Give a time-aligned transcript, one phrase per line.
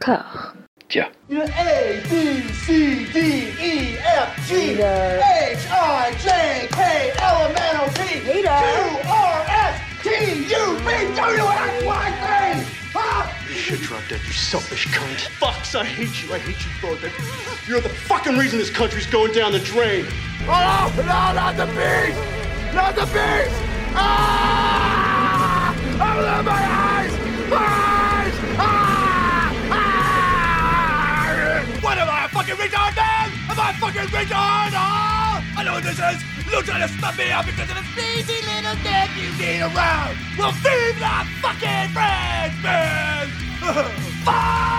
[0.00, 0.54] corps.
[0.88, 1.06] Tiens.
[1.30, 3.18] A, B, C, D,
[3.60, 4.80] E, F, G, H,
[5.70, 8.48] I, J, K, L, M, N, O, P, Q,
[9.08, 10.08] R, S, T,
[10.48, 12.76] U, V, W, X, Y, Z.
[12.92, 13.32] Huh?
[13.48, 15.28] You should drop dead, you selfish cunt.
[15.38, 16.34] Fucks, I hate you.
[16.34, 17.68] I hate you both.
[17.68, 20.06] You're the fucking reason this country's going down the drain.
[20.48, 22.18] Oh, no, not the beast!
[22.74, 23.54] Not the beast!
[23.94, 25.72] Ah!
[25.76, 27.12] Open my eyes!
[27.12, 27.50] Eyes!
[27.52, 27.99] Ah!
[32.50, 33.30] Fucking retard, man?
[33.50, 34.72] Am I fucking retard?
[34.74, 35.58] Oh!
[35.58, 36.22] I know what this is!
[36.50, 40.16] You're trying to me out because of the sleazy little dick you need around!
[40.38, 43.28] Well, feed the fucking friends, man!
[44.24, 44.69] Fuck!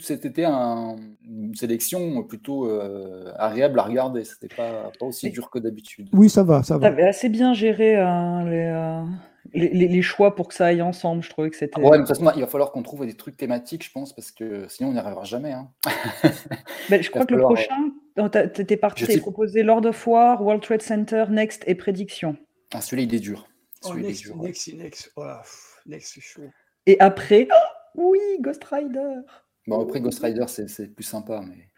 [0.00, 4.24] C'était un- une sélection plutôt euh, agréable à regarder.
[4.24, 6.08] C'était pas, pas aussi dur que d'habitude.
[6.12, 6.88] Oui, ça va, ça va.
[6.88, 9.02] T'avais assez bien géré hein, les, euh,
[9.54, 11.22] les, les- les choix pour que ça aille ensemble.
[11.22, 11.80] Je trouvais que c'était.
[11.80, 14.30] Ouais, de toute façon, il va falloir qu'on trouve des trucs thématiques, je pense, parce
[14.32, 15.52] que sinon on n'y arrivera jamais.
[15.52, 15.70] hein.
[16.90, 17.90] Ben, je crois que le prochain,
[18.30, 22.36] t'as- t'étais parti, sais- proposé Lord of War, World Trade Center, Next et Prédiction.
[22.74, 23.46] Ah, celui-là, il est dur.
[23.84, 24.36] Oh, Celui-là, il est next, dur.
[24.42, 25.12] next, next.
[25.16, 26.42] Oh, là, pff, next, c'est chaud.
[26.86, 27.54] Et après, oh,
[28.12, 29.00] oui, Ghost Rider,
[29.66, 31.68] Bon, après, Ghost Rider, c'est c'est plus sympa, mais.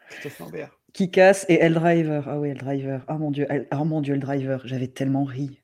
[0.92, 2.24] Qui casse et Driver.
[2.26, 3.00] Ah oui, Driver.
[3.08, 4.60] Ah mon dieu, El- oh mon dieu, Driver.
[4.64, 5.60] J'avais tellement ri.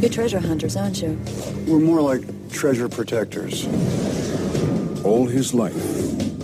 [0.00, 1.16] You're treasure hunters, aren't you?
[1.66, 3.66] We're more like treasure protectors.
[5.04, 5.74] All his life,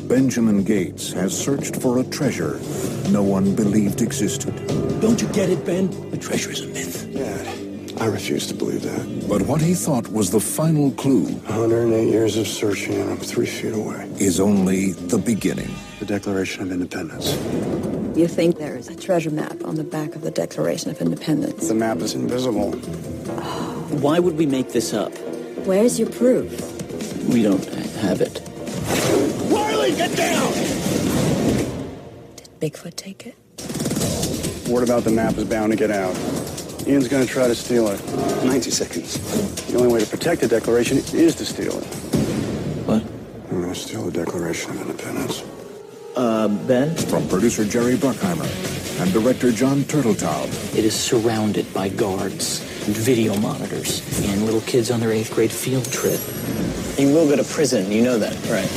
[0.08, 2.58] Benjamin Gates has searched for a treasure
[3.10, 4.52] no one believed existed.
[5.00, 5.88] Don't you get it, Ben?
[6.10, 7.06] The treasure is a myth.
[7.14, 7.46] Dad,
[7.98, 9.28] I refuse to believe that.
[9.28, 13.46] But what he thought was the final clue 108 years of searching, and I'm three
[13.46, 14.08] feet away.
[14.18, 15.70] is only the beginning.
[15.98, 17.32] The Declaration of Independence.
[18.16, 21.68] You think there is a treasure map on the back of the Declaration of Independence.
[21.68, 22.72] The map is invisible.
[24.00, 25.12] Why would we make this up?
[25.66, 26.50] Where's your proof?
[27.28, 27.64] We don't
[27.96, 28.42] have it.
[29.50, 30.52] Riley, get down!
[32.36, 33.36] Did Bigfoot take it?
[34.68, 36.14] Word about the map is bound to get out.
[36.86, 38.00] Ian's gonna try to steal it.
[38.44, 39.18] 90 seconds.
[39.66, 41.84] The only way to protect the Declaration is to steal it.
[42.86, 43.02] What?
[43.50, 45.42] I'm gonna steal the Declaration of Independence.
[46.14, 46.94] Uh, Ben?
[46.96, 48.48] From producer Jerry Bruckheimer
[49.00, 50.46] and director John Turteltaub,
[50.78, 55.50] It is surrounded by guards and video monitors and little kids on their eighth grade
[55.50, 56.20] field trip.
[56.98, 58.70] You will go to prison, you know that, right?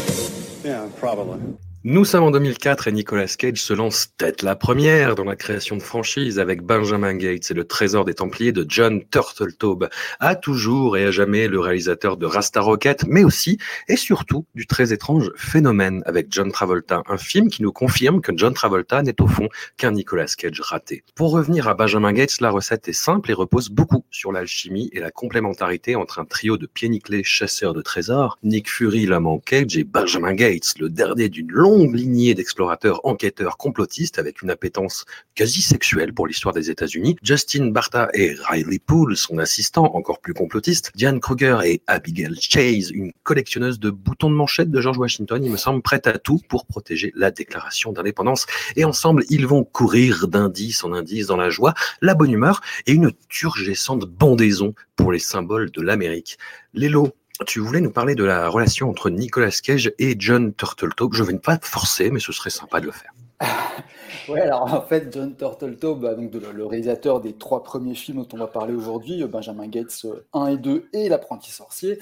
[0.65, 1.39] Yeah, probably.
[1.85, 5.77] Nous sommes en 2004 et Nicolas Cage se lance tête la première dans la création
[5.77, 9.87] de franchise avec Benjamin Gates et le trésor des Templiers de John Turteltaub.
[10.19, 14.67] À toujours et à jamais le réalisateur de Rasta Rocket, mais aussi et surtout du
[14.67, 19.21] très étrange Phénomène avec John Travolta, un film qui nous confirme que John Travolta n'est
[19.21, 19.47] au fond
[19.77, 21.05] qu'un Nicolas Cage raté.
[21.15, 24.99] Pour revenir à Benjamin Gates, la recette est simple et repose beaucoup sur l'alchimie et
[24.99, 29.77] la complémentarité entre un trio de pieds nickelés chasseurs de trésors, Nick Fury, l'amant Cage
[29.77, 35.61] et Benjamin Gates, le dernier d'une longue lignée d'explorateurs enquêteurs complotistes avec une appétence quasi
[35.61, 40.91] sexuelle pour l'histoire des États-Unis, Justin Barta et Riley Poole, son assistant, encore plus complotiste,
[40.95, 45.51] Diane Kruger et Abigail Chase, une collectionneuse de boutons de manchette de George Washington, il
[45.51, 48.45] me semble prête à tout pour protéger la déclaration d'indépendance.
[48.75, 52.93] Et ensemble, ils vont courir d'indice en indice dans la joie, la bonne humeur et
[52.93, 56.37] une turgescente bondaison pour les symboles de l'Amérique.
[56.73, 57.13] Lélo,
[57.45, 61.13] tu voulais nous parler de la relation entre Nicolas Cage et John Turteltaub.
[61.13, 63.11] Je vais ne pas te forcer, mais ce serait sympa de le faire.
[64.27, 68.27] Ouais, alors en fait, John Turteltaub, bah, donc le réalisateur des trois premiers films dont
[68.33, 71.97] on va parler aujourd'hui, euh, Benjamin Gates euh, 1 et 2 et L'apprenti sorcier,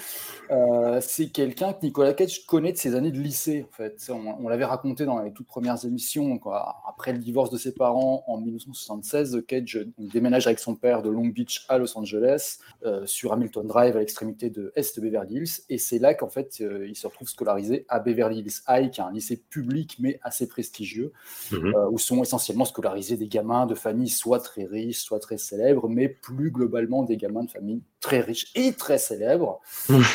[0.52, 3.66] euh, c'est quelqu'un que Nicolas Cage connaît de ses années de lycée.
[3.70, 6.40] En fait, on, l'avait raconté dans les toutes premières émissions.
[6.88, 11.10] Après le divorce de ses parents en 1976, Cage euh, déménage avec son père de
[11.10, 15.62] Long Beach à Los Angeles, euh, sur Hamilton Drive à l'extrémité de Est Beverly Hills,
[15.70, 19.02] et c'est là qu'en fait euh, il se retrouve scolarisé à Beverly Hills High, qui
[19.02, 21.12] est un lycée public mais assez prestigieux
[21.52, 21.74] Mhm.
[21.76, 25.88] euh, où sont essentiellement scolarisés des gamins de familles soit très riches, soit très célèbres,
[25.88, 29.60] mais plus globalement des gamins de familles très riches et très célèbres.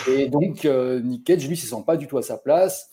[0.08, 2.90] et donc, euh, Nick Cage, lui, ne se sent pas du tout à sa place.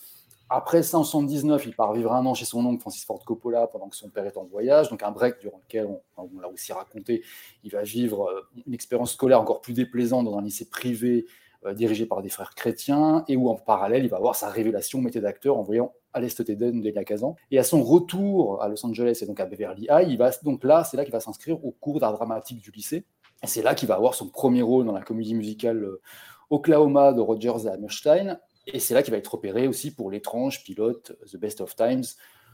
[0.52, 3.68] Après ça, en 79, il part vivre un an chez son oncle Francis Ford Coppola
[3.68, 6.50] pendant que son père est en voyage, donc un break durant lequel, on, on l'a
[6.50, 7.24] aussi raconté,
[7.64, 11.28] il va vivre euh, une expérience scolaire encore plus déplaisante dans un lycée privé
[11.66, 15.02] euh, dirigé par des frères chrétiens, et où en parallèle, il va avoir sa révélation
[15.02, 17.36] métier d'acteur en voyant Aleste Teden de la Kazan.
[17.52, 20.64] Et à son retour à Los Angeles et donc à Beverly High, il va, donc
[20.64, 23.06] là, c'est là qu'il va s'inscrire au cours d'art dramatique du lycée.
[23.44, 26.02] Et c'est là qu'il va avoir son premier rôle dans la comédie musicale euh,
[26.50, 28.40] Oklahoma de Rogers et Hammerstein.
[28.68, 32.04] Et c'est là qu'il va être repéré aussi pour l'étrange pilote The Best of Times,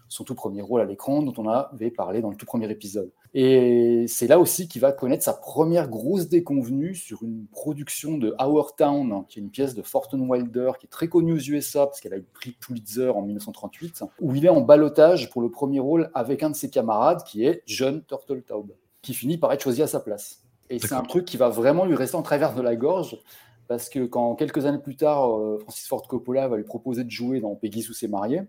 [0.08, 3.12] son tout premier rôle à l'écran, dont on avait parlé dans le tout premier épisode.
[3.34, 8.34] Et c'est là aussi qu'il va connaître sa première grosse déconvenue sur une production de
[8.40, 11.86] Our Town, qui est une pièce de Thornton Wilder, qui est très connue aux USA,
[11.86, 15.42] parce qu'elle a eu le prix Pulitzer en 1938, où il est en balotage pour
[15.42, 18.72] le premier rôle avec un de ses camarades, qui est John Turteltaub,
[19.02, 20.42] qui finit par être choisi à sa place.
[20.70, 23.20] Et c'est un truc qui va vraiment lui rester en travers de la gorge,
[23.68, 27.12] parce que quand quelques années plus tard, euh, Francis Ford Coppola va lui proposer de
[27.12, 28.44] jouer dans Peggy Sue s'est mariée,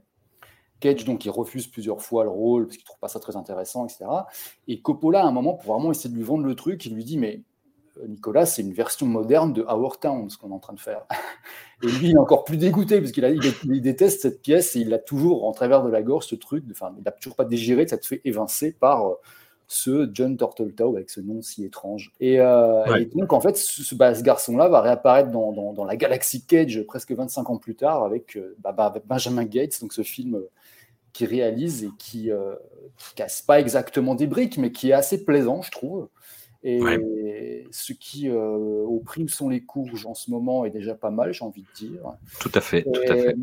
[0.80, 3.86] Cage, donc, il refuse plusieurs fois le rôle parce qu'il trouve pas ça très intéressant,
[3.86, 4.04] etc.
[4.68, 7.04] Et Coppola, à un moment, pour vraiment essayer de lui vendre le truc, il lui
[7.04, 7.42] dit Mais
[7.98, 10.80] euh, Nicolas, c'est une version moderne de Our Town, ce qu'on est en train de
[10.80, 11.06] faire.
[11.82, 13.24] Et lui, il est encore plus dégoûté parce qu'il
[13.64, 16.64] il, déteste cette pièce et il a toujours en travers de la gorge ce truc.
[16.70, 19.14] Enfin, il n'a toujours pas dégiré, ça te fait évincer par euh,
[19.68, 22.12] ce John Turteltaub avec ce nom si étrange.
[22.20, 26.44] Et, euh, donc, en fait, ce, bah, ce garçon-là va réapparaître dans, dans, la galaxie
[26.44, 30.40] Cage presque 25 ans plus tard avec, bah, bah, avec Benjamin Gates, donc ce film
[31.16, 32.54] qui réalise et qui, euh,
[33.14, 36.08] casse pas exactement des briques, mais qui est assez plaisant, je trouve.
[36.62, 40.94] Et ce qui, euh, au prix où sont les courges en ce moment, est déjà
[40.94, 42.02] pas mal, j'ai envie de dire.
[42.40, 42.82] Tout à fait.
[42.82, 43.36] Tout à fait.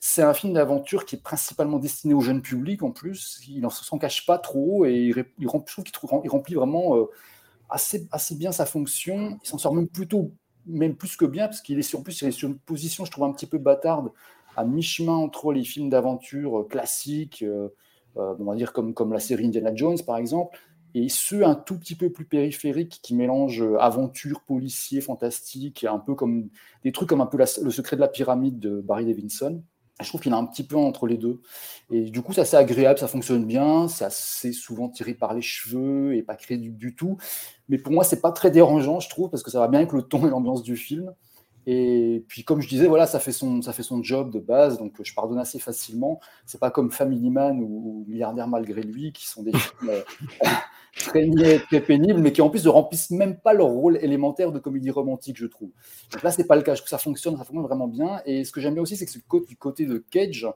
[0.00, 3.40] C'est un film d'aventure qui est principalement destiné au jeune public en plus.
[3.48, 7.06] Il ne s'en cache pas trop et il, il, je trouve qu'il remplit vraiment euh,
[7.68, 9.38] assez, assez bien sa fonction.
[9.42, 10.32] Il s'en sort même plutôt,
[10.66, 13.10] même plus que bien, parce qu'il est sur, plus, il est sur une position, je
[13.10, 14.12] trouve, un petit peu bâtarde
[14.56, 17.68] à mi-chemin entre les films d'aventure euh, classiques, euh,
[18.16, 20.58] on va dire comme, comme la série Indiana Jones par exemple,
[20.94, 26.14] et ceux un tout petit peu plus périphériques qui mélangent aventure, policier, fantastique, un peu
[26.14, 26.48] comme
[26.82, 29.62] des trucs comme un peu le secret de la pyramide de Barry Davidson.
[30.00, 31.40] Je trouve qu'il est un petit peu entre les deux.
[31.90, 35.42] Et du coup, c'est assez agréable, ça fonctionne bien, c'est assez souvent tiré par les
[35.42, 37.16] cheveux et pas crédible du tout.
[37.68, 39.92] Mais pour moi, c'est pas très dérangeant, je trouve, parce que ça va bien avec
[39.92, 41.12] le ton et l'ambiance du film.
[41.66, 44.78] Et puis, comme je disais, voilà, ça fait son, ça fait son job de base,
[44.78, 46.20] donc je pardonne assez facilement.
[46.46, 50.02] C'est pas comme Family Man ou, Milliardaire malgré lui, qui sont des films euh,
[50.96, 54.58] très, très pénibles, mais qui en plus ne remplissent même pas leur rôle élémentaire de
[54.58, 55.70] comédie romantique, je trouve.
[56.12, 56.74] Donc là, c'est pas le cas.
[56.74, 58.22] Je trouve que ça fonctionne, ça fonctionne vraiment bien.
[58.24, 60.46] Et ce que j'aime bien aussi, c'est que du côté de Cage,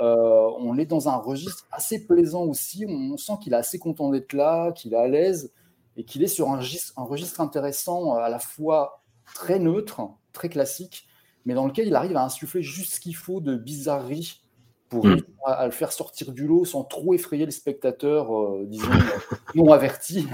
[0.00, 2.86] euh, on est dans un registre assez plaisant aussi.
[2.88, 5.52] On sent qu'il est assez content d'être là, qu'il est à l'aise
[5.96, 6.60] et qu'il est sur un
[6.96, 9.02] registre intéressant à la fois
[9.34, 10.00] très neutre,
[10.32, 11.06] très classique,
[11.44, 14.40] mais dans lequel il arrive à insuffler juste ce qu'il faut de bizarrerie
[14.88, 15.22] pour mm.
[15.46, 18.90] à, le faire sortir du lot sans trop effrayer le spectateur, euh, disons,
[19.54, 20.28] non averti.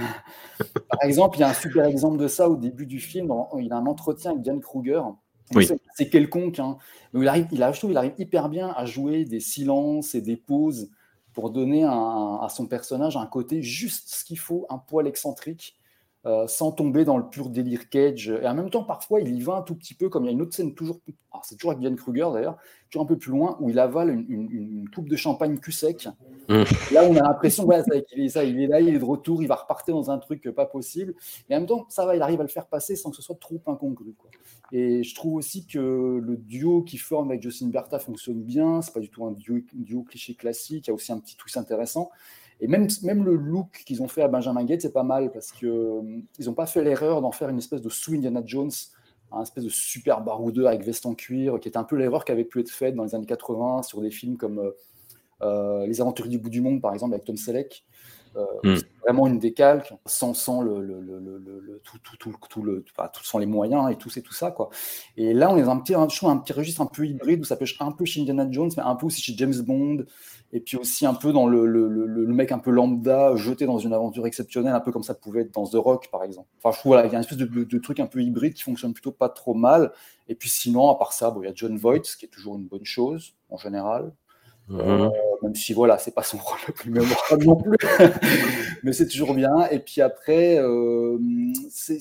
[0.89, 3.33] Par exemple, il y a un super exemple de ça au début du film.
[3.59, 5.03] il a un entretien avec Diane Kruger.
[5.95, 6.59] C'est quelconque.
[6.59, 6.77] Hein.
[7.15, 10.91] il, arrive, il, a, il arrive hyper bien à jouer des silences et des pauses
[11.33, 15.79] pour donner à son personnage un côté juste ce qu'il faut, un poil excentrique.
[16.27, 18.29] Euh, sans tomber dans le pur délire Cage.
[18.29, 20.31] Et en même temps, parfois, il y va un tout petit peu, comme il y
[20.31, 21.01] a une autre scène toujours,
[21.45, 22.57] c'est toujours avec Diane Kruger d'ailleurs,
[22.91, 26.09] toujours un peu plus loin, où il avale une, coupe de champagne cul sec.
[26.49, 26.65] Mmh.
[26.93, 27.83] Là, on a l'impression, ouais,
[28.17, 30.19] il, est, ça, il est là, il est de retour, il va repartir dans un
[30.19, 31.15] truc pas possible.
[31.49, 33.23] Et en même temps, ça va, il arrive à le faire passer sans que ce
[33.23, 34.17] soit trop incongru.
[34.73, 35.79] Et je trouve aussi que
[36.21, 38.83] le duo qui forme avec Justin Bertha fonctionne bien.
[38.83, 40.89] C'est pas du tout un duo, duo cliché classique.
[40.89, 42.11] Il y a aussi un petit twist intéressant.
[42.61, 42.89] Et même,
[43.25, 46.55] le look qu'ils ont fait à Benjamin Gates, c'est pas mal parce qu'ils euh, n'ont
[46.55, 48.71] pas fait l'erreur d'en faire une espèce de sous Indiana Jones,
[49.31, 52.33] un espèce de super baroudeur avec veste en cuir, qui est un peu l'erreur qui
[52.33, 54.71] avait pu être faite dans les années 80 sur des films comme euh,
[55.43, 57.85] euh, Les Aventuriers du bout du monde, par exemple, avec Tom Selleck.
[58.63, 58.77] Hmm.
[59.03, 63.39] Vraiment une décalque, sans, sans le, le, le, tout, tout, tout, tout, le, tout, sans
[63.39, 64.51] les moyens et tout, c'est tout ça.
[64.51, 64.69] Quoi.
[65.17, 67.45] Et là, on est dans un petit, un, un petit registre un peu hybride où
[67.45, 70.05] ça pêche un peu chez Indiana Jones, mais un peu aussi chez James Bond
[70.53, 73.79] et puis aussi un peu dans le, le, le, mec un peu lambda jeté dans
[73.79, 76.49] une aventure exceptionnelle, un peu comme ça pouvait être dans The Rock par exemple.
[76.63, 78.63] Enfin, je voilà, il y a une espèce de, de, truc un peu hybride qui
[78.63, 79.93] fonctionne plutôt pas trop mal.
[80.29, 82.29] Et puis sinon, à part ça, bon, il y a John Voight, ce qui est
[82.29, 84.13] toujours une bonne chose en général.
[84.69, 84.81] Mhm.
[84.81, 85.11] Euh,
[85.43, 87.77] même si voilà, c'est pas son rôle le plus mémorable non plus,
[88.83, 89.67] mais c'est toujours bien.
[89.71, 91.19] Et puis après, euh,
[91.71, 91.99] c'est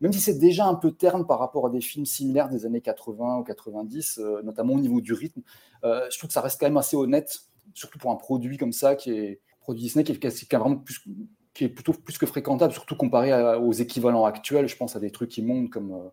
[0.00, 2.80] même si c'est déjà un peu terne par rapport à des films similaires des années
[2.80, 5.42] 80 ou 90, euh, notamment au niveau du rythme,
[5.82, 7.40] je trouve que ça reste quand même assez honnête,
[7.74, 11.04] surtout pour un produit comme ça, qui est produit Disney, qui est, vraiment plus,
[11.52, 14.68] qui est plutôt plus que fréquentable, surtout comparé aux équivalents actuels.
[14.68, 16.10] Je pense à des trucs qui montent comme,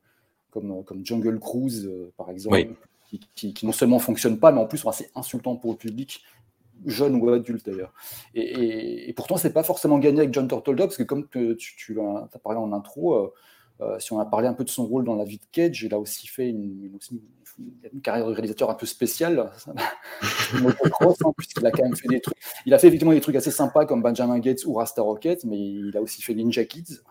[0.52, 2.76] comme, comme Jungle Cruise, par exemple,
[3.36, 6.24] qui, non seulement fonctionnent pas, mais en plus sont assez insultants pour le public
[6.86, 7.94] jeune ou adulte d'ailleurs.
[8.36, 12.00] Et, et, pourtant, c'est pas forcément gagné avec John Turtledove, parce que comme tu, tu
[12.00, 13.34] as parlé en intro,
[13.82, 15.84] euh, si on a parlé un peu de son rôle dans la vie de Cage,
[15.84, 16.98] il a aussi fait une,
[18.04, 19.52] carrière de réalisateur un peu spéciale.
[20.54, 22.38] Hein, il a quand même fait des trucs.
[22.66, 25.60] Il a fait effectivement des trucs assez sympas comme Benjamin Gates ou Rasta Rocket, mais
[25.60, 27.02] il a aussi fait Ninja Kids.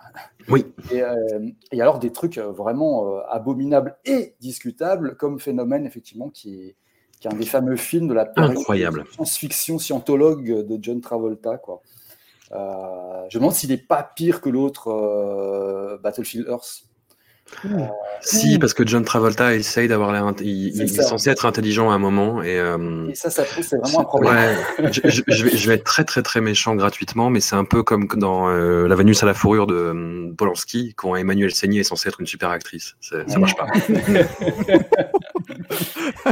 [0.48, 0.64] Oui.
[0.90, 6.76] Et, euh, alors des trucs vraiment euh, abominables et discutables, comme Phénomène, effectivement, qui est,
[7.20, 9.04] qui est un des fameux films de la Incroyable.
[9.12, 11.58] science-fiction scientologue de John Travolta.
[11.58, 11.82] Quoi.
[12.52, 16.84] Euh, je me demande s'il n'est pas pire que l'autre euh, Battlefield Earth.
[18.20, 20.30] Si, parce que John Travolta essaye d'avoir l'air.
[20.40, 22.42] Il, il est censé être intelligent à un moment.
[22.42, 24.34] Et, euh, Et ça, ça c'est vraiment un problème.
[24.80, 27.54] Ouais, je, je- je vais, je vais être très très très méchant gratuitement, mais c'est
[27.54, 31.52] un peu comme dans euh, La Vénus à la fourrure de euh, Polanski, quand Emmanuel
[31.54, 32.96] Seigné est censé être une super actrice.
[33.00, 33.66] Ça marche pas.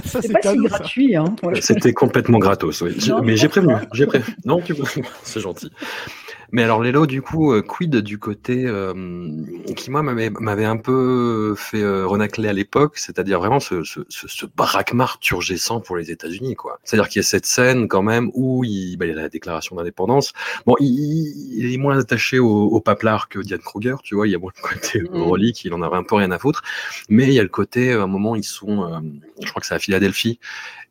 [0.05, 1.17] C'est pas si gratuit.
[1.17, 1.25] Hein.
[1.61, 2.97] C'était complètement gratos, oui.
[3.09, 3.75] Non, mais j'ai prévenu,
[4.07, 4.37] prévenu.
[4.45, 4.85] Non, tu peux.
[5.23, 5.71] C'est gentil.
[6.55, 8.95] Mais alors, Lélo, du coup, euh, quid du côté euh,
[9.75, 14.29] qui, moi, m'avait un peu fait euh, renacler à l'époque, c'est-à-dire vraiment ce, ce, ce,
[14.29, 16.79] ce braquemar turgescent pour les États-Unis, quoi.
[16.85, 19.29] C'est-à-dire qu'il y a cette scène, quand même, où il, bah, il y a la
[19.29, 20.33] déclaration d'indépendance.
[20.65, 24.31] Bon, il, il est moins attaché au, au paplard que Diane Kruger, tu vois, il
[24.31, 25.23] y a moins le côté Mhm.
[25.23, 26.63] relique, il en avait un peu rien à foutre.
[27.09, 29.01] Mais il y a le côté, à un moment, ils sont, euh,
[29.43, 30.39] je crois que c'est à Philadelphie,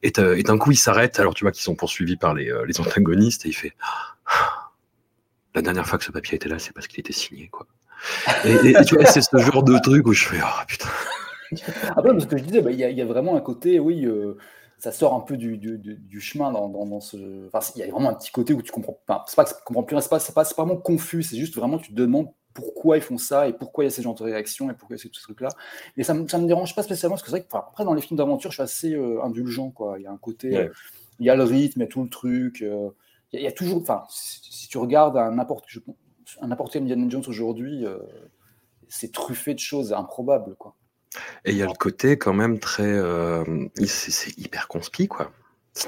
[0.04, 1.22] et, euh, et d'un coup, il s'arrête.
[1.22, 3.72] Alors, tu vois qu'ils sont poursuivis par les, euh, les antagonistes et il fait
[5.56, 7.68] La dernière fois que ce papier était là, c'est parce qu'il était signé, quoi.
[8.46, 10.90] Et, et- et tu vois, c'est ce genre de truc où je fais Oh putain.
[11.96, 13.80] Après, parce que je disais, bah, il y, a- il y a vraiment un côté,
[13.80, 14.38] oui, euh,
[14.80, 17.48] ça sort un peu du, du, du- du chemin dans, dans, dans ce.
[17.48, 19.00] Enfin, il y a vraiment un petit côté où tu comprends.
[19.08, 20.80] Enfin, c'est pas que tu comprends plus rien, c'est pas, c'est pas, c'est pas vraiment
[20.80, 23.92] confus, c'est juste vraiment, tu te demandes pourquoi ils font ça et pourquoi il y
[23.92, 25.50] a ces genres de réactions et pourquoi il y a ce truc-là.
[25.98, 27.84] Et ça me, ça me dérange pas spécialement parce que c'est vrai que, enfin, après,
[27.86, 29.96] dans les films d'aventure, je suis assez euh, indulgent, quoi.
[30.00, 30.50] Il y a un côté.
[30.50, 30.68] Ouais.
[30.68, 30.74] euh,
[31.20, 32.62] il y a le rythme, il y a tout le truc.
[32.64, 32.90] euh,
[33.34, 33.82] il, y a, il y a toujours.
[33.82, 35.66] Enfin, si, si tu regardes un n'importe
[36.42, 37.98] un n'importe quel Indiana Jones aujourd'hui, euh,
[38.88, 40.76] c'est truffé de choses improbables, quoi.
[41.46, 42.84] Et il y a le côté quand même très.
[42.84, 43.44] euh,
[43.86, 45.32] c'est hyper conspi, quoi.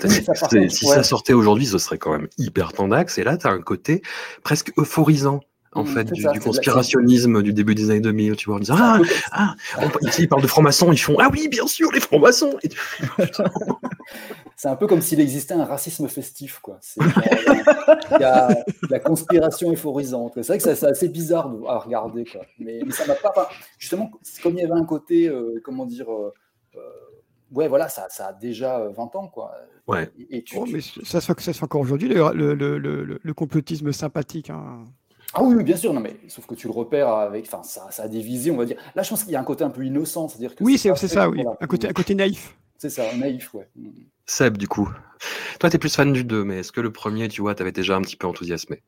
[0.04, 0.96] Oui, ça, contre, si ouais.
[0.96, 3.18] ça sortait aujourd'hui, ce serait quand même hyper tendax.
[3.20, 4.02] Et là, tu as un côté
[4.44, 5.42] presque euphorisant,
[5.74, 8.76] en Mm, fait, du, ça, conspirationnisme du début des années 2000, tu vois, en disant
[8.80, 9.00] Ah,
[9.32, 12.58] ah on- ici, ils parlent de francs-maçons, ils font Ah oui, bien sûr, les francs-maçons
[14.56, 16.78] C'est un peu comme s'il existait un racisme festif, quoi.
[16.82, 20.34] C'est- Il y a de la conspiration euphorisante.
[20.36, 22.42] C'est vrai que c'est c'est assez bizarre de- à regarder, quoi.
[22.60, 23.32] Mais, mais ça m'a pas.
[23.36, 23.48] enfin,
[23.78, 26.34] justement, c'est comme il y avait un côté, euh, comment dire, euh,
[26.76, 26.80] euh,
[27.52, 29.54] ouais, voilà, ça, ça a déjà euh, 20 ans, quoi.
[29.88, 30.10] Ouais.
[30.18, 33.20] Et, et tu, Oh, tu- ça se fait, ça encore aujourd'hui, le, le, le, le-
[33.22, 34.50] le complotisme sympathique.
[34.50, 34.84] hein.
[35.34, 37.88] Ah oui, oui, bien sûr, non, mais sauf que tu le repères avec, enfin, ça,
[37.92, 38.08] ça a
[38.52, 38.78] on va dire.
[38.96, 40.90] Là, je pense qu'il y a un côté un peu innocent, c'est-à-dire que Oui, c'est
[40.90, 41.44] pas ça, oui.
[41.60, 42.56] Un côté, un côté naïf.
[42.78, 43.68] C'est ça, naïf, ouais.
[44.26, 44.90] Seb, du coup.
[45.60, 47.72] Toi, tu es plus fan du 2, mais est-ce que le premier, tu vois, t'avais
[47.72, 48.84] déjà un petit peu enthousiasmé?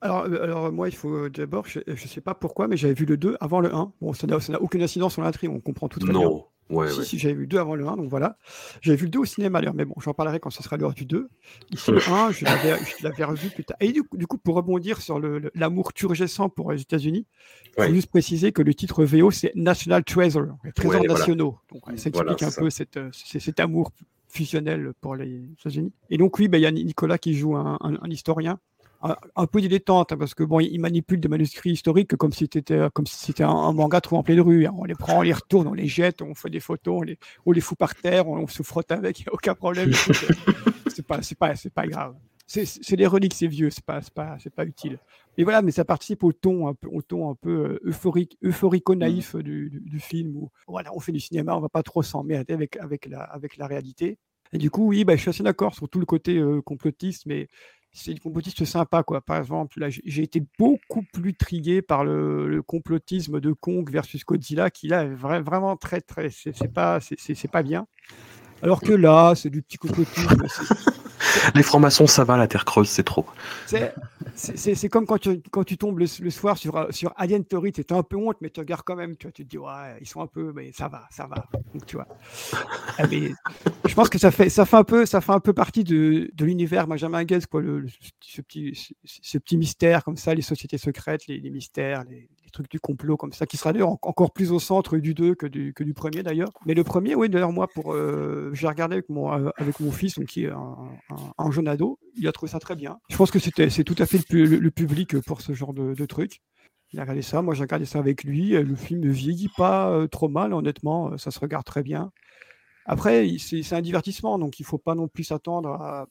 [0.00, 2.94] Alors, euh, alors moi, il faut euh, d'abord, je ne sais pas pourquoi, mais j'avais
[2.94, 3.92] vu le 2 avant le 1.
[4.00, 6.28] Bon, ça n'a ça n'a aucune incidence sur l'intrigue, on comprend tout très bien.
[6.70, 7.04] Ouais, si, ouais.
[7.04, 8.38] si, j'avais vu le 2 avant le 1, donc voilà.
[8.80, 10.94] J'avais vu le 2 au cinéma d'ailleurs, mais bon, j'en parlerai quand ce sera l'heure
[10.94, 11.28] du 2.
[11.72, 13.76] Ici, le 1, je l'avais je l'avais revu plus tard.
[13.80, 15.20] Et du coup, du coup, pour rebondir sur
[15.54, 17.26] l'amour turgescent pour les États-Unis,
[17.66, 17.94] il faut Ouais.
[17.94, 21.14] juste préciser que le titre VO, c'est National Treasure, les trésors voilà.
[21.14, 21.58] nationaux.
[21.72, 22.60] Donc, ça explique Voilà, un ça.
[22.60, 23.90] peu cette, euh, cet amour
[24.28, 25.92] fusionnel pour les États-Unis.
[26.08, 28.58] Et donc, oui, bah, il y a Nicolas qui joue un, un- un historien.
[29.02, 32.46] Un, un peu dilettante, hein, parce que bon, il manipule des manuscrits historiques comme si
[32.52, 34.66] c'était comme si c'était un, un manga trouvé en pleine rue.
[34.66, 34.74] hein.
[34.76, 37.18] On les prend, on les retourne, on les jette, on fait des photos, on les,
[37.46, 39.90] on les fout par terre, on, on se frotte avec, il n'y a aucun problème.
[40.88, 42.14] c'est pas, c'est pas, c'est pas grave.
[42.46, 44.98] C'est- des reliques, c'est vieux, c'est pas, pas, pas utile.
[45.38, 48.36] Mais voilà, mais ça participe au ton un peu, au ton un peu euh, euphorique,
[48.42, 52.02] euphorico-naïf du, du- du film où voilà, on fait du cinéma, on va pas trop
[52.02, 54.18] s'emmerder avec, avec la, avec la réalité.
[54.52, 57.24] Et du coup, oui, bah, je suis assez d'accord sur tout le côté euh, complotiste,
[57.24, 57.46] mais
[57.92, 59.20] c'est du complotisme sympa, quoi.
[59.20, 64.88] Par exemple, j'ai- été beaucoup plus trigué par le, complotisme de Kong versus Godzilla, qui
[64.88, 67.86] là est vra- vraiment très, très, c'est pas, c'est pas bien.
[68.62, 70.46] Alors que là, c'est du petit complotisme.
[71.54, 73.26] Les francs-maçons, ça va, la terre creuse, c'est trop.
[74.34, 78.02] c'est- comme quand tu, quand tu tombes le, soir sur, sur Alien Theory, tu un
[78.02, 80.20] peu honte, mais tu regardes quand même, tu, vois, tu te dis, ouais, ils sont
[80.20, 81.46] un peu, mais ça va, ça va.
[81.86, 82.06] Tu vois.
[82.98, 83.32] Ah, mais
[83.86, 86.30] je pense que ça fait, ça fait, un, peu, ça fait un peu partie de,
[86.32, 87.86] de l'univers Benjamin Gates, quoi, le,
[88.20, 92.52] ce, petit, ce petit mystère comme ça, les sociétés secrètes, les, les mystères, les, les
[92.52, 95.34] trucs du complot comme ça, qui sera d'ailleurs en- encore plus au centre du 2
[95.36, 96.50] que du, que du premier d'ailleurs.
[96.66, 99.92] Mais le premier, oui, d'ailleurs, moi, pour, euh, j'ai regardé avec mon, euh, avec mon
[99.92, 100.76] fils, donc, qui est un,
[101.10, 102.98] un- un jeune ado, il a trouvé ça très bien.
[103.08, 105.52] Je pense que c'était, c'est tout à fait le, pu- le- le public pour ce
[105.52, 106.40] genre de, de truc.
[106.92, 108.56] Il a regardé ça, moi j'ai regardé ça avec lui.
[108.56, 112.10] euh, Le film ne vieillit pas trop mal, honnêtement, ça se regarde très bien.
[112.86, 116.06] Après, c'est un divertissement, donc il ne faut pas non plus s'attendre à.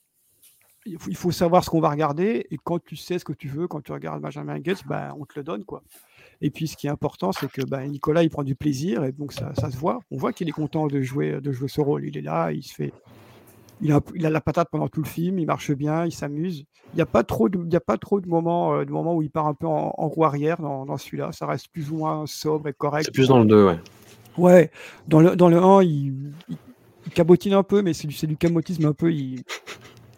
[0.86, 3.34] Il faut, il faut savoir ce qu'on va regarder, et quand tu sais ce que
[3.34, 5.62] tu veux, quand tu regardes Benjamin Gates, bah, on te le donne.
[5.66, 5.82] quoi.
[6.42, 9.12] Et puis ce qui est important, c'est que bah, Nicolas, il prend du plaisir, et
[9.12, 10.00] donc ça, ça se voit.
[10.10, 12.04] On voit qu'il est content de jouer, de jouer ce rôle.
[12.06, 12.92] Il est là, il se fait.
[13.82, 16.64] Il a, il la patate pendant tout le film, il marche bien, il s'amuse.
[16.92, 18.90] Il n'y a pas trop de, il y a pas trop de moments, euh, de
[18.90, 21.32] moments où il part un peu en, en roue arrière dans, dans celui-là.
[21.32, 23.04] Ça reste plus ou moins sobre et correct.
[23.06, 23.78] C'est plus dans le 2, ouais.
[24.38, 24.70] Ouais,
[25.08, 26.56] dans le, dans le 1, il, il-
[27.06, 29.10] il cabotine un peu, mais c'est du, du cabotisme un peu.
[29.12, 29.42] Il,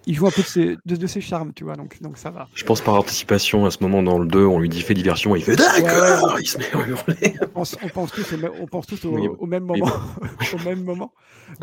[0.06, 2.30] il joue un peu de ses, de, de ses charmes, tu vois, donc, donc ça
[2.30, 2.48] va.
[2.54, 5.36] Je pense par anticipation à ce moment dans le 2, on lui dit fait diversion,
[5.36, 7.34] il fait d'accord, il se met à hurler.
[7.42, 9.80] On pense, on pense tous, au, même- on pense tous au, Oui, au même oui,
[9.80, 9.92] moment.
[10.54, 11.12] au même moment.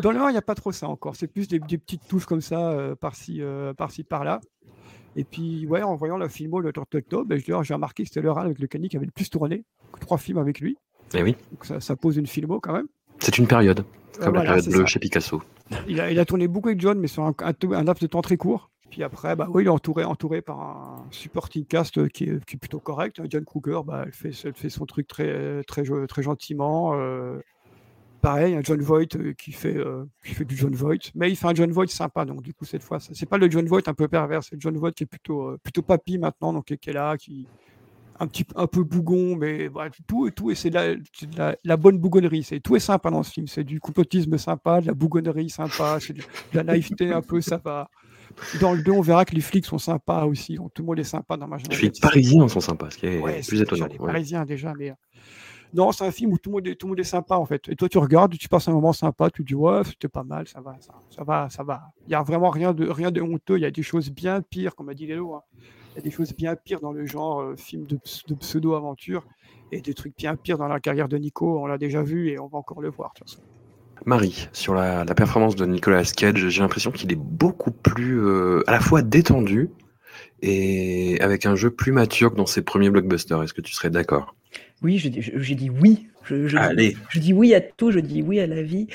[0.02, 1.16] Dans le 1, il n'y a pas trop ça encore.
[1.16, 4.40] C'est plus des, des petites touches comme ça, euh, par-ci, euh, par-ci, par-là.
[5.16, 8.08] Et puis, ouais, en voyant le film de Turtle Toe, ben, ah, j'ai remarqué que
[8.08, 9.64] c'était le RAL avec lequel Nick avait le plus tourné.
[10.00, 10.76] Trois films avec lui.
[11.14, 12.86] Eh oui, Donc ça, ça pose une filmo quand même.
[13.18, 13.84] c'est une période,
[14.20, 15.42] comme voilà, la période bleue chez Picasso.
[15.88, 17.34] Il a, tourné beaucoup avec John, mais sur un,
[17.82, 18.70] laps de temps très court.
[18.90, 22.80] Puis après, bah, oui, il est entouré, entouré par un supporting cast qui est, plutôt
[22.80, 23.20] correct.
[23.28, 26.94] John Kruger, bah, elle, fait, elle fait son truc très, très, très gentiment.
[26.94, 27.38] euh,
[28.20, 31.12] pareil, un John Voight euh, qui, fait, euh, qui fait du John Voight.
[31.14, 32.24] Mais il fait un John Voight sympa.
[32.24, 34.60] Donc, du coup, cette fois, c'est pas le John Voight un peu pervers, c'est le
[34.60, 37.46] John Voight qui est plutôt, plutôt papy maintenant, donc qui est là, qui
[38.20, 40.94] un petit un peu bougon, mais voilà, tout et tout, et c'est la,
[41.36, 42.42] la, la bonne bougonnerie.
[42.44, 43.46] C'est tout est sympa dans ce film.
[43.48, 46.22] C'est du complotisme sympa, de la bougonnerie sympa, c'est de
[46.52, 47.88] la naïveté un peu, ça va.
[48.60, 50.54] Dans le 2, on verra que les flics sont sympas aussi.
[50.54, 53.06] Donc, tout le monde est sympa dans ma Les flics parisiens sont sympas, ce qui
[53.06, 53.86] est Ouais, plus étonnant.
[53.86, 54.06] déjà les ouais.
[54.12, 54.94] Parisiens déjà, mais euh,
[55.74, 57.46] non, c'est un film où tout le monde est, tout le monde est sympa en
[57.46, 57.68] fait.
[57.68, 60.24] Et toi, tu regardes, tu passes un moment sympa, tu te dis ouais, c'était pas
[60.24, 61.82] mal, ça va, ça, ça va, ça va.
[62.06, 63.56] Il y a vraiment rien de rien de honteux.
[63.56, 65.34] Il y a des choses bien pires, comme a dit Lélo.
[65.34, 65.42] hein.
[65.92, 68.34] Il y a des choses bien pires dans le genre euh, film de, ps- de
[68.34, 69.26] pseudo-aventure
[69.72, 71.60] et des trucs bien pires dans la carrière de Nico.
[71.60, 73.12] On l'a déjà vu et on va encore le voir.
[73.14, 73.42] de toute façon.
[74.06, 78.62] Marie, sur la, la performance de Nicolas Cage, j'ai l'impression qu'il est beaucoup plus euh,
[78.66, 79.68] à la fois détendu
[80.42, 83.42] et avec un jeu plus mature que dans ses premiers blockbusters.
[83.42, 84.34] Est-ce que tu serais d'accord?
[84.82, 85.10] Oui, j'ai
[85.54, 86.08] dit oui.
[86.24, 86.96] Je, je, Allez.
[87.08, 88.86] je dis oui à tout, je dis oui à la vie.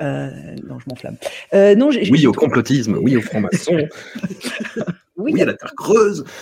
[0.00, 0.30] Euh,
[0.68, 1.16] non, je m'enflamme.
[1.54, 3.72] Euh, non, j'ai- Oui au complotisme, oui au franc-maçon,
[5.16, 6.24] oui, oui à la terre creuse.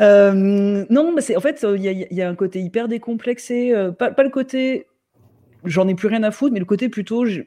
[0.00, 2.88] Euh, non, mais c'est en fait, il y, a- il y a un côté hyper
[2.88, 3.72] décomplexé.
[3.74, 4.86] euh, pas, pas le côté
[5.64, 7.40] j'en ai plus rien à foutre, mais le côté plutôt je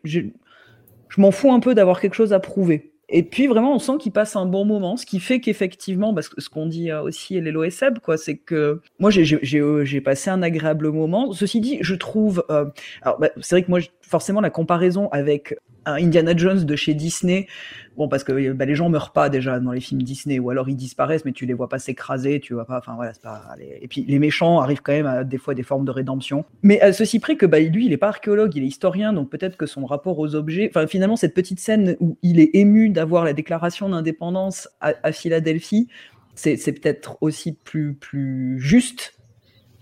[1.18, 2.93] m'en fous un peu d'avoir quelque chose à prouver.
[3.10, 6.30] Et puis vraiment, on sent qu'il passe un bon moment, ce qui fait qu'effectivement, parce
[6.30, 10.02] que ce qu'on dit euh, aussi Lélo et Seb, quoi, c'est que moi euh, j'ai
[10.02, 11.34] passé un agréable moment.
[11.34, 12.66] Ceci dit, je trouve, euh,
[13.04, 17.48] bah, c'est vrai que moi forcément la comparaison avec un Indiana Jones de chez Disney,
[17.98, 20.70] bon parce que bah, les gens meurent pas déjà dans les films Disney, ou alors
[20.70, 23.56] ils disparaissent, mais tu les vois pas s'écraser, tu vois pas, enfin voilà, c'est pas.
[23.60, 26.46] Et puis les méchants arrivent quand même à des fois des formes de rédemption.
[26.62, 29.30] Mais à ceci près que bah, lui, il est pas archéologue, il est historien, donc
[29.30, 32.90] peut-être que son rapport aux objets, enfin finalement cette petite scène où il est ému
[32.90, 35.88] d'avoir la déclaration d'indépendance à, à Philadelphie,
[36.36, 39.14] c'est peut-être aussi plus plus juste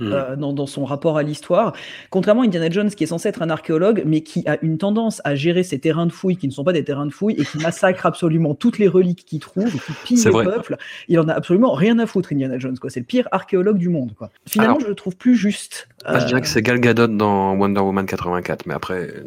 [0.02, 0.12] Mhm.
[0.14, 1.74] euh, dans, dans son rapport à l'histoire.
[2.10, 5.22] Contrairement à Indiana Jones, qui est censé être un archéologue, mais qui a une tendance
[5.24, 7.46] à gérer ces terrains de fouilles qui ne sont pas des terrains de fouilles et
[7.46, 10.46] qui massacre absolument toutes les reliques qu'il trouve, qui pille le vrai.
[10.46, 10.78] peuple.
[11.08, 12.78] Il en a absolument rien à foutre, Indiana Jones.
[12.80, 12.90] quoi.
[12.90, 14.14] C'est le pire archéologue du monde.
[14.18, 14.30] Quoi.
[14.50, 15.88] Finalement, Alors- je le trouve plus juste.
[16.04, 19.24] Ah, je Euh, dirais que c'est Gal Gadot dans Wonder Woman 84, mais après, euh,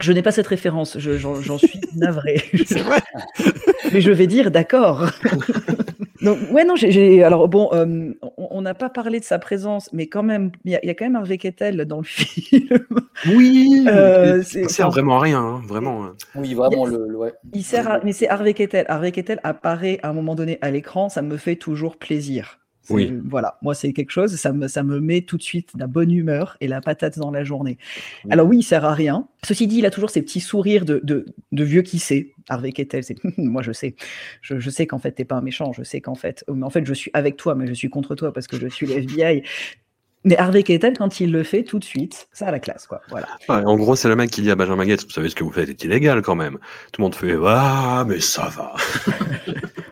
[0.00, 2.42] je n'ai pas cette référence, je- j'en j'en suis navré.
[2.66, 2.98] C'est vrai.
[3.92, 5.06] mais je vais dire d'accord.
[6.22, 7.22] Donc, ouais, non, j'ai- j'ai.
[7.22, 10.72] Alors, bon, euh, on on n'a pas parlé de sa présence, mais quand même, il
[10.72, 12.80] y, a- il y a quand même Harvey Keitel dans le film.
[13.26, 16.04] oui, Euh, il c'est- sert vraiment à rien, hein, vraiment.
[16.04, 16.16] hein.
[16.34, 17.32] Oui, vraiment, le, le- ouais.
[17.52, 18.84] Il sert à- Mais c'est Harvey Keitel.
[18.88, 22.58] Harvey Keitel apparaît à un moment donné à l'écran, ça me fait toujours plaisir.
[22.90, 23.12] Oui.
[23.24, 26.10] Voilà, moi c'est quelque chose, ça me, ça me met tout de suite la bonne
[26.10, 27.78] humeur et la patate dans la journée.
[28.30, 29.28] Alors oui, il sert à rien.
[29.44, 32.32] Ceci dit, il a toujours ces petits sourires de, de, de vieux qui sait.
[32.48, 33.94] Harvey Keitel, c'est moi je sais.
[34.42, 36.70] Je, je sais qu'en fait t'es pas un méchant, je sais qu'en fait, mais en
[36.70, 38.94] fait je suis avec toi, mais je suis contre toi parce que je suis le
[38.94, 39.42] FBI.
[40.24, 43.00] Mais Harvey Keitel, quand il le fait tout de suite, ça a la classe, quoi.
[43.08, 43.28] Voilà.
[43.48, 45.44] Ouais, en gros, c'est le mec qui dit à Benjamin Gates, vous savez ce que
[45.44, 46.54] vous faites est illégal quand même.
[46.92, 48.74] Tout le monde fait, ah, mais ça va.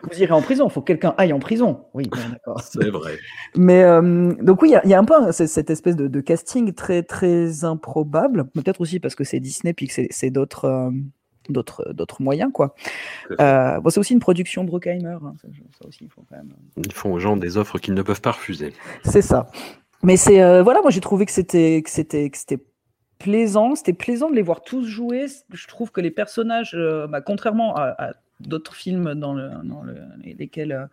[0.09, 1.81] Vous irez en prison, il faut que quelqu'un aille en prison.
[1.93, 2.61] Oui, bon, d'accord.
[2.63, 3.17] C'est vrai.
[3.57, 5.97] Mais euh, donc oui, il y a- il y, a un peu c'est- cette espèce
[5.97, 8.45] de, de casting très très improbable.
[8.51, 10.91] Peut-être aussi parce que c'est Disney puis que c'est- d'autres euh,
[11.49, 12.73] d'autres d'autres moyens quoi.
[13.41, 15.17] Euh, bon, c'est aussi une production Bruckheimer.
[15.21, 15.49] hein, ça,
[15.81, 16.53] ça aussi, il faut quand même.
[16.77, 18.71] Ils font aux gens des offres qu'ils ne peuvent pas refuser.
[19.03, 19.47] C'est ça.
[20.03, 22.59] Mais c'est euh, voilà, moi j'ai trouvé que c'était que c'était que c'était
[23.19, 25.25] plaisant, c'était plaisant de les voir tous jouer.
[25.51, 29.81] Je trouve que les personnages, euh, bah, contrairement à, à d'autres films dans, le, dans
[29.81, 29.95] le-
[30.37, 30.85] lesquels euh,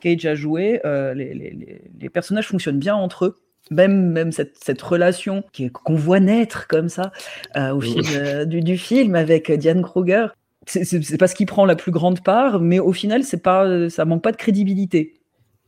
[0.00, 3.36] Cage a joué, les, les- les- les personnages fonctionnent bien entre eux.
[3.70, 7.12] Même, même cette, cette relation qu'on voit naître comme ça
[7.56, 8.02] au fil
[8.48, 10.26] du, du film avec Diane Kruger,
[10.66, 14.04] c'est pas ce qui prend la plus grande part, mais au final, c'est pas, ça
[14.04, 15.14] manque pas de crédibilité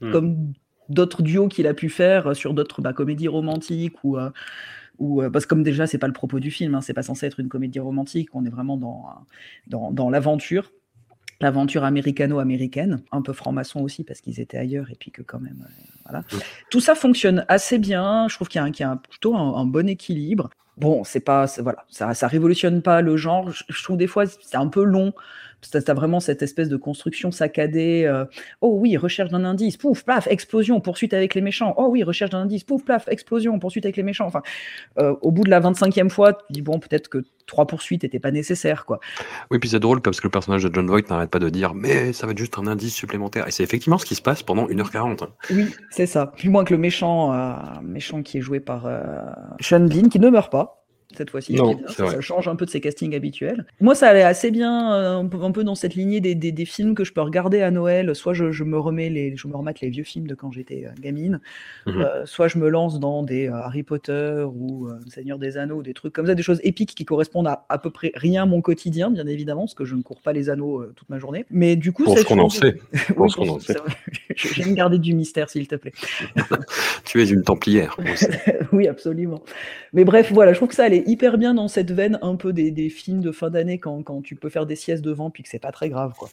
[0.01, 0.11] Hmm.
[0.11, 0.53] comme
[0.89, 4.31] d'autres duos qu'il a pu faire sur d'autres bah, comédies romantiques ou euh,
[4.99, 7.03] ou euh, parce que comme déjà c'est pas le propos du film, hein, c'est pas
[7.03, 9.21] censé être une comédie romantique, on est vraiment dans euh,
[9.67, 10.73] dans, dans l'aventure,
[11.41, 15.67] l'aventure américano-américaine, un peu franc-maçon aussi parce qu'ils étaient ailleurs et puis que quand même
[15.67, 15.73] euh,
[16.05, 16.25] voilà.
[16.71, 19.89] Tout ça fonctionne assez bien, je trouve qu'il y a, y plutôt un, un bon
[19.89, 20.51] équilibre.
[20.77, 23.51] bon, c'est pas, voilà, ça, ça révolutionne pas le genre.
[23.51, 25.13] Je, je trouve des fois c'est un peu long.
[25.71, 28.05] Tu as vraiment cette espèce de construction saccadée.
[28.05, 28.25] euh,
[28.61, 31.75] oh oui, recherche d'un indice, pouf, plaf, explosion, poursuite avec les méchants.
[31.77, 34.27] Oh oui, recherche d'un indice, pouf, plaf, explosion, poursuite avec les méchants.
[34.27, 34.43] Enfin,
[34.99, 38.19] euh, au bout de la 25e fois, tu dis, bon, peut-être que trois poursuites n'étaient
[38.19, 39.01] pas nécessaires, quoi.
[39.51, 41.75] Oui, puis c'est drôle parce que le personnage de John Voight n'arrête pas de dire
[41.75, 43.47] mais ça va être juste un indice supplémentaire.
[43.49, 45.29] Et c'est effectivement ce qui se passe pendant 1h40.
[45.51, 46.27] Oui, c'est ça.
[46.27, 49.01] Plus moins que le méchant, euh, méchant qui est joué par euh,
[49.61, 50.82] Sean Bean, qui ne meurt pas.
[51.17, 53.67] Cette fois-ci, Non, est ça, change un peu de ses castings habituels.
[53.81, 56.95] Moi, ça allait assez bien, euh, un, peu, dans cette lignée des, des- des films
[56.95, 58.15] que je peux regarder à Noël.
[58.15, 60.85] Soit je, je me remets les, je me remate les vieux films de quand j'étais
[60.87, 61.41] euh, gamine,
[61.87, 62.01] Mhm.
[62.03, 66.13] euh, soit je me lance dans des Harry Potter ou Seigneur des Anneaux, des trucs
[66.13, 69.11] comme ça, des choses épiques qui correspondent à à peu près rien à mon quotidien,
[69.11, 71.45] bien évidemment, parce que je ne cours pas les anneaux toute ma journée.
[71.51, 72.77] Mais du coup, Pour qu'on en chose- sait.
[73.17, 73.29] Oui.
[74.37, 75.93] J'aime garder du mystère, s'il te plaît.
[77.05, 77.97] Tu es une templière.
[78.73, 79.43] oui, absolument.
[79.93, 82.71] Mais bref, voilà, je trouve que ça hyper bien dans cette veine un peu des,
[82.71, 85.49] des films de fin d'année quand, quand tu peux faire des siestes devant puis que
[85.49, 86.29] c'est pas très grave, quoi.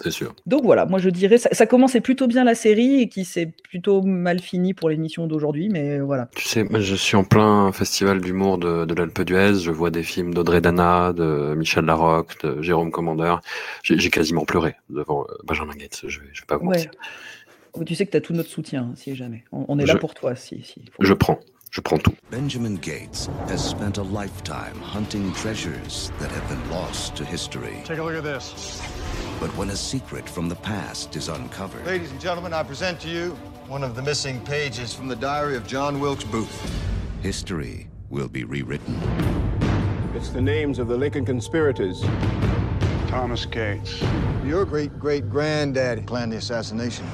[0.00, 0.34] C'est sûr.
[0.46, 3.46] Donc voilà, moi je dirais, ça, ça commençait plutôt bien la série et qui s'est
[3.46, 6.28] plutôt mal fini pour l'émission d'aujourd'hui, mais voilà.
[6.36, 9.60] Tu sais, moi, je suis en plein festival d'humour de, de l'Alpe d'Huez.
[9.60, 13.40] Je vois des films d'Audrey Dana, de Michel Larocque, de Jérôme Commandeur.
[13.82, 16.02] J'ai quasiment pleuré devant euh, Benjamin Gates.
[16.06, 16.76] Je vais, je vais pas vous Ouais.
[16.76, 16.90] mentir.
[17.86, 19.44] Tu sais que tu as tout notre soutien, hein, si jamais.
[19.50, 20.62] On, on est là pour toi, si.
[20.62, 21.40] si Je prends.
[21.74, 22.16] Je prends tout.
[22.30, 27.82] Benjamin Gates has spent a lifetime hunting treasures that have been lost to history.
[27.84, 28.80] Take a look at this.
[29.40, 33.08] But when a secret from the past is uncovered, Ladies and gentlemen, I present to
[33.08, 33.30] you
[33.66, 36.62] one of the missing pages from the diary of John Wilkes Booth.
[37.22, 38.94] history will be rewritten.
[40.14, 42.02] It's the names of the Lincoln conspirators.
[43.08, 44.00] Thomas Gates.
[44.44, 47.04] Your great great granddaddy planned the assassination.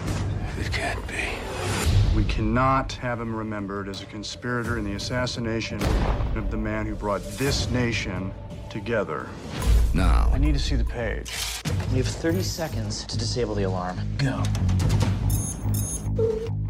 [0.58, 1.49] It can't be.
[2.14, 5.80] We cannot have him remembered as a conspirator in the assassination
[6.34, 8.32] of the man who brought this nation
[8.68, 9.28] together.
[9.94, 11.32] Now, I need to see the page.
[11.90, 13.98] You have 30 seconds to disable the alarm.
[14.18, 14.42] Go.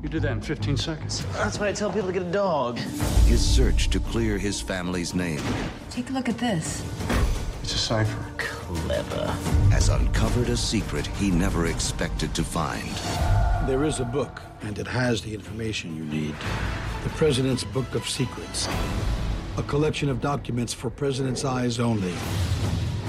[0.02, 1.24] You did that in 15 seconds.
[1.32, 2.78] That's why I tell people to get a dog.
[2.78, 5.40] his search to clear his family's name
[5.90, 6.82] Take a look at this.
[7.62, 8.24] It's a cipher.
[8.38, 9.26] Clever.
[9.70, 12.88] has uncovered a secret he never expected to find.
[13.68, 16.34] There is a book, and it has the information you need.
[17.02, 18.68] The President's Book of Secrets.
[19.56, 22.14] A collection of documents for President's eyes only.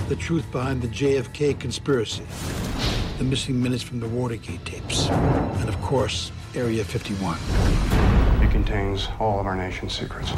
[0.09, 2.23] The truth behind the JFK conspiracy.
[3.17, 5.07] The missing minutes from the Watergate tapes.
[5.09, 8.10] And of course, Area 51.
[8.51, 10.33] Contains all of our nation's secrets.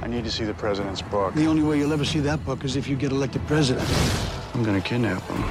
[0.00, 1.34] I need to see the president's book.
[1.34, 3.86] The only way you'll ever see that book is if you get elected president.
[4.54, 5.44] I'm gonna kidnap him.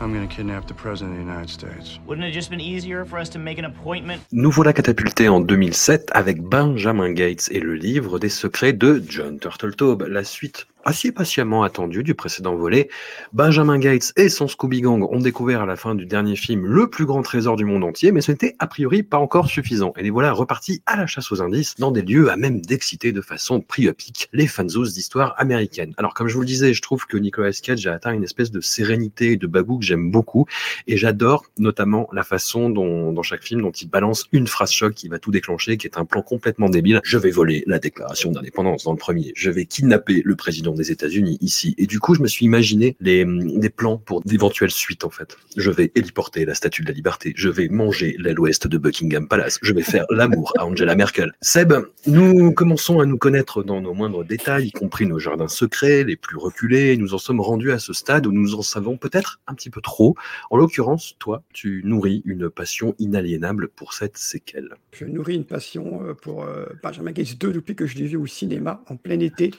[0.00, 2.00] I'm gonna kidnap the president of the United States.
[2.04, 4.20] Wouldn't it have just been easier for us to make an appointment?
[4.32, 9.38] Nous voilà catapultés en 2007 avec Benjamin Gates et le livre des secrets de John
[9.38, 12.88] Turtletaube, la suite assez patiemment attendue du précédent volet.
[13.32, 16.88] Benjamin Gates et son Scooby Gang ont découvert à la fin du dernier film le
[16.88, 19.92] plus grand trésor du monde entier, mais ce n'était a priori pas encore suffisant.
[19.96, 23.10] Et les voilà repartis à la chasse aux indices dans des lieux à même d'exciter
[23.10, 25.92] de façon priopique les fanzos d'histoire américaine.
[25.96, 28.52] Alors comme je vous le disais, je trouve que Nicolas Cage a atteint une espèce
[28.52, 30.46] de sérénité et de bagou que j'aime beaucoup
[30.86, 34.94] et j'adore notamment la façon dont dans chaque film dont il balance une phrase choc
[34.94, 37.00] qui va tout déclencher, qui est un plan complètement débile.
[37.02, 39.32] Je vais voler la déclaration d'indépendance dans le premier.
[39.34, 41.74] Je vais kidnapper le président des États-Unis ici.
[41.78, 43.26] Et du coup, je me suis imaginé les,
[43.74, 45.36] plans pour d'éventuelles suites en fait.
[45.56, 47.32] Je vais héliporter la Statue de la Liberté.
[47.36, 49.58] Je vais manger l'aile ouest de Buckingham Palace.
[49.62, 51.32] Je vais faire l'amour à Angela Merkel.
[51.40, 51.74] Seb,
[52.06, 56.16] nous commençons à nous connaître dans nos moindres détails, y compris nos jardins secrets, les
[56.16, 56.96] plus reculés.
[56.96, 59.80] Nous en sommes rendus à ce stade où nous en savons peut-être un petit peu
[59.80, 60.14] trop.
[60.50, 64.76] En l'occurrence, toi, tu nourris une passion inaliénable pour cette séquelle.
[64.92, 68.16] Je nourris une passion euh, pour euh, Benjamin Gates 2 depuis que je l'ai vu
[68.16, 69.52] au cinéma en plein été.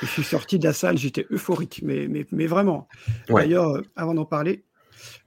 [0.00, 2.88] Je suis sorti de la salle, j'étais euphorique, mais, mais, mais vraiment.
[3.28, 3.42] Ouais.
[3.42, 4.64] D'ailleurs, euh, avant d'en parler,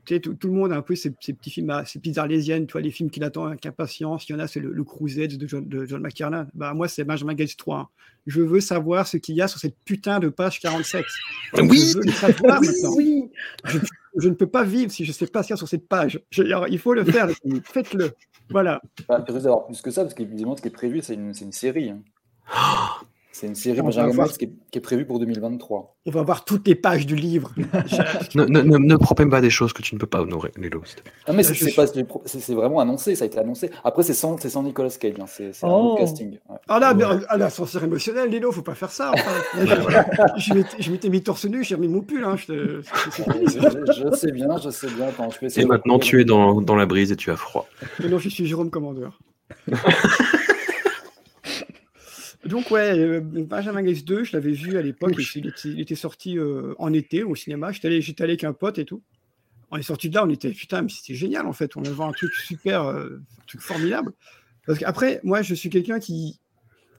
[0.05, 1.99] tu sais, tout, tout le monde a un peu ces, ces petits films, à- ces
[1.99, 4.27] petites arlésiennes, tu vois, les films qu'il attend avec impatience.
[4.29, 6.45] Il y en a, c'est le, le Crusader de John, de John McTiernan.
[6.53, 7.77] Bah, moi, c'est Benjamin Gates 3.
[7.79, 7.87] hein.
[8.27, 11.03] Je veux savoir ce qu'il y a sur cette putain de page 47.
[11.57, 12.93] Oui Je veux le savoir Oui, maintenant.
[12.95, 13.31] oui.
[13.65, 13.79] Je,
[14.17, 15.67] je ne peux pas vivre si je ne sais pas ce qu'il y a sur
[15.67, 16.21] cette page.
[16.29, 17.61] Je- alors, il faut le faire, les amis.
[17.65, 18.11] faites-le.
[18.49, 18.81] Voilà.
[19.07, 21.89] Pas plus d'avoir plus que ça, parce qu'évidemment, ce qui est prévu, c'est une, série.
[21.89, 22.01] hein.
[23.35, 24.27] C'est une série On va Benjamin voir.
[24.27, 25.97] Gates qui est, qui est prévue pour 2023.
[26.05, 27.51] On va voir toutes les pages du livre.
[28.35, 30.51] Ne, ne, ne, ne prends même pas des choses que tu ne peux pas honorer,
[30.95, 31.11] plaît.
[31.27, 31.65] Non, mais c'est suis-
[32.53, 33.69] vraiment annoncé, ça a été annoncé.
[33.83, 35.93] Après, c'est sans, c'est sans Nicolas Cage, hein, c'est un Oh.
[35.93, 36.31] autre casting.
[36.49, 36.57] ouais.
[36.67, 39.11] Ah là, mais, ah là, censure émotionnelle, Lilo, faut pas faire ça.
[39.13, 39.31] enfin.
[40.37, 42.23] je je m'étais- mis torse nu, j'ai remis mon pull.
[42.23, 42.81] Hein, je, te-
[44.15, 45.07] sais bien, je sais bien.
[45.07, 47.35] Attends, je vais essayer Et maintenant, tu es dans, dans la brise et tu as
[47.35, 47.67] froid.
[47.99, 49.19] Mais non, je suis Jérôme Commandeur.
[52.45, 55.95] Donc ouais, euh, Benjamin Gates 2, je l'avais vu à l'époque, il, était- il était
[55.95, 59.01] sorti euh, en été au cinéma, j'étais allé, j'étais allé avec un pote et tout.
[59.71, 62.03] On est sorti de là, on était putain, mais c'était génial en fait, on avait
[62.03, 64.11] un truc super, euh, un truc formidable.
[64.67, 66.39] Parce qu'après, moi je suis quelqu'un qui,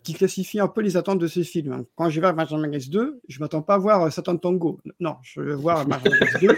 [0.02, 1.72] qui classifie un peu les attentes de ces films.
[1.72, 1.84] hein.
[1.94, 4.80] Quand je vais voir Benjamin Gates 2, je m'attends pas à voir Satan Tango.
[4.98, 6.48] Non, je veux voir Benjamin Gates 2.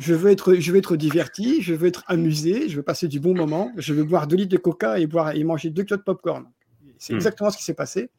[0.00, 3.18] Je veux, être, je veux être diverti, je veux être amusé, je veux passer du
[3.18, 5.98] bon moment, je veux boire deux litres de coca et, boire, et manger deux kilos
[5.98, 6.44] de popcorn.
[6.98, 7.16] C'est Hmm.
[7.16, 8.10] exactement ce qui s'est passé.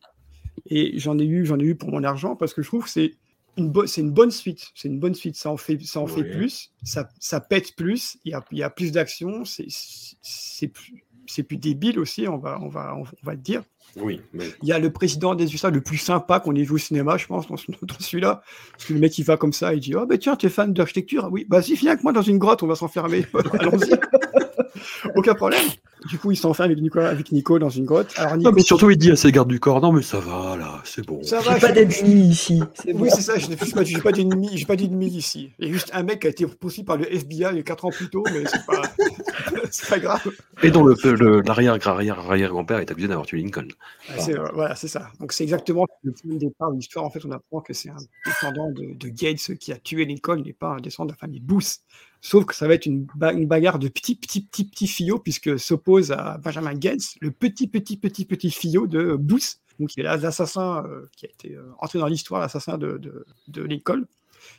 [0.66, 2.90] Et j'en ai eu, j'en ai eu pour mon argent parce que je trouve que
[2.90, 3.14] c'est
[3.58, 4.70] une, bo- c'est une bonne suite.
[4.76, 5.36] C'est une bonne suite.
[5.36, 6.72] Ça en fait, ça en fait plus.
[6.84, 8.18] Ça, ça pète plus.
[8.26, 9.44] Il y a, il y a plus d'action.
[9.46, 12.28] C'est, plus, c'est plus débile aussi.
[12.28, 13.64] On va, on va, on va le dire.
[13.96, 16.74] Oui, mais Il y a le président des USA le plus sympa qu'on ait vu
[16.74, 18.44] au cinéma, je pense, dans, ce- dans celui-là.
[18.74, 20.74] Parce que le mec, il va comme ça, il dit Oh, ben tiens, t'es fan
[20.74, 23.26] d'architecture Oui, bah si, viens avec moi dans une grotte, on va s'enfermer.
[23.60, 23.92] Allons-y.
[25.16, 25.66] Aucun problème.
[26.10, 28.14] Du coup, il s'enferme avec Nico, avec Nico dans une grotte.
[28.16, 30.20] Alors, Nico, Non, mais surtout, il dit à ses gardes du corps, non, mais ça
[30.22, 31.22] va, là, c'est bon.
[31.24, 32.62] ça va, pas d'ennemis ici.
[32.88, 33.10] Oui, bon.
[33.10, 34.00] c'est ça, je n'ai j'ai pas, j'ai
[34.66, 35.52] pas d'ennemis ici.
[35.60, 37.60] Il y a juste un mec qui a été poursuivi par le FBI il y
[37.60, 38.82] a 4 ans plus tôt, mais c'est pas,
[39.72, 40.22] c'est pas grave.
[40.64, 43.68] Et dont le- le- l'arrière-arrière-arrière-grand-père est accusé d'avoir tué Lincoln.
[44.10, 45.10] Ah, c'est- voilà, c'est ça.
[45.20, 47.04] Donc c'est exactement le point de départ de l'histoire.
[47.04, 50.38] En fait, on apprend que c'est un descendant de, de Gates qui a tué Lincoln,
[50.38, 51.80] il n'est pas un descendant de la famille Booth.
[52.22, 55.20] Sauf que ça va être une, ba- une bagarre de petits, petits, petits, petits fillots,
[55.20, 60.02] puisque s'oppose à Benjamin Gates, le petit, petit, petit, petit fillot de Booth, donc qui
[60.02, 64.04] est l'assassin euh, qui a été euh, entré dans l'histoire, l'assassin de, de, de Lincoln,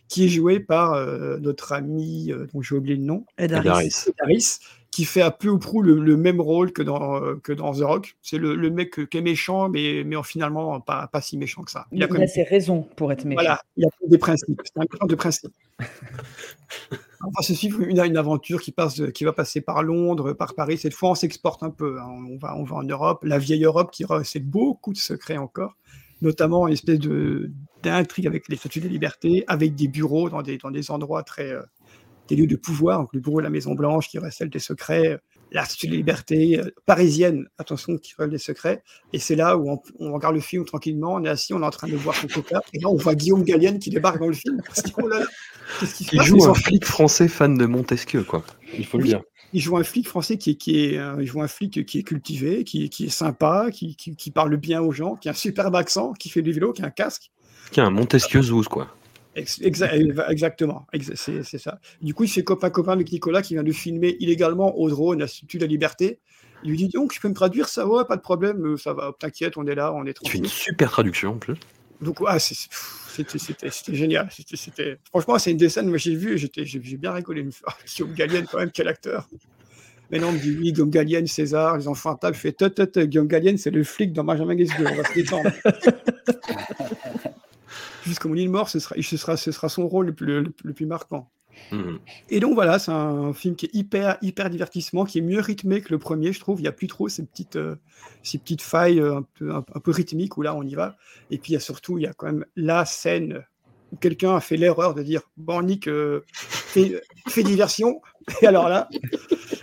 [0.09, 3.27] qui est joué par euh, notre ami, dont j'ai oublié le nom.
[3.55, 4.05] Harris.
[4.09, 4.59] Ed Harris,
[4.90, 7.72] qui fait à peu ou prou le, le même rôle que dans, euh, que dans
[7.72, 8.16] The Rock.
[8.22, 11.62] C'est le, le mec qui est méchant, mais, mais en finalement pas, pas si méchant
[11.62, 11.87] que ça.
[11.92, 13.40] Il a a, quand même- ses raisons pour être méchant.
[13.40, 14.61] voilà, il y a des principes.
[14.64, 15.53] C'est un méchant de principe.
[17.22, 20.55] On va se suivre une, une aventure qui, passe, qui va passer par Londres, par
[20.55, 20.79] Paris.
[20.79, 22.00] Cette fois, on s'exporte un peu.
[22.00, 22.09] hein.
[22.31, 23.24] On, va, on va en Europe.
[23.24, 25.76] La vieille Europe qui recèle beaucoup de secrets encore,
[26.22, 27.50] notamment une espèce de-
[27.83, 31.50] d'intrigue avec les statues de liberté, avec des bureaux dans des, dans des endroits très.
[31.50, 31.62] euh,
[32.31, 35.09] des lieux de pouvoir, donc le bureau de la Maison Blanche qui recèle des secrets,
[35.09, 35.19] euh,
[35.53, 38.83] la statue de liberté euh, parisienne, attention, qui recèle des secrets.
[39.12, 41.66] Et c'est là où on, on regarde le film tranquillement, on est assis, on est
[41.66, 44.29] en train de boire son coca, et là on voit Guillaume Gallienne qui débarque dans
[44.29, 44.62] le film.
[44.73, 45.21] Se dit, oh là
[46.12, 46.27] Il passe?
[46.27, 48.45] joue un flic français fan de Montesquieu, quoi.
[48.79, 49.23] Il faut le dire.
[49.53, 51.99] il joue un flic français qui est, qui est, euh, il joue un flic qui
[51.99, 55.33] est cultivé, qui, qui est sympa, qui, qui, qui parle bien aux gens, qui a
[55.33, 57.33] un superbe accent, qui fait du vélo, qui a un casque.
[57.73, 58.88] Qui a un Montesquieu Zouz, quoi.
[59.37, 59.90] Exa-
[60.31, 61.79] exactement, exa- c'est ça.
[62.03, 65.29] Du coup, il fait copain-copain avec Nicolas qui vient de filmer illégalement au drone la
[65.29, 66.19] Statue de la Liberté.
[66.64, 67.69] Il lui dit donc, je peux me traduire?
[67.69, 70.12] Ça Ouais, pas de problème, euh, ça va, t'inquiète, on est là, on est Il
[70.12, 70.40] fait tranquille.
[70.45, 71.55] une super traduction, en plus.
[72.01, 74.29] Donc, ah, c'était génial.
[75.11, 77.47] Franchement, c'est une des scènes que j'ai j'étais- j'ai bien rigolé.
[77.87, 79.29] Guillaume Gallienne, quand même, quel acteur.
[80.11, 82.35] Mais non, on me dit oui, Guillaume Gallienne, César, les enfants à table.
[82.35, 84.87] Je fais tut, tut, tut, Guillaume Gallienne, c'est le flic dans Benjamin Gates 2.
[84.87, 85.51] On va se détendre.
[88.05, 90.53] Jusqu'à mon île mort, ce sera, ce, sera, ce sera son rôle le plus, le-
[90.65, 91.31] le plus marquant.
[91.73, 91.99] Mhm.
[92.31, 95.81] Et donc voilà, c'est un film qui est hyper, hyper divertissement, qui est mieux rythmé
[95.83, 96.61] que le premier, je trouve.
[96.61, 97.77] Il n'y a plus trop ces petites, euh,
[98.23, 100.97] ces petites failles euh, un peu, un, un peu rythmiques où là on y va.
[101.31, 103.45] Et puis il y a surtout, il y a quand même la scène
[103.93, 108.01] où quelqu'un a fait l'erreur de dire Bon, Nick, euh, fais, fais diversion.
[108.43, 108.89] Et alors là,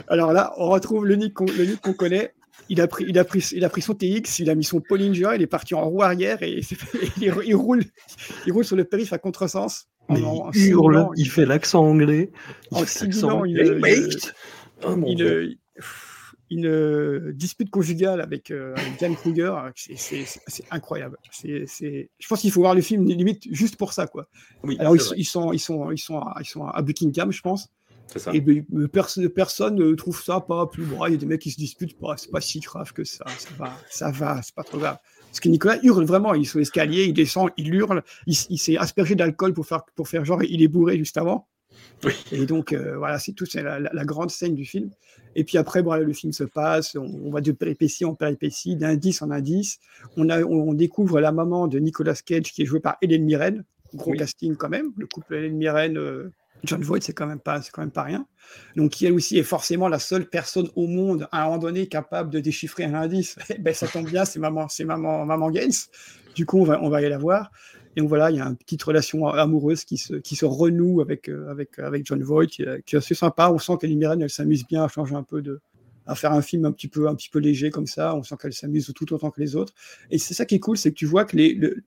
[0.10, 2.34] alors là, on retrouve le Nick qu'on le Nick qu'on connaît.
[2.69, 4.82] Il a, pris, il, a pris, il a pris son TX, il a mis son
[4.82, 6.65] Pollinger, il est parti en roue arrière et il,
[7.21, 7.84] il, il roule,
[8.45, 9.88] il roule sur le périph' à contresens.
[10.10, 12.32] Mais en- en il hurle, simulant- il fait l'accent anglais.
[12.71, 13.58] Il en simulant une,
[14.86, 14.95] Oh,
[16.49, 20.23] une- euh, dispute conjugale avec, euh, avec Diane Kruger, c'est-
[20.71, 21.17] incroyable.
[21.43, 24.08] Je pense qu'il faut voir le film limite juste pour ça.
[24.08, 24.27] Quoi.
[24.63, 27.32] Oui, Alors ils sont, ils, sont, ils, sont, ils, sont à, ils sont à Buckingham,
[27.32, 27.67] je pense.
[28.15, 28.31] Ça.
[28.33, 31.05] Et ben, euh, pers- personne ne trouve ça pas plus bon.
[31.07, 33.25] Il y a des mecs qui se disputent, pas, c'est pas si grave que ça.
[33.37, 34.97] Ça va, ça va, c'est pas trop grave.
[35.27, 38.77] Parce que Nicolas hurle vraiment, il est sur l'escalier, il descend, il hurle, il, s'est
[38.77, 41.47] aspergé d'alcool pour faire, pour faire genre il est bourré juste avant.
[42.31, 44.89] Et donc euh, voilà, c'est tout, c'est la, la- la grande scène du film.
[45.35, 48.75] Et puis après, voilà, le film se passe, on, on va de péripétie en péripétie,
[48.75, 49.79] d'indice en indice.
[50.15, 53.23] On, a, on, on découvre la maman de Nicolas Cage qui est jouée par Hélène
[53.25, 54.17] Mirren, gros Oui.
[54.17, 54.91] casting quand même.
[54.97, 56.31] Le couple Hélène Mirren, euh,
[56.67, 58.27] John Voight, c'est quand même pas, c'est quand même pas rien.
[58.75, 61.88] Donc qui elle aussi est forcément la seule personne au monde à un moment donné
[61.88, 63.36] capable de déchiffrer un indice.
[63.49, 65.71] Eh ben ça tombe bien, c'est maman, c'est maman, maman Gaines.
[66.36, 67.51] Du coup, on va, on va aller la voir.
[67.95, 71.01] Et donc voilà, il y a une petite relation amoureuse qui se, qui se renoue
[71.01, 73.49] avec, euh, avec, avec John Voight, qui, est- qui est assez sympa.
[73.49, 75.60] On sent qu'Ellie Mirren, elle s'amuse bien à changer un peu de
[76.10, 78.15] à faire un film un petit peu un petit peu léger comme ça.
[78.15, 79.73] On sent qu'elle s'amuse tout autant que les autres.
[80.10, 81.84] Et c'est ça qui est cool, c'est que tu vois que les, le,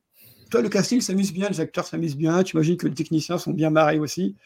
[0.51, 2.43] toi, le casting s'amuse bien, les acteurs s'amusent bien.
[2.43, 4.37] Tu imagines que les techniciens sont bien marrés aussi.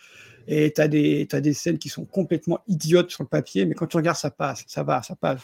[0.46, 3.86] Et tu as des, des scènes qui sont complètement idiotes sur le papier, mais quand
[3.86, 5.40] tu regardes, ça passe, ça va, ça passe.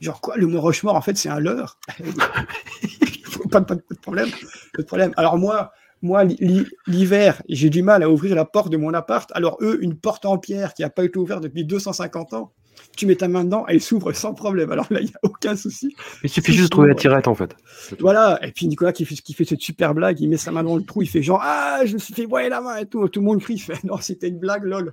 [0.00, 1.78] Genre quoi, le Mont Rochemort, en fait, c'est un leurre.
[3.50, 4.30] pas, pas, pas de problème.
[4.74, 5.12] Pas de problème.
[5.16, 9.30] Alors moi, moi, l'hi- l'hiver, j'ai du mal à ouvrir la porte de mon appart.
[9.34, 12.52] Alors eux, une porte en pierre qui n'a pas été ouverte depuis 250 ans,
[12.96, 14.70] tu mets ta main dedans, elle s'ouvre sans problème.
[14.70, 15.94] Alors là, il n'y a aucun souci.
[16.22, 17.56] Il suffit juste de trouver la tirette en fait.
[18.00, 20.62] Voilà, et puis Nicolas qui fait, qui fait cette super blague, il met sa main
[20.62, 22.86] dans le trou, il fait genre Ah, je me suis fait broyer la main et
[22.86, 23.06] tout.
[23.08, 24.92] Tout le monde crie, il fait Non, c'était une blague, lol.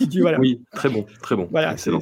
[0.00, 0.38] Il dit voilà.
[0.38, 1.48] Oui, très bon, très bon.
[1.50, 1.98] Voilà, c'est le,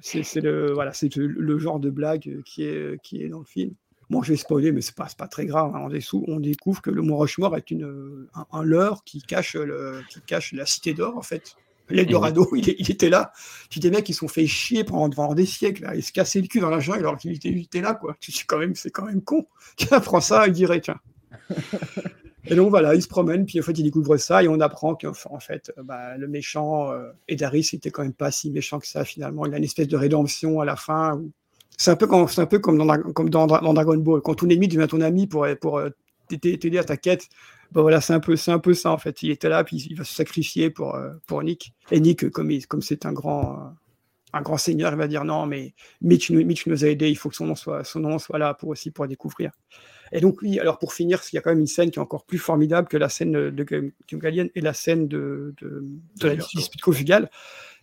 [0.00, 3.40] c'est c'est le, voilà, c'est le, le genre de blague qui est, qui est dans
[3.40, 3.72] le film.
[4.10, 5.72] Bon, je vais spoiler, mais pas, c'est pas très grave.
[5.74, 5.80] hein.
[5.84, 9.54] On, dessou- on découvre que le Mont Rushmore est une, un, un leurre qui cache,
[9.54, 11.54] le, qui cache la cité d'or, en fait.
[11.88, 13.32] L'Eldorado, il, est- il était là.
[13.70, 15.82] Puis des mecs qui se sont fait chier pendant, pendant des siècles.
[15.84, 15.94] Là.
[15.96, 18.16] Ils se cassaient le cul dans la jungle alors qu'il était, il était là, quoi.
[18.20, 19.46] C'est quand même, c'est quand même con.
[19.76, 20.98] Tiens, prends ça, il dirait, tiens.
[22.46, 24.94] Et donc voilà, il se promène, puis en fait, il découvre ça, et on apprend
[24.94, 28.78] qu'en en fait, euh, bah, le méchant euh, Edaris était quand même pas si méchant
[28.78, 29.44] que ça, finalement.
[29.46, 31.16] Il a une espèce de rédemption à la fin.
[31.16, 31.30] où-
[31.80, 33.96] C'est un peu comme, c'est un peu comme, dans, Dra- comme dans, Dra- dans Dragon
[33.96, 34.20] Ball.
[34.20, 35.88] Quand ton ennemi devient ton ami pour, pour euh,
[36.28, 37.26] t'aider à ta quête,
[37.72, 39.22] bah voilà, c'est un, peu, c'est un peu ça, en fait.
[39.22, 41.72] Il était là, puis il va se sacrifier pour, euh, pour Nick.
[41.90, 43.72] Et Nick, euh, comme c'est un grand.
[44.34, 47.16] un grand seigneur, il va dire non, mais Mitch nous, Mitch nous a aidés, il
[47.16, 49.52] faut que son nom soit, son nom soit là pour aussi pour découvrir.
[50.12, 52.02] Et donc, oui, alors pour finir, il y a quand même une scène qui est
[52.02, 53.66] encore plus formidable que la scène de,
[54.12, 55.82] Gallienne et la scène de, de,
[56.20, 57.30] de la dispute conjugale.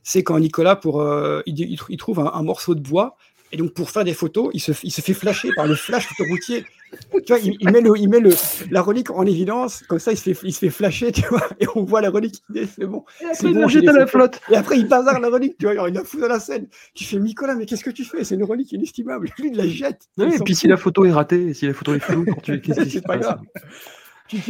[0.04, 3.18] C'est quand Nicolas, pour, euh, il, il, il trouve un, un, morceau de bois,
[3.52, 6.08] et donc pour faire des photos, il se, il se fait flasher par le flash
[6.12, 6.66] autoroutier.
[7.14, 8.32] Tu vois, il, il met, le, il met le,
[8.72, 11.48] la relique en évidence, comme ça il se fait, il se fait flasher, tu vois,
[11.60, 13.04] et on voit la relique, c'est bon.
[13.20, 14.10] Et après, c'est il bon, la photos.
[14.10, 14.42] flotte.
[14.50, 16.68] Et après, il bazarde la relique, tu vois, il la fout dans la scène.
[16.94, 18.24] Tu fais, Nicolas, mais qu'est-ce que tu fais?
[18.24, 19.30] C'est une relique inestimable.
[19.38, 20.08] Lui, il la jette.
[20.18, 22.62] Ouais, et puis si la photo est ratée, si la photo est floue, quand tu
[22.62, 23.36] qu'est-ce qui se c'est pas passe?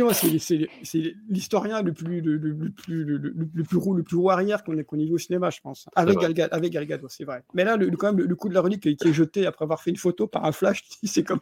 [0.02, 4.04] Oh, c'est- l'historien le plus, le, le- le plus, le, le- le plus roux, le
[4.04, 5.88] plus roux arrière qu'on ait, qu'on ait vu au cinéma, je pense.
[5.96, 6.34] Avec vrai.
[6.34, 7.44] Gal, Gadot- avec c'est vrai.
[7.54, 9.82] Mais là, le, quand même, le, coup de la relique qui, est jeté après avoir
[9.82, 11.40] fait une photo par un flash, c'est quand,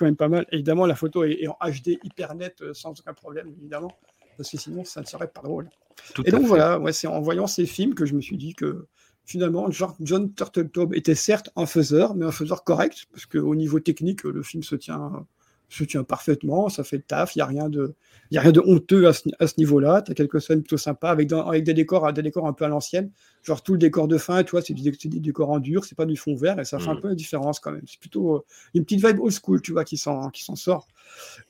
[0.00, 0.46] même pas mal.
[0.52, 3.92] Évidemment, la photo est, est en HD hyper nette, euh, sans aucun problème, évidemment.
[4.36, 5.68] Parce que sinon, ça ne serait pas drôle.
[6.14, 6.46] Tout Et donc fait.
[6.46, 8.86] voilà, ouais, c'est en voyant ces films que je me suis dit que
[9.24, 13.78] finalement, John, John Turteltaub était certes un faiseur, mais un faiseur correct, parce qu'au niveau
[13.80, 15.26] technique, le film se tient,
[15.68, 17.94] se tient parfaitement, ça fait le taf, il n'y a rien de,
[18.30, 20.02] y a rien de honteux à ce, à ce niveau-là.
[20.02, 22.64] Tu as quelques scènes plutôt sympas avec, dans- avec des, décors, des décors un peu
[22.64, 23.10] à l'ancienne,
[23.42, 25.84] genre tout le décor de fin, tu vois, c'est des, c'est des décors en dur,
[25.84, 27.00] c'est pas du fond vert, et ça fait un Mhm.
[27.02, 27.84] peu la différence quand même.
[27.86, 30.88] C'est plutôt euh, une petite vibe old school, tu vois, qui s'en qui s'en sort.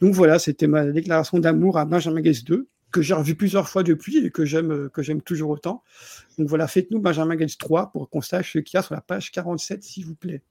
[0.01, 3.83] Donc voilà, c'était ma déclaration d'amour à Benjamin Gates 2, que j'ai revu plusieurs fois
[3.83, 5.83] depuis et que j'aime euh, que j'aime toujours autant.
[6.39, 9.01] Donc voilà, faites-nous Benjamin Gates 3 pour qu'on sache ce qu'il y a sur la
[9.01, 10.43] page 47, s'il vous plaît.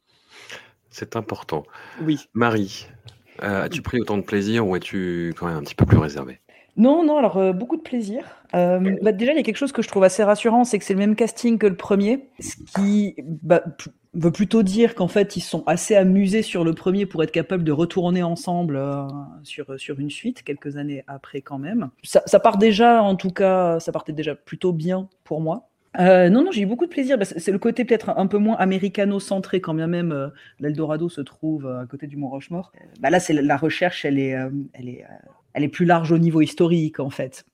[0.89, 1.63] C'est important.
[2.01, 2.27] Oui.
[2.33, 2.87] Marie,
[3.43, 6.39] euh, as-tu pris autant de plaisir ou es-tu quand même un petit peu plus réservé?
[6.75, 8.23] Non, non, alors euh, beaucoup de plaisir.
[8.53, 10.85] Euh, bah, déjà, il y a quelque chose que je trouve assez rassurant, c'est que
[10.85, 13.63] c'est le même casting que le premier, ce qui bah,
[14.13, 17.63] veut plutôt dire qu'en fait, ils sont assez amusés sur le premier pour être capables
[17.63, 18.79] de retourner ensemble
[19.41, 21.89] sur, sur une suite, quelques années après quand même.
[22.03, 25.69] Ça part déjà, en tout cas, ça partait déjà plutôt bien pour moi.
[25.99, 27.17] Euh, non, non, j'ai eu beaucoup de plaisir.
[27.17, 30.29] Bah, c'est le côté peut-être un peu moins américano-centré, quand bien même euh,
[30.59, 32.71] l'Eldorado se trouve euh, à côté du Mont Rochemort.
[32.99, 34.35] Bah, là, c'est la- recherche, elle est,
[34.73, 35.05] elle, est,
[35.53, 37.45] elle est plus large au niveau historique, en fait.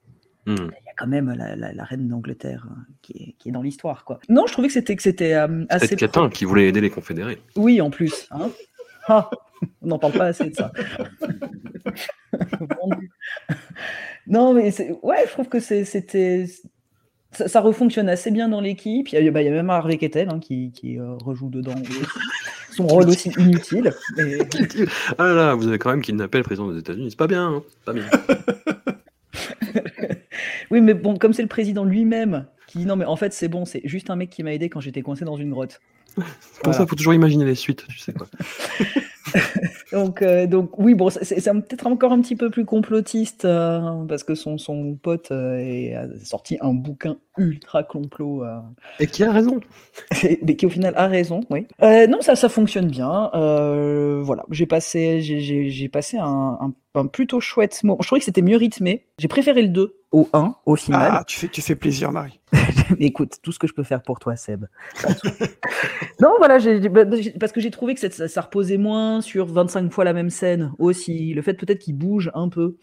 [0.46, 0.56] Hmm.
[0.58, 3.52] Il y a quand même la, la- la reine d'Angleterre euh, qui, est, qui est
[3.54, 4.20] dans l'histoire, quoi.
[4.28, 5.96] Non, je trouvais que c'était que c'était euh, assez.
[5.96, 7.40] Catin qui voulait aider les confédérés.
[7.56, 8.28] Oui, en plus.
[8.32, 8.50] Hein
[9.08, 9.30] Ah,
[9.82, 10.72] on n'en parle pas assez de ça.
[14.28, 16.46] Non, mais c'est- ouais, je trouve que c'était.
[17.36, 19.10] Ça, ça refonctionne assez bien dans l'équipe.
[19.10, 21.50] Il y, a- bah, il y a même Harvey Kettel hein, qui, qui, euh, rejoue
[21.50, 21.74] dedans.
[22.72, 23.94] Son rôle aussi inutile.
[24.18, 24.38] mais-
[25.18, 27.12] Ah là là, vous avez quand même kidnappé le président des États-Unis.
[27.12, 28.06] C'est pas bien, hein pas bien.
[30.72, 33.48] Oui, mais bon, comme c'est le président lui-même qui dit non, mais en fait, c'est
[33.48, 35.80] bon, c'est juste un mec qui m'a aidé quand j'étais coincé dans une grotte.
[36.16, 36.24] Pour
[36.64, 36.78] Voilà.
[36.78, 38.28] ça, il faut toujours imaginer les suites, tu sais quoi.
[39.94, 44.24] Donc, euh, donc oui, bon, c'est peut-être encore un petit peu plus complotiste euh, parce
[44.24, 48.44] que son, son pote euh, est- a sorti un bouquin ultra complot.
[49.00, 49.60] Et qui a raison.
[50.44, 51.68] mais qui au final a raison, oui.
[51.82, 53.30] Non, ça, ça fonctionne bien.
[54.24, 57.98] voilà, j'ai passé, j'ai- passé un, un- un plutôt chouette moment.
[58.02, 59.06] Je trouvais que c'était mieux rythmé.
[59.20, 61.10] J'ai préféré le 2 au 1 au final.
[61.12, 62.40] Ah, tu fais, tu fais plaisir, Marie.
[63.00, 64.66] Écoute, tout ce que je peux faire pour toi, Seb.
[66.20, 66.60] non, voilà,
[66.92, 67.06] bah,
[67.40, 71.34] parce que j'ai trouvé que ça reposait moins sur 25 fois la même scène aussi.
[71.34, 72.78] Le fait peut-être qu'il bouge un peu.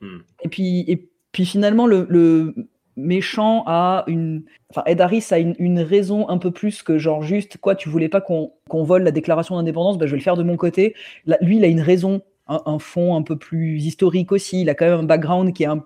[0.00, 0.18] Hmm.
[0.42, 2.54] Et puis, et puis finalement, le, le
[2.96, 4.44] méchant a une.
[4.70, 7.88] Enfin, Ed Harris a une, une raison un peu plus que genre juste, quoi, tu
[7.88, 10.94] voulais pas qu'on vole la déclaration d'indépendance, bah, je vais le faire de mon côté.
[11.26, 14.62] Là, lui, il a une raison, un, un fond un peu plus historique aussi.
[14.62, 15.84] Il a quand même un background qui est un,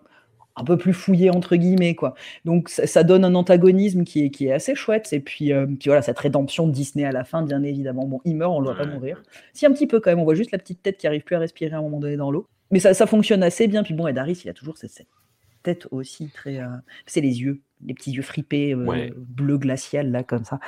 [0.58, 2.14] un peu plus fouillé entre guillemets quoi.
[2.44, 5.66] Donc ça, ça donne un antagonisme qui est, qui est assez chouette et puis, euh,
[5.66, 8.06] puis voilà cette rédemption de Disney à la fin bien évidemment.
[8.06, 9.22] Bon, il meurt, on ne doit pas mourir.
[9.52, 11.36] Si un petit peu quand même, on voit juste la petite tête qui arrive plus
[11.36, 12.46] à respirer à un moment donné dans l'eau.
[12.70, 13.82] Mais ça, ça fonctionne assez bien.
[13.82, 15.06] Puis bon, Ed Harris, il a toujours cette, cette
[15.62, 16.58] tête aussi très.
[16.58, 16.66] euh,
[17.04, 19.12] C'est les yeux, les petits yeux fripés, euh, Ouais.
[19.16, 20.58] bleu glacial là comme ça.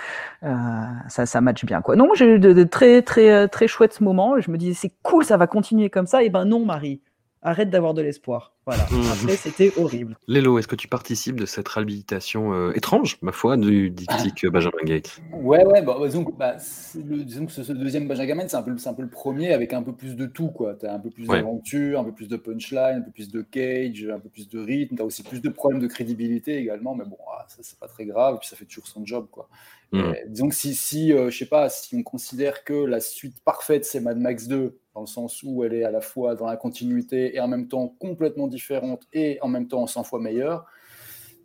[1.09, 1.97] Ça, ça match bien quoi.
[1.97, 4.39] Non, j'ai eu de, de très très très chouettes moments.
[4.41, 6.23] Je me disais c'est cool, ça va continuer comme ça.
[6.23, 7.01] Et ben non, Marie,
[7.43, 8.55] arrête d'avoir de l'espoir.
[8.67, 8.83] Voilà.
[8.85, 10.19] Après, c'était horrible.
[10.27, 14.85] Lélo, est-ce que tu participes de cette réhabilitation euh, étrange, ma foi, du diptyque Benjamin
[14.85, 16.57] Gates Ouais, ouais, bah, disons que, bah,
[16.95, 19.55] le, disons que ce, ce deuxième Benjamin, c'est un, peu, c'est un peu le premier
[19.55, 20.75] avec un peu plus de tout, quoi.
[20.75, 21.39] T'as un peu plus Ouais.
[21.39, 24.59] d'aventure, un peu plus de punchline, un peu plus de cage, un peu plus de
[24.61, 24.97] rythme.
[24.97, 28.05] T'as aussi plus de problèmes de crédibilité également, mais bon, ah, ça, c'est pas très
[28.05, 29.49] grave, et puis ça fait toujours son job, quoi.
[29.95, 33.41] Et disons que si, si euh, je sais pas, si on considère que la suite
[33.43, 36.47] parfaite, c'est Mad Max 2, dans le sens où elle est à la fois dans
[36.47, 40.65] la continuité et en même temps complètement différente et en même temps 100 fois meilleure,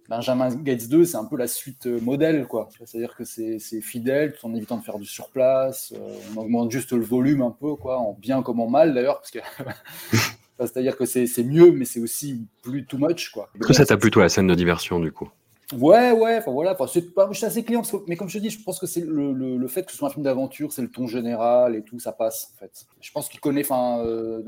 [0.10, 2.68] Benjamin Gates 2, c'est un peu la suite euh, modèle, quoi.
[2.84, 5.94] C'est-à-dire que c'est fidèle, tout en évitant de faire du surplace.
[5.96, 9.20] euh, on augmente juste le volume un peu, quoi, en bien comme en mal d'ailleurs,
[9.20, 9.40] parce que
[10.60, 13.52] c'est-à-dire que c'est mieux, mais c'est aussi plus too much, quoi.
[13.54, 15.30] Est-ce que ça t'a plu, toi, la scène de diversion, du coup?
[15.72, 18.28] Ouais, ouais, enfin voilà, enfin, c'est pas, je suis assez client, parce que- mais comme
[18.30, 20.12] je te dis, je pense que c'est le, le- le fait que ce soit un
[20.12, 22.86] film d'aventure, c'est le ton général et tout, ça passe en fait.
[23.00, 24.44] Je pense qu'il connaît, enfin, euh,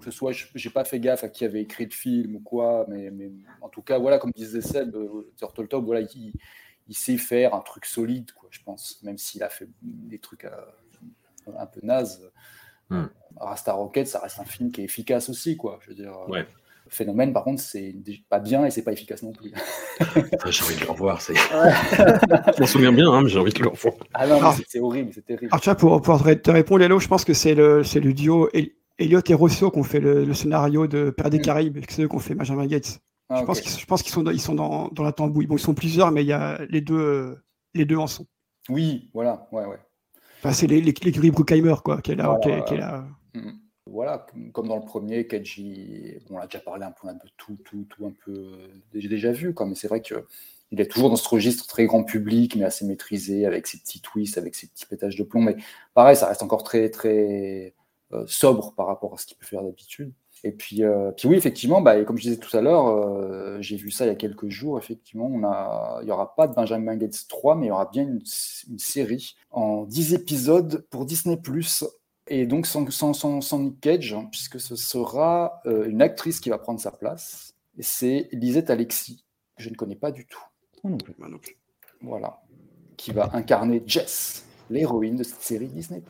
[0.00, 2.40] que ce soit, je- j'ai pas fait gaffe à qui avait écrit le film ou
[2.40, 3.30] quoi, mais, mais
[3.62, 6.34] en tout cas, voilà, comme disait Seb, euh, Turtletop, voilà, il,
[6.88, 10.44] il sait faire un truc solide, quoi, je pense, même s'il a fait des trucs
[10.44, 10.50] euh,
[11.56, 12.30] un peu nazes.
[12.90, 13.04] Hmm.
[13.36, 15.78] Rasta Rocket, ça reste un film qui est efficace aussi, quoi.
[15.82, 16.12] Je veux dire.
[16.12, 16.46] euh, Ouais.
[16.92, 17.94] Phénomène, par contre, c'est
[18.28, 19.52] pas bien et c'est pas efficace non plus.
[20.00, 20.04] Ah,
[20.50, 21.34] J'ai envie de le revoir, c'est.
[21.94, 23.94] je m'en souviens bien, hein, mais j'ai envie de le revoir.
[24.12, 24.56] Ah non, mais Ah.
[24.68, 25.48] c'est- horrible, c'est terrible.
[25.52, 28.12] Alors, tu vois, pour, pour te répondre, Lélo, je pense que c'est le, c'est le
[28.12, 31.76] duo El- Elliot et Rousseau qui ont fait le, le scénario de Père des Caraïbes,
[31.78, 32.98] et que c'est eux qui ont fait Benjamin Gates.
[33.28, 35.46] Ah, je, pense qu'ils, je pense qu'ils sont, dans, ils sont dans, dans la tambouille.
[35.46, 38.26] Bon, ils sont plusieurs, mais il y a les deux, euh, les deux en sont.
[38.68, 39.78] Oui, voilà, ouais, ouais.
[40.40, 42.24] Enfin, c'est les, les, les Bruckheimer, quoi, qui est là.
[42.26, 42.64] Voilà, qui est- voilà.
[42.64, 43.04] qui est là.
[43.34, 43.50] Mm.
[43.90, 47.28] Voilà, comme- dans le premier, Keiji, bon, on a déjà parlé un peu, un peu
[47.36, 50.26] tout, tout, tout un peu, euh, j'ai déjà vu, quoi, mais c'est vrai que
[50.72, 54.00] il est toujours dans ce registre très grand public, mais assez maîtrisé, avec ses petits
[54.00, 55.40] twists, avec ses petits pétages de plomb.
[55.42, 55.56] Mais
[55.94, 57.74] pareil, ça reste encore très, très
[58.12, 60.12] euh, sobre par rapport à ce qu'il peut faire d'habitude.
[60.44, 63.90] Et puis, euh, puis oui, effectivement, bah, comme je disais tout à l'heure, j'ai vu
[63.90, 66.96] ça il y a quelques jours, effectivement, on a, il n'y aura pas de Benjamin
[66.96, 68.22] Gates 3, mais il y aura bien une,
[68.70, 71.36] une série en 10 épisodes pour Disney+,
[72.30, 76.40] et donc sans, sans, sans, sans Nick Cage, hein, puisque ce sera euh, une actrice
[76.40, 79.24] qui va prendre sa place, c'est Lisette Alexis,
[79.56, 80.40] que je ne connais pas du tout.
[80.84, 81.14] Moi non plus.
[81.18, 81.56] Moi non plus.
[82.02, 82.40] Voilà,
[82.96, 86.02] qui va incarner Jess, l'héroïne de cette série Disney+.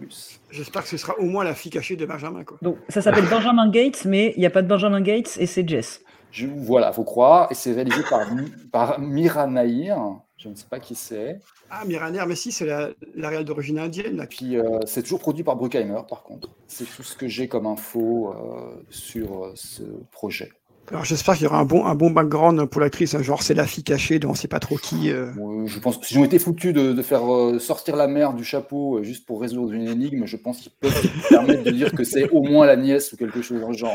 [0.51, 2.45] J'espère que ce sera au moins la fille cachée de Benjamin.
[2.45, 2.59] Quoi.
[2.63, 5.67] Donc ça s'appelle Benjamin Gates, mais il n'y a pas de Benjamin Gates et c'est
[5.67, 6.03] Jess.
[6.31, 8.27] Je, voilà, faut croire, et c'est réalisé par,
[8.73, 11.39] par Mira Nahir, je ne sais pas qui c'est.
[11.69, 14.17] Ah, Miraner, mais si, c'est la, d'origine indienne.
[14.17, 14.27] Là.
[14.27, 16.49] Puis euh, c'est toujours produit par Bruckheimer, par contre.
[16.67, 20.51] C'est tout ce que j'ai comme info euh, sur euh, ce projet.
[20.91, 23.55] Alors j'espère qu'il y aura un bon, un bon background pour l'actrice, hein, genre c'est
[23.55, 25.11] la fille cachée de on sait pas trop qui.
[25.11, 25.27] euh.
[25.39, 28.33] Euh, Je pense que s'ils ont été foutus de, de faire euh, sortir la mère
[28.35, 31.71] du chapeau euh, juste pour résoudre une énigme, je pense qu'ils peuvent se permettre de
[31.71, 33.93] dire que c'est au moins la nièce ou quelque chose dans le genre.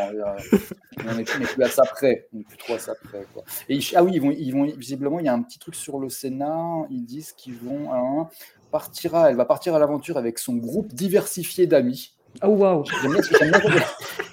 [1.05, 2.27] On n'est plus, à ça près.
[2.33, 3.25] On n'est plus trop à ça près.
[3.33, 3.43] Quoi.
[3.67, 5.75] Et ils- ah oui, ils vont, ils vont, visiblement, il y a un petit truc
[5.75, 6.85] sur le Sénat.
[6.89, 7.91] Ils disent qu'ils vont.
[7.93, 8.29] hein,
[8.71, 12.13] partira, elle va partir à l'aventure avec son groupe diversifié d'amis.
[12.43, 13.61] Oh waouh J'aime bien, j'aime bien,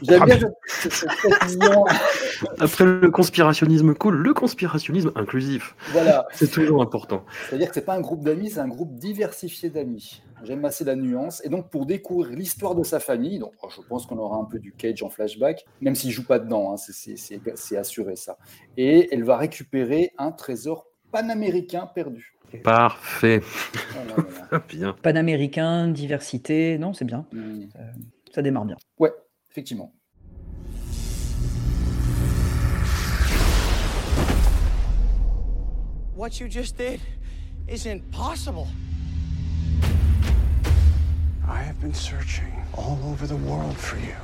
[0.02, 0.38] j'aime bien
[0.90, 1.84] cette précision.
[2.60, 5.74] Après le conspirationnisme cool, le conspirationnisme inclusif.
[5.92, 6.26] Voilà.
[6.32, 7.24] C'est toujours important.
[7.48, 10.22] C'est-à-dire que c'est pas un groupe d'amis, c'est un groupe diversifié d'amis.
[10.44, 11.44] J'aime assez la nuance.
[11.44, 14.58] Et donc, pour découvrir l'histoire de sa famille, donc je pense qu'on aura un peu
[14.58, 18.36] du Cage en flashback, même s'il joue pas dedans, hein, c'est- assuré ça.
[18.76, 22.36] Et elle va récupérer un trésor panaméricain perdu.
[22.64, 23.40] Parfait.
[23.92, 24.14] Voilà,
[24.50, 24.64] voilà.
[24.68, 24.96] bien.
[25.02, 27.26] Panaméricain, diversité, non, c'est bien.
[27.32, 27.62] Mm.
[27.72, 27.78] Ça,
[28.34, 28.76] ça démarre bien.
[28.98, 29.12] Ouais,
[29.50, 29.94] effectivement.
[36.14, 37.00] What you just did
[37.66, 38.68] isn't possible.
[41.48, 44.14] I have been searching all over the world for you.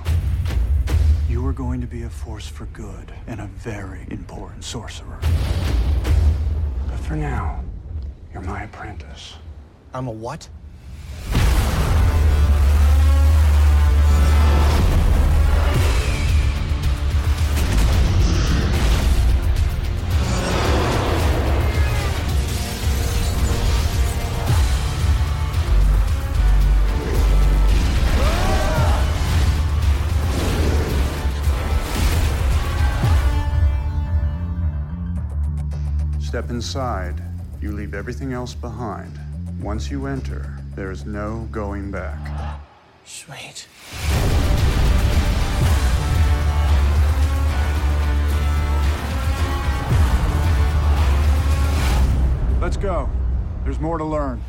[1.30, 5.18] You are going to be a force for good and a very important sorcerer.
[6.88, 7.64] But for now,
[8.34, 9.36] you're my apprentice.
[9.94, 10.46] I'm a what?
[36.38, 37.20] Step inside,
[37.60, 39.18] you leave everything else behind.
[39.60, 42.60] Once you enter, there is no going back.
[43.04, 43.66] Sweet.
[52.60, 53.10] Let's go.
[53.64, 54.40] There's more to learn.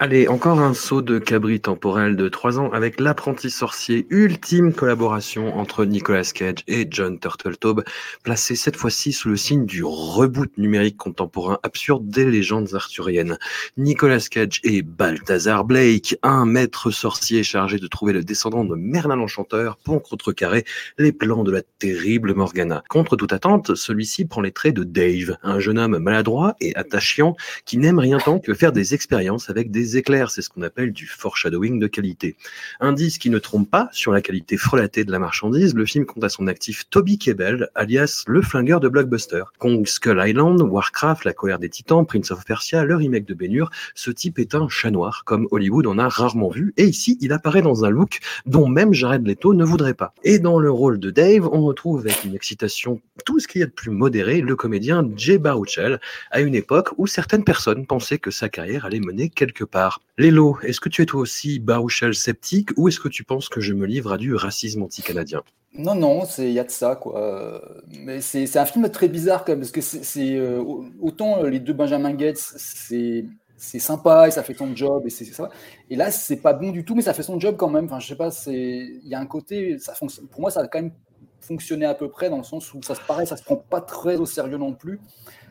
[0.00, 5.58] Allez, encore un saut de cabri temporel de 3 ans avec l'apprenti sorcier, ultime collaboration
[5.58, 7.82] entre Nicolas Cage et John Turteltaub,
[8.22, 13.38] placé cette fois-ci sous le signe du reboot numérique contemporain absurde des légendes arthuriennes.
[13.76, 19.16] Nicolas Cage et Balthazar Blake, un maître sorcier chargé de trouver le descendant de Merlin
[19.16, 20.64] l'Enchanteur pour contrecarrer
[20.98, 22.84] les plans de la terrible Morgana.
[22.88, 27.34] Contre toute attente, celui-ci prend les traits de Dave, un jeune homme maladroit et attachant
[27.64, 30.92] qui n'aime rien tant que faire des expériences avec des éclairs, c'est ce qu'on appelle
[30.92, 32.36] du foreshadowing de qualité.
[32.80, 36.24] Indice qui ne trompe pas sur la qualité frelatée de la marchandise, le film compte
[36.24, 39.44] à son actif Toby Kebbell, alias le flingueur de blockbuster.
[39.58, 43.70] Kong Skull Island, Warcraft, La colère des titans, Prince of Persia, le remake de Hur,
[43.94, 47.32] ce type est un chat noir, comme Hollywood en a rarement vu, et ici il
[47.32, 50.12] apparaît dans un look dont même Jared Leto ne voudrait pas.
[50.24, 53.64] Et dans le rôle de Dave, on retrouve avec une excitation tout ce qu'il y
[53.64, 58.18] a de plus modéré, le comédien Jay Baruchel, à une époque où certaines personnes pensaient
[58.18, 59.77] que sa carrière allait mener quelque part.
[60.18, 63.60] Lélo, est-ce que tu es toi aussi Baruchel sceptique ou est-ce que tu penses que
[63.60, 65.42] je me livre à du racisme anti-canadien?
[65.74, 67.60] Non, non, il y a de ça, quoi.
[67.88, 71.50] Mais c'est un film très bizarre, quand même, parce que c'est euh, au- autant euh,
[71.50, 73.26] les deux Benjamin Gates, c'est
[73.60, 75.50] c'est sympa et ça fait son job, et c'est ça.
[75.90, 77.84] Et là, c'est pas bon du tout, mais ça fait son job quand même.
[77.86, 80.26] Enfin, je sais pas, c'est il y a un côté, ça fonctionne.
[80.28, 80.92] Pour moi, ça a quand même
[81.40, 83.80] fonctionné à peu près, dans le sens où ça se paraît, ça se prend pas
[83.80, 85.00] très au sérieux non plus.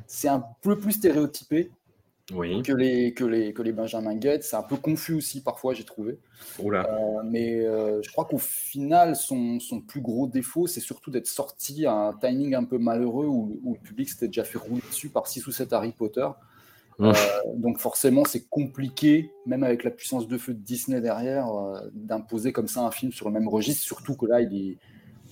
[0.07, 1.71] C'est un peu plus stéréotypé
[2.33, 2.61] Oui.
[2.61, 4.43] que les, que les, que les Benjamin Gates.
[4.43, 6.19] C'est un peu confus aussi, parfois, j'ai trouvé.
[6.59, 6.85] Oula.
[6.89, 11.27] Euh, mais euh, je crois qu'au final, son, son plus gros défaut, c'est surtout d'être
[11.27, 14.81] sorti à un timing un peu malheureux où, où le public s'était déjà fait rouler
[14.89, 16.27] dessus par 6 ou 7 Harry Potter.
[16.99, 17.13] Euh,
[17.55, 21.47] donc forcément, c'est compliqué, même avec la puissance de feu de Disney derrière,
[21.93, 24.77] d'imposer comme ça un film sur le même registre, surtout que là, il est,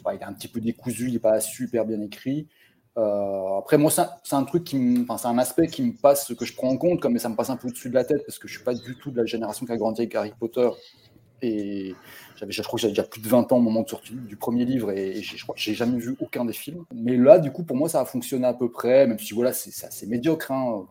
[0.04, 2.48] bah, il est un petit peu décousu, il n'est pas super bien écrit.
[2.98, 6.46] Euh, après, moi, c'est un, truc qui me, c'est un aspect qui me passe, que
[6.46, 8.26] je prends en compte, comme mais ça me passe un peu au-dessus de la tête
[8.26, 10.34] parce que je suis pas du tout de la génération qui a grandi avec Harry
[10.40, 10.70] Potter.
[11.42, 11.94] Et
[12.38, 14.66] je crois que j'avais déjà plus de 20 ans au moment de sortie du premier
[14.66, 16.86] livre et, je crois que j'ai jamais vu aucun des films.
[16.94, 19.52] Mais là, du coup, pour moi, ça a fonctionné à peu près, même si voilà,
[19.54, 20.52] c'est, assez médiocre.
[20.52, 20.86] Hein,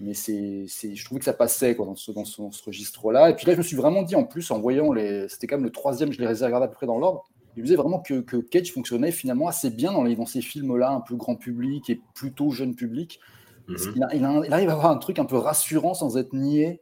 [0.00, 3.30] mais c'est, je trouvais que ça passait dans ce, dans ce, registre-là.
[3.30, 5.28] Et puis là, je me suis vraiment dit, en plus, en voyant les.
[5.28, 7.24] C'était quand même le troisième, je les regardés à peu près dans l'ordre.
[7.56, 10.90] Me disais vraiment que, que Cage fonctionnait finalement assez bien dans, les, dans ces films-là,
[10.90, 13.20] un peu grand public et plutôt jeune public.
[13.68, 16.80] A- il, a- il arrive à avoir un truc un peu rassurant sans être niais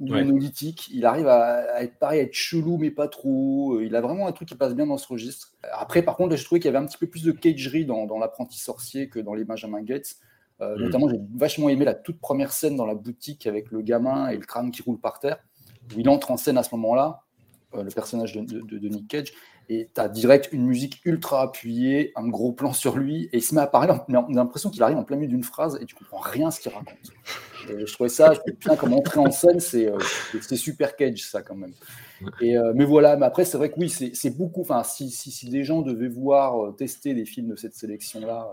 [0.00, 0.24] ou Ouais.
[0.24, 0.88] monolithique.
[0.92, 3.80] Il arrive à, à être pareil, à être chelou, mais pas trop.
[3.80, 5.52] Il a vraiment un truc qui passe bien dans ce registre.
[5.72, 8.06] Après, par contre, je trouvais qu'il y avait un petit peu plus de cagerie dans,
[8.06, 10.16] dans l'apprenti sorcier que dans les Benjamin Gates.
[10.60, 10.82] Euh, Mm.
[10.82, 14.36] Notamment, j'ai vachement aimé la toute première scène dans la boutique avec le gamin et
[14.36, 15.38] le crâne qui roule par terre,
[15.94, 17.22] où il entre en scène à ce moment-là,
[17.74, 19.32] euh, le personnage de, de- de- de Nick Cage,
[19.68, 23.42] et tu as direct une musique ultra appuyée, un gros plan sur lui, et il
[23.42, 25.86] se met à parler, on a l'impression qu'il arrive en plein milieu d'une phrase et
[25.86, 27.12] tu comprends rien ce qu'il raconte.
[27.66, 29.98] Je trouvais ça, je bien comme entrée en scène, c'est euh,
[30.54, 31.72] super Cage ça quand même.
[32.40, 35.30] Et, euh, mais voilà, mais après c'est vrai que oui, c'est beaucoup, enfin si, si,
[35.30, 38.52] si des gens devaient voir, euh, tester des films de cette sélection-là,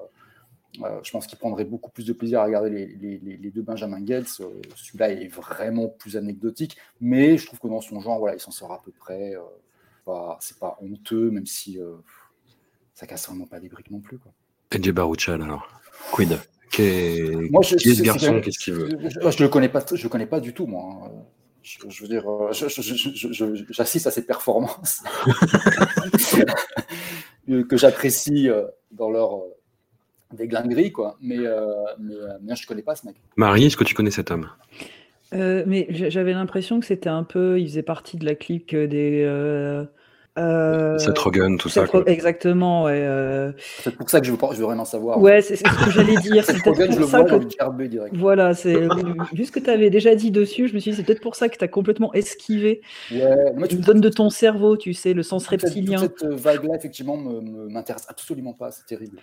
[0.83, 3.49] euh, je pense qu'ils prendraient beaucoup plus de plaisir à regarder les, les- les- les
[3.51, 4.29] deux Benjamin Gates.
[4.75, 8.51] Celui-là est vraiment plus anecdotique, mais je trouve que dans son genre, voilà, il s'en
[8.51, 9.35] sort à peu près.
[10.11, 11.95] Pas- c'est pas honteux, même si euh,
[12.93, 14.17] ça casse vraiment pas des briques non plus.
[14.17, 14.31] Quoi.
[14.71, 15.67] Et Jay Baruchel, alors
[16.11, 16.37] Quid?
[17.51, 18.89] Moi, je- qui est ce garçon Qu'est-ce qu'il veut?
[19.09, 20.83] Je, je le connais pas, je le connais pas du tout, moi.
[21.05, 21.11] hein.
[21.63, 22.51] Je, je veux dire, euh,
[23.69, 25.03] j'assiste à ses performances
[27.47, 29.41] que j'apprécie euh, dans leur
[30.33, 31.17] déglinguerie, quoi.
[31.21, 31.37] Mais,
[31.99, 33.15] mais, mais je connais pas ce mec.
[33.35, 34.49] Marie, est-ce que tu connais cet homme?
[35.33, 39.23] Euh, mais j'avais l'impression que c'était un peu, il faisait partie de la clique des.
[39.25, 39.85] euh,
[40.37, 42.03] euh, Seth Rogen, tout ça, quoi.
[42.05, 43.01] Exactement, ouais.
[43.03, 45.19] euh, C'est pour ça que je veux, je veux rien en savoir.
[45.19, 46.45] Ouais, c'est c'est ce que j'allais dire.
[46.45, 47.53] C'est Seth peut-être Rogen, je pour le ça vois, j'ai que.
[47.59, 48.15] gerber direct.
[48.15, 48.75] Voilà, c'est
[49.33, 51.35] vu ce que tu avais déjà dit dessus, je me suis dit c'est peut-être pour
[51.35, 54.93] ça que tu as complètement esquivé Ouais, moi, tu- une zone de ton cerveau, tu
[54.93, 55.97] sais, le sens toute reptilien.
[55.97, 58.71] cette, euh, vague-là, effectivement, me- me- m'intéresse absolument pas.
[58.71, 59.17] C'est terrible.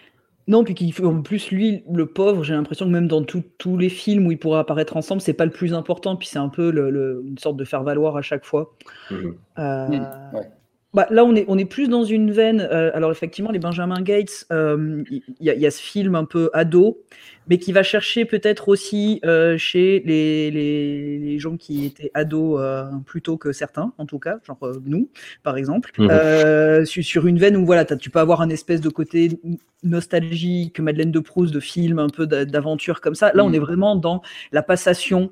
[0.46, 3.76] Non, puis qu'il en plus, lui, le pauvre, j'ai l'impression que même dans tout- tous
[3.76, 6.48] les films où ils pourraient apparaître ensemble, c'est pas le plus important, puis c'est un
[6.48, 8.74] peu le- le- une sorte de faire-valoir à chaque fois.
[9.10, 9.34] Mhm.
[9.58, 9.86] Euh,
[10.32, 10.48] ouais.
[10.94, 12.60] Bah, là, on est, on est plus dans une veine.
[12.60, 16.14] euh, alors, effectivement, les Benjamin Gates, euh, il y, a- il y a ce film
[16.14, 17.02] un peu ado,
[17.46, 22.58] mais qui va chercher peut-être aussi euh, chez les, les, les gens qui étaient ados
[22.60, 25.10] euh, plus tôt que certains, en tout cas, genre euh, nous,
[25.42, 26.08] par exemple, Mhm.
[26.10, 29.38] euh, sur, sur une veine où voilà, tu peux avoir un espèce de côté
[29.82, 33.32] nostalgique, Madeleine de Proust, de film, un peu d'a- d'aventure comme ça.
[33.34, 34.22] Là, on est vraiment dans
[34.52, 35.30] la passation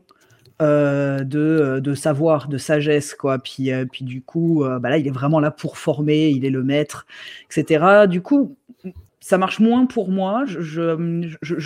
[0.63, 3.39] euh, de, de savoir, de sagesse, quoi.
[3.39, 6.45] Puis, euh, puis du coup, euh, bah là, il est vraiment là pour former, il
[6.45, 7.07] est le maître,
[7.51, 8.07] etc.
[8.09, 8.57] Du coup,
[9.27, 10.45] ça marche moins pour moi.
[10.47, 10.83] Je,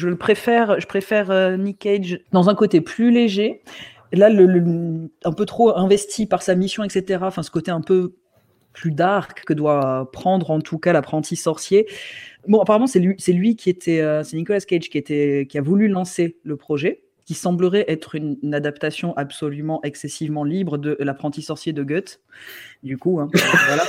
[0.06, 3.60] le préfère, je préfère euh, Nick Cage dans un côté plus léger.
[4.12, 7.20] Là, un peu trop investi par sa mission, etc.
[7.22, 8.14] Enfin, ce côté un peu
[8.72, 11.86] plus dark que doit prendre en tout cas l'apprenti sorcier.
[12.48, 15.58] Bon, apparemment, c'est lui, c'est lui qui était, euh, c'est Nicolas Cage qui était, qui
[15.58, 20.96] a voulu lancer le projet, qui semblerait être une, une adaptation absolument excessivement libre de
[20.98, 22.18] l'apprenti sorcier de Goethe.
[22.82, 23.28] Du coup, hein,
[23.68, 23.84] voilà.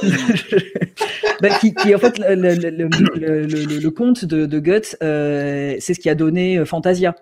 [1.41, 4.59] Bah, qui, qui, en fait, le, le, le, le- le- le- le conte de, de
[4.59, 7.15] Goethe, euh, c'est ce qui a donné euh, Fantasia.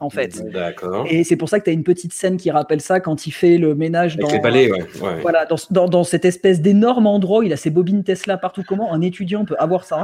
[0.00, 0.42] En fait.
[0.52, 1.06] D'accord.
[1.08, 3.30] Et c'est pour ça que tu as une petite scène qui rappelle ça quand il
[3.30, 4.82] fait le ménage Avec dans, les balais, ouais.
[5.00, 5.20] ouais.
[5.20, 8.64] voilà, dans, dans, dans cette espèce d'énorme endroit où il a ses bobines Tesla partout.
[8.66, 10.02] Comment un étudiant peut avoir ça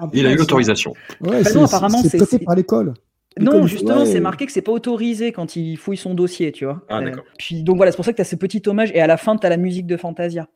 [0.00, 0.08] hein?
[0.12, 0.94] Il a eu l'autorisation.
[1.20, 2.94] Ouais, apparemment, c'est prêté c'est- par l'école.
[3.40, 6.82] Non, justement, c'est marqué que c'est pas autorisé quand il fouille son dossier, tu vois.
[6.88, 7.24] Ah, Euh, d'accord.
[7.38, 9.16] puis donc voilà, c'est pour ça que tu as ce petit hommage et à la
[9.16, 10.48] fin, tu as la musique de Fantasia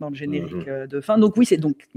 [0.00, 0.64] dans le générique Mhm.
[0.68, 1.18] euh, de fin.
[1.18, 1.88] Donc oui, c'est donc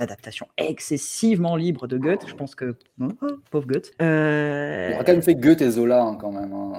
[0.00, 2.24] adaptation excessivement libre de Goethe.
[2.26, 3.06] Je pense que oh,
[3.50, 3.92] pauvre Goethe.
[4.02, 6.52] Euh, quand même fait Goethe et Zola hein, quand même.
[6.52, 6.72] hein.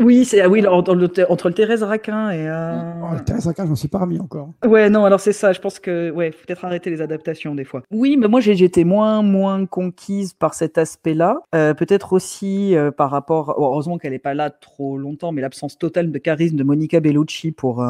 [0.00, 3.74] Oui, c'est ah oui, le- entre le Thérèse Raquin et euh, Oh, Thérèse Raquin, j'en
[3.74, 4.50] suis pas remis encore.
[4.64, 5.52] Ouais, non, alors c'est ça.
[5.52, 7.82] Je pense que ouais, faut peut-être arrêter les adaptations des fois.
[7.90, 11.38] Oui, mais moi j'ai j'étais moins moins conquise par cet aspect-là.
[11.54, 13.54] Euh, peut-être aussi euh, par rapport.
[13.58, 17.52] heureusement qu'elle n'est pas là trop longtemps, mais l'absence totale de charisme de Monica Bellucci
[17.52, 17.84] pour.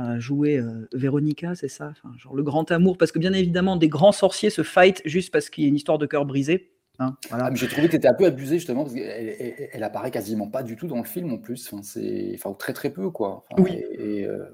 [0.00, 3.76] Euh, jouer euh, Véronica, c'est ça, enfin, genre le grand amour, parce que bien évidemment
[3.76, 6.70] des grands sorciers se fight juste parce qu'il y a une histoire de cœur brisé.
[7.00, 7.46] hein, voilà.
[7.46, 10.10] Ah, j'ai trouvé que tu étais un peu abusé justement parce qu'elle elle, elle apparaît
[10.10, 11.68] quasiment pas du tout dans le film en plus.
[11.72, 11.82] Enfin,
[12.34, 13.44] enfin, très très peu quoi.
[13.50, 13.72] Enfin, Oui.
[13.72, 14.44] Et, et, euh,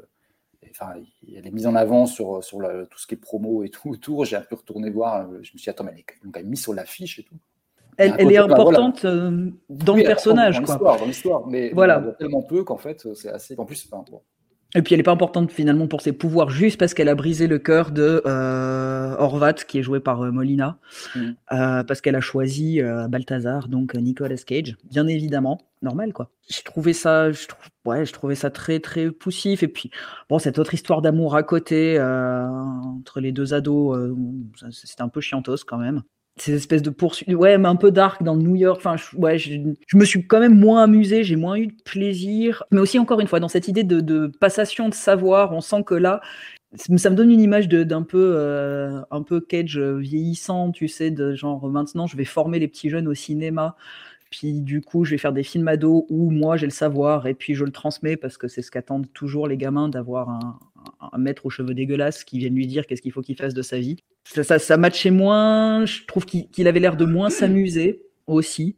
[0.62, 0.94] et, enfin,
[1.36, 3.90] elle est mise en avant sur, sur la- tout ce qui est promo et tout
[3.90, 4.24] autour.
[4.24, 5.22] J'ai un peu retourné voir.
[5.30, 7.22] euh, Je me suis dit, attends, mais elle est quand même- mise sur l'affiche et
[7.24, 7.36] tout.
[7.96, 8.54] Elle, a est bah, voilà.
[8.54, 10.98] importante euh, dans Oui, le personnage, importante.
[11.00, 11.46] Dans l'histoire.
[11.46, 12.02] Mais Voilà.
[12.04, 13.54] on tellement peu qu'en fait, c'est assez.
[13.58, 14.20] En plus, enfin, bon.
[14.76, 17.46] Et puis elle n'est pas importante finalement pour ses pouvoirs, juste parce qu'elle a brisé
[17.46, 20.78] le cœur de euh, Horvat, qui est joué par euh, Molina,
[21.14, 21.36] Mhm.
[21.52, 26.30] euh, parce qu'elle a choisi euh, Balthazar, donc Nicolas Cage, bien évidemment, normal quoi.
[26.48, 29.62] Ça, je trouve, ouais, je trouvais ça très très poussif.
[29.62, 29.90] Et puis
[30.28, 34.12] bon, cette autre histoire d'amour à côté entre les deux ados,
[34.70, 36.02] c'était un peu chiantos quand même
[36.36, 38.78] ces espèces de poursuites, ouais, mais un peu dark dans New York.
[38.78, 39.52] Enfin, je, ouais, je,
[39.86, 42.64] je me suis quand même moins amusé, j'ai moins eu de plaisir.
[42.72, 45.84] Mais aussi, encore une fois, dans cette idée de, de passation de savoir, on sent
[45.86, 46.20] que là,
[46.76, 51.34] ça me donne une image d'un peu, euh, un peu Cage vieillissant, tu sais, de
[51.34, 53.76] genre maintenant, je vais former les petits jeunes au cinéma.
[54.36, 57.34] Puis du coup, je vais faire des films ados où moi j'ai le savoir et
[57.34, 61.46] puis je le transmets parce que c'est ce qu'attendent toujours les gamins d'avoir un, maître
[61.46, 63.96] aux cheveux dégueulasses qui vienne lui dire qu'est-ce qu'il faut qu'il fasse de sa vie.
[64.24, 65.86] Ça, matchait moins.
[65.86, 68.74] Je trouve qu'il avait l'air de moins s'amuser aussi.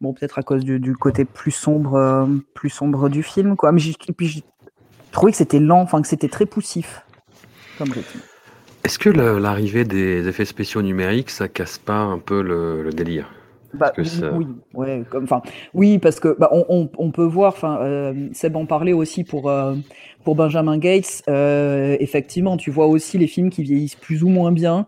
[0.00, 3.72] Bon, peut-être à cause du, côté plus sombre, euh, plus sombre du film, quoi.
[3.72, 4.44] Mais et puis j'ai
[5.10, 7.04] trouvé que c'était lent, enfin que c'était très poussif
[7.76, 8.20] comme rythme.
[8.84, 13.28] Est-ce que l'arrivée des effets spéciaux numériques, ça casse pas un peu le délire?
[13.74, 15.42] Bah, que ça- oui, ouais, comme, enfin,
[15.74, 19.24] oui, parce que bah, on, on, on peut voir, enfin, euh, Seb en parlait aussi
[19.24, 19.74] pour euh,
[20.24, 21.22] pour Benjamin Gates.
[21.28, 24.86] euh, effectivement, tu vois aussi les films qui vieillissent plus ou moins bien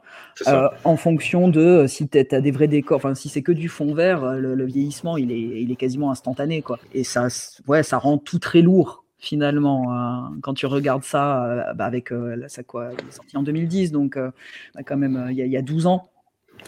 [0.49, 2.97] euh, en fonction de euh, si tu as des vrais décors.
[2.99, 5.77] Enfin, si c'est que du fond vert, euh, le, le vieillissement, il est il est
[5.77, 6.79] quasiment instantané, quoi.
[6.93, 7.29] Et ça,
[7.67, 12.13] ouais, ça rend tout très lourd finalement euh, quand tu regardes ça euh, bah, avec
[12.13, 14.31] euh, là, ça quoi, il est sorti en 2010, donc euh,
[14.75, 16.11] bah, quand même euh, il y, a- il y a 12 ans.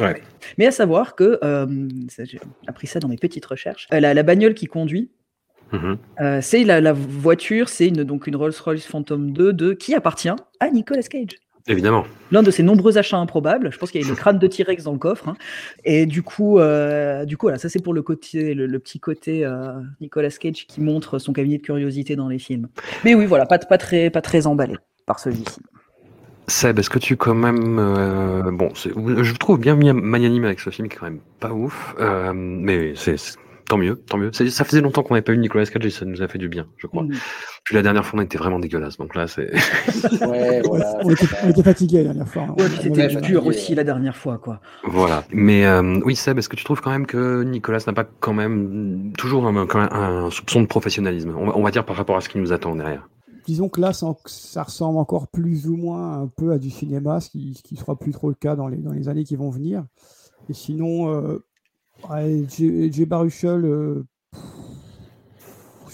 [0.01, 0.22] Ouais.
[0.59, 1.66] Mais à savoir que, euh,
[2.24, 5.11] j'ai appris ça dans mes petites recherches, euh, la, la bagnole qui conduit,
[5.72, 5.99] Mhm.
[6.20, 10.28] euh, c'est la, la voiture, c'est une, donc une Rolls-Royce Phantom 2 de, qui appartient
[10.61, 11.30] à Nicolas Cage.
[11.68, 12.05] Évidemment.
[12.30, 13.72] L'un de ses nombreux achats improbables.
[13.72, 15.26] Je pense qu'il y a une crâne de T-Rex dans le coffre.
[15.28, 15.36] hein.
[15.84, 19.01] Et du coup, euh, du coup, voilà, ça c'est pour le côté, le, le petit
[19.01, 22.68] côté euh, Nicolas Cage qui montre son cabinet de curiosité dans les films.
[23.05, 24.76] Mais oui, voilà, pas, pas très, pas très emballé
[25.07, 25.59] par celui-ci.
[26.49, 27.78] Seb, est-ce que tu quand même...
[27.80, 31.51] euh, bon, c'est- je trouve bien magnanime avec ce film qui est quand même pas
[31.53, 33.36] ouf, euh, mais c'est c'est-
[33.68, 34.30] tant mieux, tant mieux.
[34.32, 36.38] C'est- Ça faisait longtemps qu'on n'avait pas eu Nicolas Cage et ça nous a fait
[36.38, 37.03] du bien, je crois.
[37.03, 37.14] Mm.
[37.64, 39.51] Puis la dernière fois, on était vraiment dégueulasse, donc là, c'est...
[40.24, 40.94] Ouais, voilà.
[41.03, 42.42] On était, on était fatigués la dernière fois.
[42.42, 42.55] hein.
[42.57, 44.61] Ouais, puis c'était dur fatigué, aussi la dernière fois, quoi.
[44.84, 45.24] Voilà.
[45.32, 48.34] Mais euh, oui, Seb, est-ce que tu trouves quand même que Nicolas n'a pas quand
[48.34, 51.97] même toujours un, quand même un soupçon de professionnalisme on va, on va dire par
[51.97, 53.09] rapport à ce qui nous attend derrière?
[53.47, 57.30] Disons que là, ça, ressemble encore plus ou moins un peu à du cinéma, ce
[57.30, 59.86] qui ne sera plus trop le cas dans les, dans les années qui vont venir.
[60.49, 61.44] Et sinon, euh.
[63.07, 64.05] Baruchel, euh,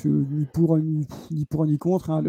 [0.04, 2.22] ni, pour, ni, ni, pour ni contre, hein,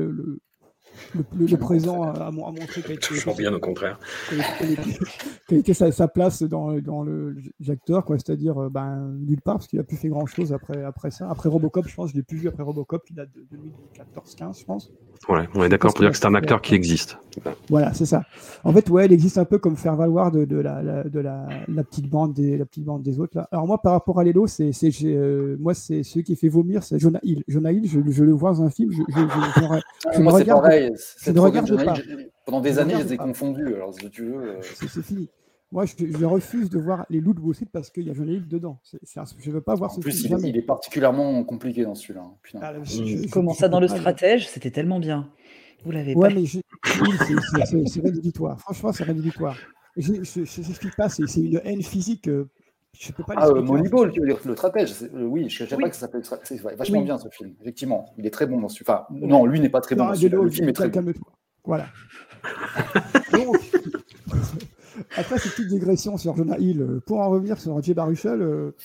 [1.15, 3.07] le, le présent a, a, montré qu'il a été.
[3.07, 3.99] Toujours bien, au contraire.
[5.47, 7.35] Quelle était sa, sa, place dans, dans le
[7.69, 8.17] acteur, quoi.
[8.17, 11.29] C'est-à-dire, ben, nulle part, parce qu'il n'a plus fait grand-chose après, après ça.
[11.29, 14.59] Après Robocop, je pense, je ne l'ai plus vu après Robocop, qui date de 2014-15,
[14.59, 14.91] je pense.
[15.29, 17.17] Ouais, on est d'accord pour dire que c'est un acteur qui existe.
[17.69, 18.23] Voilà, c'est ça.
[18.63, 21.19] En fait, ouais, il existe un peu comme faire valoir de, de, la, la, de
[21.19, 23.37] la, la, petite bande des, la petite bande des autres.
[23.37, 23.47] Là.
[23.51, 26.83] Alors moi, par rapport à Lelo, c'est, c'est, euh, moi, c'est celui qui fait vomir,
[26.83, 27.43] c'est Jonah Hill.
[27.47, 30.37] Jonah Hill, je, je, le vois dans un film, je, je, je, je, je moi,
[30.37, 30.82] c'est pareil.
[31.21, 31.95] Je ne regarde pas.
[32.45, 33.75] Pendant des années, je les ai confondus.
[33.75, 34.57] Alors, si tu veux.
[34.57, 34.61] Euh...
[34.61, 35.29] C'est fini.
[35.71, 38.13] Moi, je, je, refuse de voir les loups de Wall Street parce qu'il y a
[38.13, 38.79] Johnny Hill dedans.
[38.83, 40.37] C est, c est un, je ne veux pas voir en ce plus, film.
[40.43, 42.25] Il, il, est particulièrement compliqué dans celui-là.
[42.61, 45.31] Ah, je, comment ça, dans le stratège, c'était tellement bien.
[45.83, 46.35] Vous l'avez ouais, pas.
[46.35, 46.45] mais
[47.87, 48.59] c'est rédhibitoire.
[48.59, 49.57] Franchement, c'est rédhibitoire.
[49.97, 52.27] Je ne pas, c'est une haine physique.
[52.27, 52.49] Euh,
[52.99, 55.75] je peux pas ah, euh, Moneyball, tu veux dire le stratège euh, Oui, je ne
[55.75, 55.83] oui.
[55.83, 57.05] pas que ça s'appelle C'est vachement oui.
[57.05, 58.13] bien ce film, effectivement.
[58.17, 60.19] Il est très bon dans ce Enfin, non, lui n'est pas très bon dans ce
[60.19, 60.43] film.
[60.43, 61.13] Le film est très bon.
[61.65, 61.87] Voilà.
[63.31, 63.57] Donc,
[65.17, 68.75] après cette petite digression sur Jonah Hill, pour en revenir sur Jay Baruchel, euh,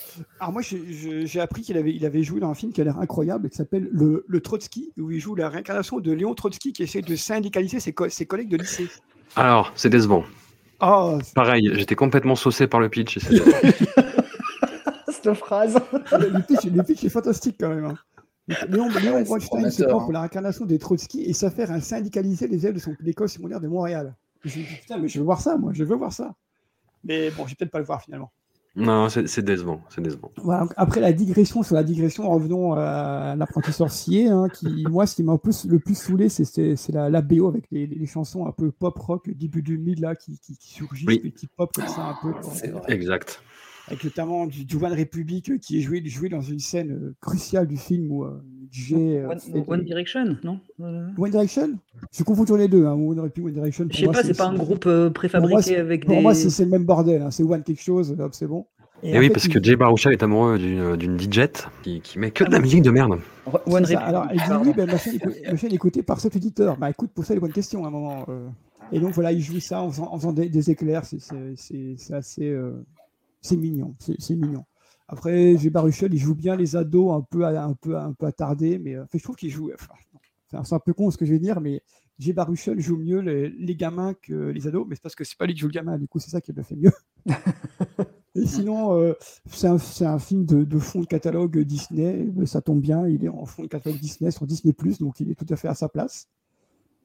[0.41, 2.99] alors moi j'ai appris qu'il avait, il avait joué dans un film qui a l'air
[2.99, 6.83] incroyable qui s'appelle le, le, Trotsky, où il joue la réincarnation de Léon Trotsky qui
[6.83, 8.89] essaie de syndicaliser ses, co ses collègues de lycée.
[9.37, 10.25] Alors, c'est décevant.
[10.81, 13.19] Oh, Pareil, j'étais complètement saucé par le pitch.
[15.09, 15.75] Cette phrase.
[16.13, 17.87] le, pitch, le pitch est fantastique quand même.
[17.87, 17.99] Hein.
[18.69, 22.65] Léon, Léon Bronstein se prend pour la réincarnation des Trotsky et s'affaire à syndicaliser les
[22.65, 24.15] élèves de son école secondaire de Montréal.
[24.45, 26.35] Je me dis, putain, mais je veux voir ça, moi, je veux voir ça.
[27.05, 28.31] Mais bon, je vais peut-être pas le voir finalement.
[28.79, 30.31] Non, c'est décevant, c'est décevant.
[30.43, 35.17] Voilà, après la digression sur la digression, revenons à l'apprenti sorcier, hein, qui, moi, ce
[35.17, 38.71] qui m'a le plus saoulé, c'est la, la, BO avec les, les, chansons un peu
[38.71, 41.33] pop rock début 2000 là, qui, qui, qui surgissent, oui.
[41.37, 42.33] qui pop comme ça un peu.
[42.89, 43.43] Exact.
[43.89, 47.67] Avec notamment du, du One Republic qui est joué, joué dans une scène euh, cruciale
[47.67, 48.95] du film où euh, J.
[48.95, 50.61] One, euh, One Direction, non?
[50.79, 51.79] One Direction?
[52.13, 53.87] Je confonds les deux, hein, One Republic, One Direction.
[53.91, 56.23] Je sais pas, c'est pas un groupe euh, préfabriqué moi, avec pour des.
[56.23, 58.67] moi, c'est le même bordel, hein, c'est One quelque chose, hop, c'est bon.
[59.03, 59.55] Et, et oui, fait, parce il...
[59.55, 61.43] que Jay Baruchel est amoureux d'une DJ
[61.83, 63.19] qui, qui, met que de la musique de merde.
[63.67, 66.21] One ça, alors, elle dit oui, ben, ma, chaîne est, ma chaîne est écoutée par
[66.21, 66.77] cet éditeur.
[66.77, 68.27] Bah écoute, pour ça, les bonnes questions à un moment.
[68.29, 68.49] Euh...
[68.91, 72.49] Et donc voilà, il joue ça en faisant, en faisant des, des, éclairs, c'est assez.
[72.49, 72.85] Euh...
[73.41, 74.65] C'est mignon, c'est mignon.
[75.09, 75.71] Après, G.
[75.71, 79.17] Baruchel, il joue bien les ados un peu, un peu, un peu attardés, mais enfin,
[79.17, 79.71] je trouve qu'il joue.
[79.73, 79.95] Enfin,
[80.65, 81.83] c'est un peu con ce que je vais dire, mais
[82.19, 82.35] G.
[82.35, 85.47] Baruchel joue mieux les, les, gamins que les ados, mais c'est parce que c'est pas
[85.47, 86.93] lui qui joue le gamin, du coup, c'est ça qui le fait mieux.
[88.35, 89.15] Et sinon, euh,
[89.47, 93.29] c'est un, un, film de, de, fond de catalogue Disney, ça tombe bien, il est
[93.29, 95.89] en fond de catalogue Disney sur Disney, donc il est tout à fait à sa
[95.89, 96.29] place.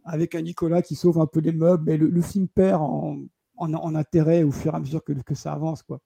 [0.04, 3.20] Avec un Nicolas qui sauve un peu les meubles, mais le, le film perd en,
[3.56, 5.82] en, en, intérêt au fur et à mesure que, que ça avance.
[5.82, 6.02] Quoi.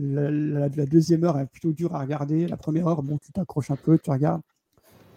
[0.00, 2.46] La, la, la, deuxième heure est plutôt dure à regarder.
[2.46, 4.42] La première heure, bon, tu t'accroches un peu, tu regardes.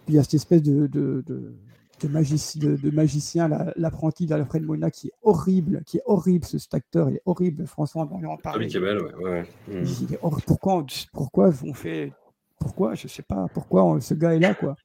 [0.04, 1.54] Puis il y a cette espèce de, de, de,
[2.00, 6.74] de, magici, de magicien, l'apprenti d'Alfred Mona, qui est horrible, qui est horrible, ce, cet
[6.74, 8.66] acteur, il est horrible, François, on en parle.
[8.74, 9.14] Ah ouais.
[9.22, 9.42] ouais.
[9.68, 9.84] Mmh.
[10.02, 12.12] Il est pourquoi, pourquoi on fait.
[12.58, 13.46] Pourquoi Je sais pas.
[13.54, 14.76] Pourquoi on, ce gars est là, quoi.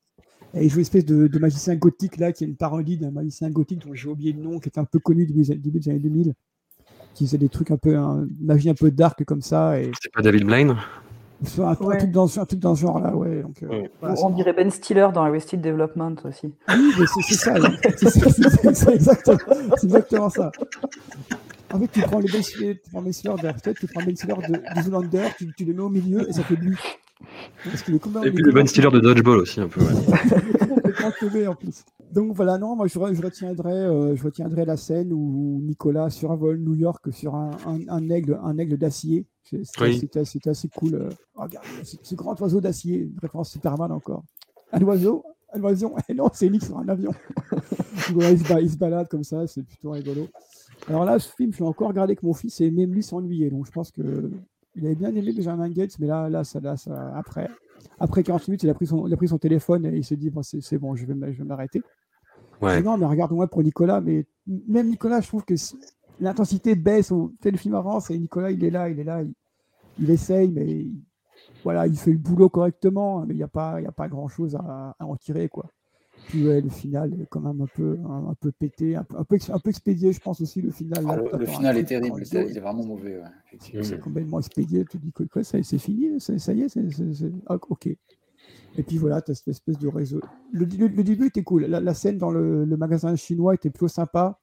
[0.54, 3.12] Et il joue une espèce de, de, magicien gothique, là, qui est une parodie d'un
[3.12, 5.89] magicien gothique dont j'ai oublié le nom, qui est un peu connu du début des
[5.89, 6.34] années 2000
[7.18, 9.80] qui faisait des trucs un peu, un, magie un peu dark comme ça.
[9.80, 9.91] Et...
[9.99, 10.76] C'est pas David Blaine
[11.59, 11.95] un, ouais.
[11.95, 13.41] un, truc dans, un truc dans ce genre-là, ouais.
[13.43, 13.91] Donc, euh, ouais.
[14.01, 16.51] Voilà, on dirait Ben Stiller dans Arrested Development aussi.
[16.70, 17.53] Oui, c'est ça.
[18.74, 19.38] c'est exactement,
[19.84, 20.51] exactement, ça.
[21.72, 24.15] En fait, tu prends les Ben Stiller, tu prends Ben Stiller d'Arrested, tu prends Ben
[24.15, 26.76] Stiller de, de Zoolander, tu, tu les mets au milieu et ça fait lui.
[27.65, 29.82] Et puis le Ben Stiller de Dodgeball aussi, un peu.
[31.00, 31.48] Ouais.
[31.48, 31.84] en plus.
[32.12, 36.60] Donc voilà, non, moi je, je retiendrai, euh, je retiendrai la scène où Nicolas survole
[36.60, 39.26] New York sur un, un, un aigle, un aigle d'acier.
[39.43, 40.10] C'était oui.
[40.16, 40.95] assez, assez, cool.
[40.95, 44.24] Euh, regarde, ce grand oiseau d'acier, référence Superman encore.
[44.72, 45.24] Un oiseau,
[45.54, 47.12] un oiseau, et non, c'est Nick sur un avion.
[48.14, 50.28] voilà, il, se, il, se, balade comme ça, c'est plutôt rigolo.
[50.88, 53.50] Alors là, ce film, je l'ai encore regardé avec mon fils et même lui s'ennuyait.
[53.50, 54.32] Donc je pense que
[54.76, 57.50] il avait bien aimé Benjamin Gates, mais là, là, ça, là ça, après,
[57.99, 60.15] après 40 minutes, il a pris son, il a pris son téléphone et il s'est
[60.15, 61.13] dit bon, c'est bon, je vais
[61.43, 61.82] m'arrêter.
[62.61, 62.82] Ouais.
[62.82, 64.25] Non, mais regarde-moi pour Nicolas, mais
[64.67, 65.53] même Nicolas, je trouve que
[66.19, 69.21] l'intensité baisse au fait le film avance et Nicolas, il est là, il est là,
[69.21, 69.34] il,
[69.99, 71.01] il essaye, mais il,
[71.63, 74.55] voilà, il fait le boulot correctement, mais il n'y a pas, il a pas grand-chose
[74.55, 75.65] à, à, en tirer, quoi.
[76.28, 79.17] Puis ouais, le final est quand même un peu, un, un peu pété, un peu,
[79.17, 81.05] un peu, un peu expédié, je pense aussi le final.
[81.07, 83.17] Ah, le, le final est terrible, il est vraiment mauvais.
[83.17, 83.23] Ouais,
[83.82, 87.88] c'est complètement expédié, tu dis que quoi, c'est fini, ça y est, c'est, ah, ok.
[87.88, 90.21] Et puis voilà, tu as cette espèce de réseau.
[90.51, 91.65] Le, le- le début était cool.
[91.65, 94.39] La, la scène dans le, le magasin chinois était plutôt sympa,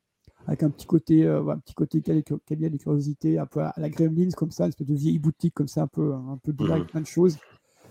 [0.47, 3.89] avec un petit côté, euh, un petit côté cabinet de curiosité, un peu à la
[3.89, 6.65] Gremlins, comme ça, une espèce de vieille boutique, comme ça, un peu, un peu de
[6.65, 6.85] Mhm.
[6.87, 7.37] plein de choses.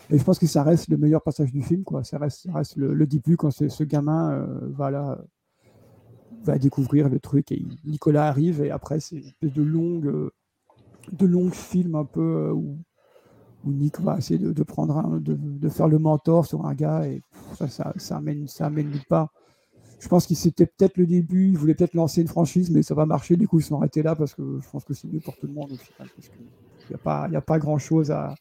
[0.09, 2.03] Et je pense que ça reste le meilleur passage du film, quoi.
[2.03, 5.17] Ça reste, le, début quand ce, gamin euh, va là,
[6.43, 10.31] va découvrir le truc et Nicolas arrive et après c'est une espèce de longue, euh,
[11.11, 12.77] de longues films un peu euh, où,
[13.65, 17.21] où Nick va essayer de, prendre de, faire le mentor sur un gars et
[17.67, 19.29] ça, amène, ça amène nulle part.
[19.99, 22.93] Je pense que c'était peut-être le début, ils voulaient peut-être lancer une franchise, mais ça
[22.93, 23.37] va marcher.
[23.37, 25.47] Du coup, ils sont arrêtés là parce que je pense que c'est mieux pour tout
[25.47, 26.09] le monde au final.
[26.19, 28.35] Qu'il n'y a pas, il a pas grand-chose à,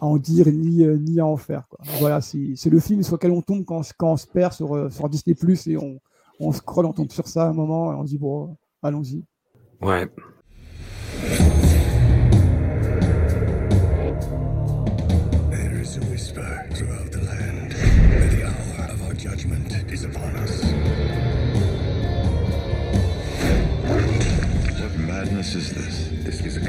[0.00, 1.66] à en dire ni, euh, ni à en faire.
[1.68, 1.78] Quoi.
[2.00, 4.26] Voilà, c'est c'est le film sur lequel on tombe quand, on se- quand on se
[4.26, 5.98] perd sur, euh, sur Disney Plus et on,
[6.40, 9.24] on scroll, on tombe sur ça à un moment et on se dit bon, allons-y.
[9.80, 10.08] Ouais.
[19.36, 20.62] Is.
[24.80, 26.08] What madness this?
[26.24, 26.60] This is a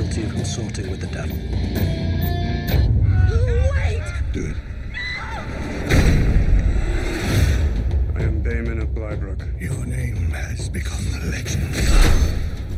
[0.00, 1.36] guilty of consorting with the devil.
[4.32, 4.56] Good.
[8.16, 9.60] I am Damon of Blybrook.
[9.60, 11.74] Your name has become a legend.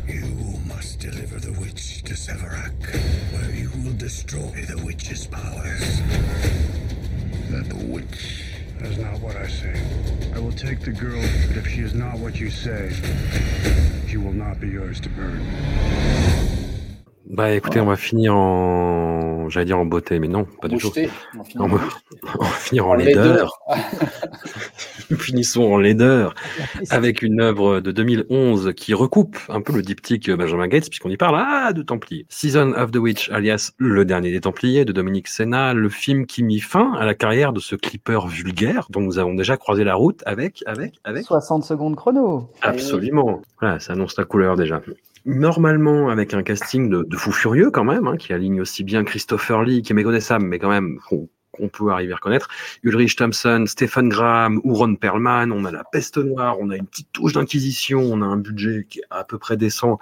[0.05, 2.73] You must deliver the witch to Severac,
[3.31, 6.01] where you will destroy the witch's powers.
[7.51, 8.49] That the witch.
[8.79, 9.81] That's not what I say.
[10.35, 12.91] I will take the girl, but if she is not what you say,
[14.09, 16.42] she will not be yours to burn.
[17.33, 19.49] Bah écoutez, on va finir en.
[19.49, 20.91] J'allais dire en beauté, mais non, pas du tout.
[21.33, 21.81] On va finir On en va,
[22.39, 23.59] on va finir en En laideur.
[25.17, 26.35] Finissons en laideur
[26.91, 31.17] avec une œuvre de 2011 qui recoupe un peu le diptyque Benjamin Gates, puisqu'on y
[31.17, 32.27] parle ah, de Templiers.
[32.29, 36.43] Season of the Witch, alias Le Dernier des Templiers de Dominique Senna, le film qui
[36.43, 39.95] mit fin à la carrière de ce clipper vulgaire dont nous avons déjà croisé la
[39.95, 42.51] route avec, avec, avec 60 secondes chrono.
[42.61, 43.41] Absolument.
[43.59, 44.81] Voilà, ça annonce la couleur déjà.
[45.25, 49.63] Normalement, avec un casting de, fou furieux quand même, hein, qui aligne aussi bien Christopher
[49.63, 52.49] Lee, qui est méconnaissable, mais quand même qu'on qu'on peut arriver à reconnaître,
[52.83, 56.87] Ulrich Thompson, Stephen Graham ou Ron Perlman, on a la peste noire, on a une
[56.87, 59.99] petite touche d'inquisition, on a un budget qui est à peu près décent,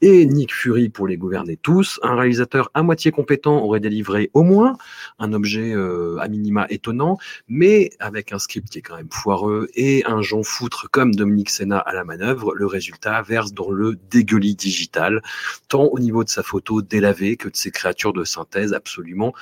[0.00, 2.00] et Nick Fury pour les gouverner tous.
[2.02, 4.76] Un réalisateur à moitié compétent aurait délivré au moins
[5.18, 9.68] un objet euh, à minima étonnant, mais avec un script qui est quand même foireux
[9.74, 13.96] et un Jean Foutre comme Dominique Senna à la manœuvre, le résultat verse dans le
[14.10, 15.22] dégueulis digital,
[15.68, 19.34] tant au niveau de sa photo délavée que de ses créatures de synthèse absolument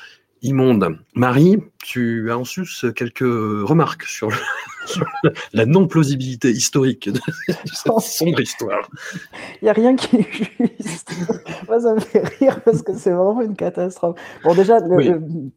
[0.43, 0.99] immondes.
[1.15, 4.37] Marie, tu as en sus quelques remarques sur, le-
[4.87, 5.05] sur
[5.53, 7.21] la non-plausibilité historique de,
[7.73, 8.89] cette sombre histoire.
[9.61, 10.33] Il n'y a rien qui est
[10.81, 11.11] juste.
[11.69, 14.19] Moi, ça me fait rire parce que c'est vraiment une catastrophe.
[14.45, 15.11] Bon, déjà, Oui.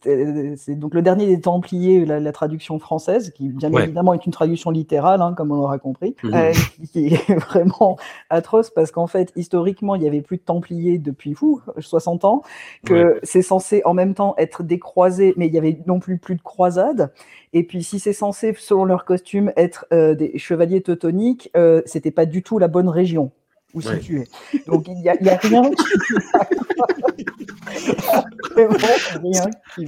[0.08, 3.84] euh, c'est donc le dernier des Templiers, la, la traduction française, qui bien Ouais.
[3.84, 6.34] évidemment est une traduction littérale, hein, comme on l'aura compris, Mhm.
[6.34, 6.54] euh,
[6.92, 7.98] qui, est vraiment
[8.30, 12.42] atroce parce qu'en fait, historiquement, il n'y avait plus de Templiers depuis fou, 60 ans,
[12.86, 13.20] que Ouais.
[13.24, 16.36] c'est censé en même temps être des croisés, mais il y avait non plus plus
[16.36, 17.12] de croisades.
[17.54, 22.12] Et puis, si c'est censé, selon leur costume, être euh, des chevaliers teutoniques, euh, c'était
[22.12, 23.32] pas du tout la bonne région
[23.74, 24.00] où Ouais.
[24.00, 24.24] situer.
[24.68, 25.84] Donc, il n'y a, y a rien qui.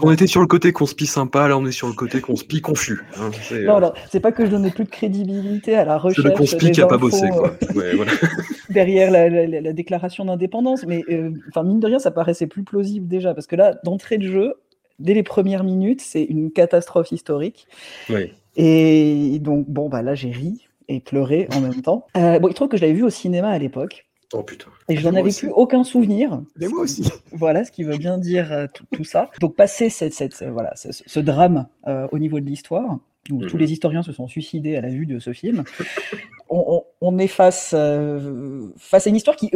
[0.01, 2.99] On était sur le côté conspi sympa, là on est sur le côté conspi confus.
[3.17, 3.31] hein.
[3.41, 6.03] C'est Non, euh, non, c'est pas que je donnais plus de crédibilité à la c'est
[6.07, 7.29] recherche le conspi des qui a pas infos, bossé.
[7.29, 7.53] Quoi.
[7.63, 8.11] euh, Ouais, voilà.
[8.69, 12.47] derrière la, la- la- la déclaration d'indépendance, mais euh, enfin mine de rien, ça paraissait
[12.47, 14.55] plus plausible déjà, parce que là, d'entrée de jeu,
[14.99, 17.67] dès les premières minutes, c'est une catastrophe historique.
[18.09, 18.33] Oui.
[18.57, 22.07] Et donc, bon, bah là, j'ai ri et pleuré en même temps.
[22.17, 24.05] Euh, bon, il trouve que je l'avais vu au cinéma à l'époque.
[24.33, 24.67] Oh putain.
[24.89, 26.41] Et je n'en avais plus aucun souvenir.
[26.59, 27.09] Mais moi aussi.
[27.31, 29.29] Voilà ce qui veut bien dire euh, tout, tout ça.
[29.39, 32.99] Donc, passer cette, cette, ce- voilà, ce, ce drame euh, au niveau de l'histoire,
[33.31, 33.59] où tous Mhm.
[33.61, 35.63] les historiens se sont suicidés à la vue de ce film,
[36.49, 39.51] on, on- on est face, euh, face à une histoire qui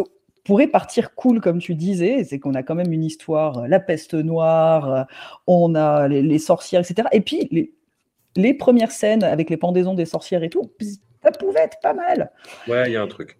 [0.45, 2.23] pourrait partir cool, comme tu disais.
[2.23, 5.03] C'est qu'on a quand même une histoire, euh, la peste noire, euh,
[5.47, 7.07] on a les, les sorcières, etc.
[7.11, 7.73] Et puis, les,
[8.35, 10.71] les premières scènes avec les pendaisons des sorcières et tout,
[11.23, 12.31] ça pouvait être pas mal.
[12.67, 13.37] Ouais, il y a un truc.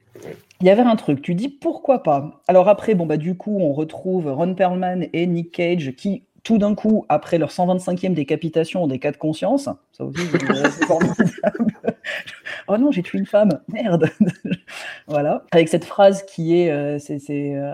[0.60, 2.42] Il y avait un truc, tu dis pourquoi pas.
[2.48, 6.58] Alors après, bon bah du coup, on retrouve Ron Perlman et Nick Cage qui, tout
[6.58, 9.70] d'un coup, après leur 125e décapitation, ont des cas de conscience.
[9.92, 11.74] Ça aussi, c'est formidable.
[12.68, 14.10] oh non, j'ai tué une femme, merde.
[15.08, 15.46] voilà.
[15.52, 17.74] Avec cette phrase qui est, euh, c'est, c'est, euh,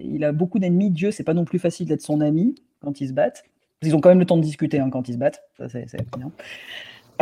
[0.00, 3.08] il a beaucoup d'ennemis, Dieu, c'est pas non plus facile d'être son ami quand ils
[3.08, 3.44] se battent.
[3.82, 5.86] Ils ont quand même le temps de discuter hein, quand ils se battent, ça c'est,
[6.16, 6.30] bien.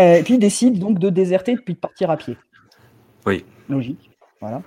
[0.00, 2.36] Euh, et puis il décide donc de déserter puis de partir à pied.
[3.26, 3.44] Oui.
[3.68, 4.10] Logique.
[4.40, 4.62] Voilà.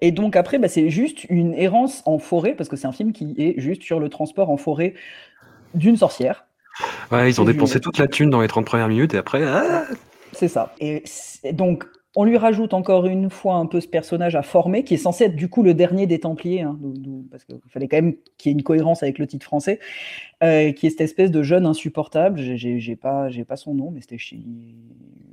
[0.00, 3.12] Et donc après, bah, c'est juste une errance en forêt, parce que c'est un film
[3.12, 4.94] qui est juste sur le transport en forêt
[5.74, 6.44] d'une sorcière.
[7.10, 9.44] Ouais, ils ont dépensé toute la thune dans les 30 premières minutes et après.
[9.44, 9.84] ah
[10.32, 10.74] C'est ça.
[10.80, 11.02] Et
[11.52, 11.84] donc,
[12.14, 15.24] on lui rajoute encore une fois un peu ce personnage à former, qui est censé
[15.24, 16.78] être du coup le dernier des Templiers, hein,
[17.30, 19.78] parce qu'il fallait quand même qu'il y ait une cohérence avec le titre français,
[20.42, 22.40] euh, qui est cette espèce de jeune insupportable.
[22.56, 24.18] J'ai- pas, pas son nom, mais c'était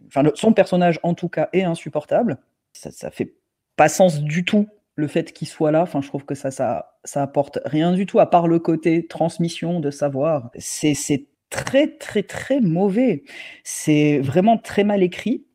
[0.07, 2.37] Enfin, son personnage en tout cas est insupportable.
[2.73, 3.33] Ça, ça fait
[3.75, 5.83] pas sens du tout le fait qu'il soit là.
[5.83, 9.05] Enfin, je trouve que ça, ça, ça apporte rien du tout à part le côté
[9.05, 10.49] transmission de savoir.
[10.57, 13.23] C'est très, très, très mauvais.
[13.63, 15.45] C'est vraiment très mal écrit.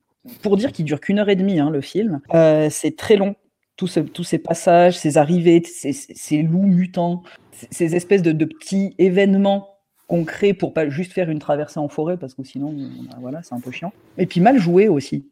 [0.42, 3.34] Pour dire qu'il dure qu'une heure et demie, hein, le film, Euh, c'est très long.
[3.76, 7.22] Tous ce- tous ces passages, ces arrivées, ces, loups mutants,
[7.52, 9.68] ces- ces espèces de, de petits événements
[10.06, 12.74] qu'on crée pour pas juste faire une traversée en forêt, parce que sinon,
[13.20, 13.92] voilà, c'est un peu chiant.
[14.18, 15.26] Et puis mal joué aussi.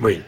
[0.00, 0.20] Oui.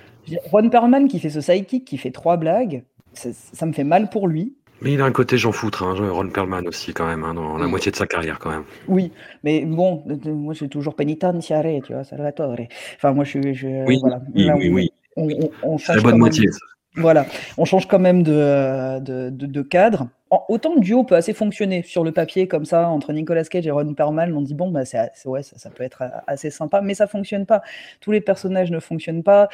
[0.50, 2.82] Ron Perlman qui fait ce sidekick, qui fait trois blagues,
[3.14, 4.54] ça, ça me fait mal pour lui.
[4.84, 7.56] Mais il a un côté Jean Foutre, hein, Ron Perlman aussi, quand même, hein, dans
[7.56, 8.64] la moitié de sa carrière, quand même.
[8.86, 9.10] Oui,
[9.42, 12.54] mais bon, moi j'ai toujours penitenziare, tu vois, salvatore.
[12.96, 13.54] Enfin, moi je suis.
[13.54, 14.20] je- Oui, voilà.
[14.34, 14.92] oui, Là, oui, on- oui.
[15.16, 16.50] On, on- on C'est change la bonne moitié.
[16.50, 16.58] ça.
[16.96, 17.26] Voilà,
[17.58, 20.08] on change quand même de, de, de- de cadre.
[20.30, 23.66] En- autant le duo peut assez fonctionner sur le papier comme ça entre Nicolas Cage
[23.66, 24.32] et Ron Perlman.
[24.36, 27.06] On dit bon bah c'est c'est- ouais ça, ça peut être assez sympa, mais ça
[27.08, 27.62] fonctionne pas.
[28.00, 29.48] Tous les personnages ne fonctionnent pas.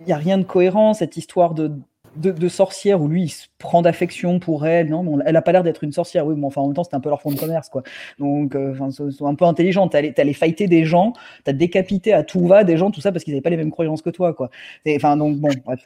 [0.00, 1.72] Il y a rien de cohérent cette histoire de
[2.16, 4.88] de, de sorcière où lui il se prend d'affection pour elle.
[4.88, 6.26] Non, elle a pas l'air d'être une sorcière.
[6.26, 7.82] Oui, mais enfin en même temps c'était un peu leur fond de commerce quoi.
[8.18, 8.88] Donc euh, enfin
[9.26, 9.88] un peu intelligent.
[9.88, 11.12] T'as allé t'as allé fighter des gens,
[11.44, 13.70] t'as décapité à tout va des gens, tout ça parce qu'ils n'avaient pas les mêmes
[13.70, 14.50] croyances que toi quoi.
[14.88, 15.80] Enfin donc bon bref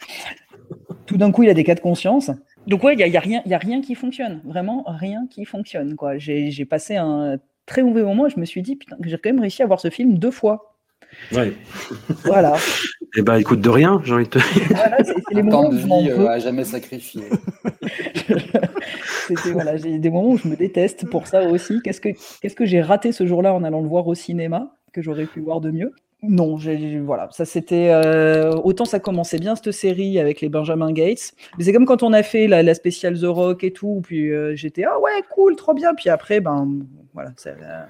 [1.07, 2.31] tout d'un coup, il a des cas de conscience.
[2.66, 4.41] Donc ouais, il n'y a, y a rien, il y a rien qui fonctionne.
[4.45, 5.97] Vraiment, rien qui fonctionne.
[5.97, 6.18] quoi.
[6.18, 9.31] J'ai j'ai passé un très mauvais moment et je me suis dit, putain, j'ai quand
[9.31, 10.76] même réussi à voir ce film deux fois.
[11.33, 11.53] Ouais.
[12.24, 12.57] Voilà.
[13.17, 14.67] Eh ben, écoute, de rien, j'ai envie de te dire.
[14.71, 17.25] Voilà, c'est les moments de vie euh, à jamais sacrifié.
[19.29, 21.81] C'était voilà, j'ai des moments où je me déteste pour ça aussi.
[21.83, 22.09] Qu'est-ce que
[22.41, 25.41] qu'est-ce que j'ai raté ce jour-là en allant le voir au cinéma que j'aurais pu
[25.41, 25.93] voir de mieux?
[26.23, 30.93] Non, j'ai voilà, ça c'était euh, autant ça commençait bien cette série avec les Benjamin
[30.93, 34.03] Gates, mais c'est comme quand on a fait la, la spéciale The Rock et tout,
[34.05, 36.69] puis euh, j'étais ah ouais cool, trop bien, puis après ben
[37.15, 37.85] voilà, euh,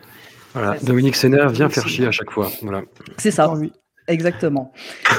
[0.54, 2.48] Voilà, Dominique Sénère vient faire chier à chaque fois.
[2.62, 2.82] Voilà.
[3.18, 3.52] c'est ça,
[4.12, 4.72] exactement.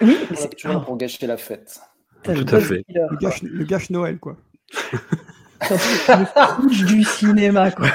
[0.00, 1.80] Oui, mais c'est oh, pour gâcher la fête.
[2.22, 2.84] Tout à fait.
[2.84, 3.16] killer, Le quoi.
[3.20, 4.36] gâche, le gâche Noël, quoi.
[5.70, 7.88] le du cinéma quoi.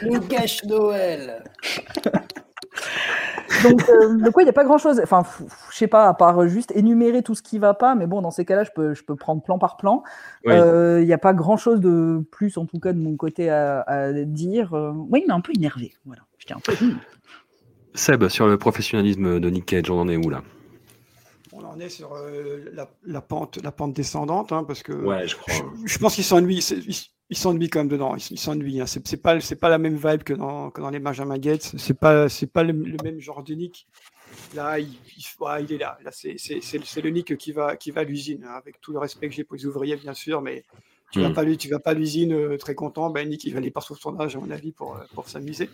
[0.00, 1.42] Le gâche Noël
[3.64, 5.00] Donc, euh, donc ouais, il n'y a pas grand-chose.
[5.02, 5.22] Enfin,
[5.70, 8.30] je sais pas, à part juste énumérer tout ce qui va pas, mais bon, dans
[8.30, 10.02] ces cas-là, je peux, je peux prendre plan par plan.
[10.44, 10.52] Oui.
[10.54, 13.80] Euh, Il n'y a pas grand-chose de plus, en tout cas, de mon côté à,
[13.82, 14.74] à dire.
[14.74, 15.92] Euh, oui, il m'a un peu énervé.
[16.06, 16.22] Voilà.
[16.38, 16.72] J'étais un peu.
[17.94, 20.42] Seb, sur le professionnalisme de Nick Cage, on en est où là?
[21.52, 25.26] On en est sur euh, la, la pente, la pente descendante, hein, parce que Ouais,
[25.26, 25.54] je crois.
[25.84, 26.58] je, je pense qu'il s'ennuie.
[27.28, 28.16] Il, s'ennuie quand même dedans.
[28.30, 28.80] Il, s'ennuie.
[28.80, 28.86] Hein.
[28.86, 31.74] C'est c'est pas, c'est pas la même vibe que dans, que dans les Benjamin Gates.
[31.76, 33.86] C'est pas, c'est pas le, le même genre de Nick.
[34.54, 34.86] Là, il,
[35.16, 35.98] il- ouais, il est là.
[36.04, 38.80] Là, c'est, c'est, c'est, c'est le Nick qui va, qui va à l'usine, hein, avec
[38.80, 40.64] tout le respect que j'ai pour les ouvriers, bien sûr, mais
[41.10, 41.34] tu vas Mm.
[41.34, 43.10] pas lui, tu vas pas à l'usine euh, très content.
[43.10, 45.68] Ben Nick, il va aller par son âge, à mon avis, pour, euh, pour s'amuser.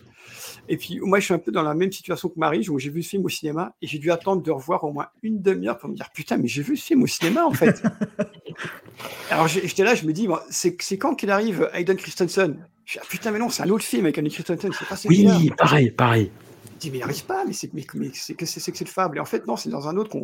[0.67, 2.89] Et puis, moi, je suis un peu dans la même situation que Marie, où j'ai
[2.89, 5.77] vu le film au cinéma et j'ai dû attendre de revoir au moins une demi-heure
[5.77, 7.83] pour me dire putain, mais j'ai vu ce film au cinéma en fait.
[9.31, 12.65] Alors j'étais là, je me dis, bon, c'est quand qu'il arrive Hayden Christensen?
[12.85, 14.95] Je dis, ah, putain, mais non, c'est un autre film avec Hayden Christensen, c'est pas.
[15.07, 16.31] Oui, pareil, pareil.
[16.75, 18.85] Je dis, mais il n'arrive pas, mais c'est mais, mais c'est que c'est que c'est
[18.85, 19.17] le fable.
[19.17, 20.23] Et en fait, non, c'est dans un autre qu'on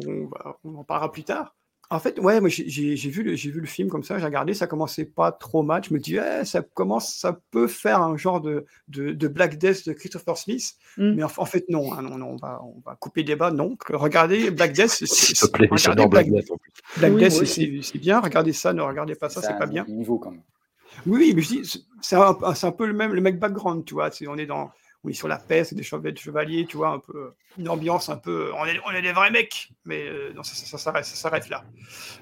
[0.63, 1.55] on en parlera plus tard.
[1.93, 4.53] En fait, ouais, moi j'ai- vu, le- j'ai vu le film comme ça, j'ai regardé,
[4.53, 5.83] ça commençait pas trop mal.
[5.87, 9.57] Je me dis, eh, ça commence, ça peut faire un genre de, de, de Black
[9.59, 10.73] Death de Christopher Smith.
[10.97, 11.13] Mm.
[11.15, 13.51] Mais en, en fait, non, hein, non, non, on va, on va couper le débat.
[13.51, 14.89] Non, regardez Black Death.
[14.89, 16.47] c'est- S'il c'est- te plaît, regardez Black Death.
[16.97, 17.81] Black Oui, Death, c'est- aussi.
[17.83, 18.19] c'est c'est bien.
[18.19, 19.85] Regardez ça, ne regardez pas ça, C'est c'est pas bien.
[19.87, 20.41] niveau quand même.
[21.05, 23.93] Oui, mais je dis, c'est- un, c'est un peu le même, le même background, tu
[23.93, 24.09] vois.
[24.27, 24.71] on est dans,
[25.03, 28.17] on est sur la paix, c'est des chevaliers, tu vois, un peu une ambiance un
[28.17, 28.51] peu.
[28.57, 31.15] On est, on est des vrais mecs, mais euh, non, ça, ça, ça s'arrête, ça
[31.15, 31.63] s'arrête là.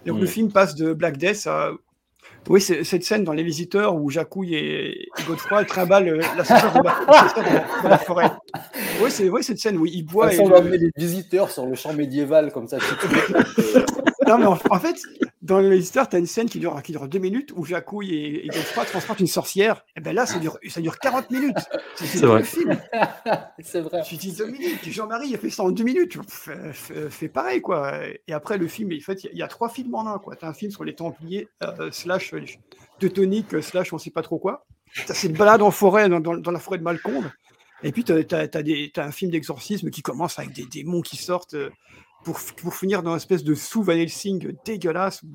[0.05, 0.27] Donc le Mm.
[0.27, 1.71] film passe de Black Death à
[2.49, 6.73] oui, c'est cette scène dans Les Visiteurs où Jacouille et, et Godefroy trimballent euh, l'ascenseur
[6.73, 7.05] dans, la-
[7.83, 8.31] dans la- forêt.
[8.99, 10.29] Oui, c'est ouais, cette scène où il boit.
[10.29, 12.77] Façon et le- d'emmener les visiteurs sur le champ médiéval comme ça.
[14.27, 14.95] Non, mais en, en fait,
[15.51, 18.13] dans le Visiteurs, tu as une scène qui dure, qui dure deux minutes où Jacouille
[18.15, 19.85] et, et Godefroy transportent une sorcière.
[19.95, 21.57] Et ben là, ça dure, ça dure 40 minutes.
[21.95, 22.39] C'est C'est vrai.
[22.39, 22.79] le film.
[23.59, 24.01] c'est vrai.
[24.07, 26.17] Tu dis Dominique, Jean-Marie, il a fait ça en deux minutes.
[26.29, 27.93] Fais, fais- fais pareil, quoi.
[28.27, 30.07] Et après, le film, en fait, il y a- il y, a trois films en
[30.07, 30.35] un, quoi.
[30.35, 32.41] Tu as un film sur les Templiers, euh, slash euh,
[32.99, 34.65] Teutonique, euh, slash on sait pas trop quoi.
[34.93, 37.29] Tu as cette balade en forêt, dans, dans- dans la forêt de Malcombe.
[37.83, 41.55] Et puis, tu as, un film d'exorcisme qui commence avec des démons qui sortent.
[42.23, 45.27] Pour, pour finir dans une espèce de sous Van Helsing dégueulasse, où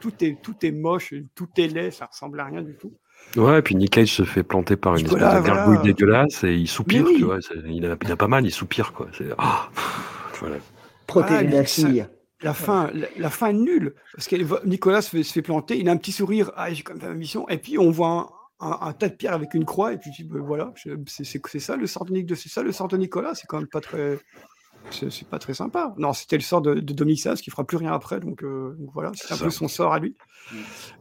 [0.00, 2.92] tout est, tout est moche, tout est laid, ça ressemble à rien du tout.
[3.36, 5.92] Ouais, et puis Nick Cage se fait planter par une Nicolas, espèce de gargouille voilà.
[5.92, 7.14] dégueulasse et il soupire, oui.
[7.18, 7.38] tu vois.
[7.66, 9.08] Il a, il a pas mal, il soupire, quoi.
[9.16, 9.70] C'est- ah,
[10.40, 10.56] voilà.
[11.06, 12.06] Protéger Protéger la fille.
[12.42, 13.94] La fin, la, la fin est nulle.
[14.16, 16.82] Parce que Nicolas se fait, se fait planter, il a un petit sourire, ah, j'ai
[16.82, 18.08] quand même fait ma mission, et puis on voit
[18.60, 20.72] un, un- un tas de pierres avec une croix, et puis tu dis, ben voilà,
[20.74, 22.96] je- c'est c'est- c'est ça le sort de, Nic- de- c'est ça le sort de
[22.96, 24.18] Nicolas, c'est quand même pas très.
[24.90, 25.94] C'est pas très sympa.
[25.96, 28.76] Non, c'était le sort de, de Dominique Sass qui fera plus rien après, donc, euh,
[28.78, 29.44] donc voilà, c'est un Ça.
[29.44, 30.16] peu son sort à lui.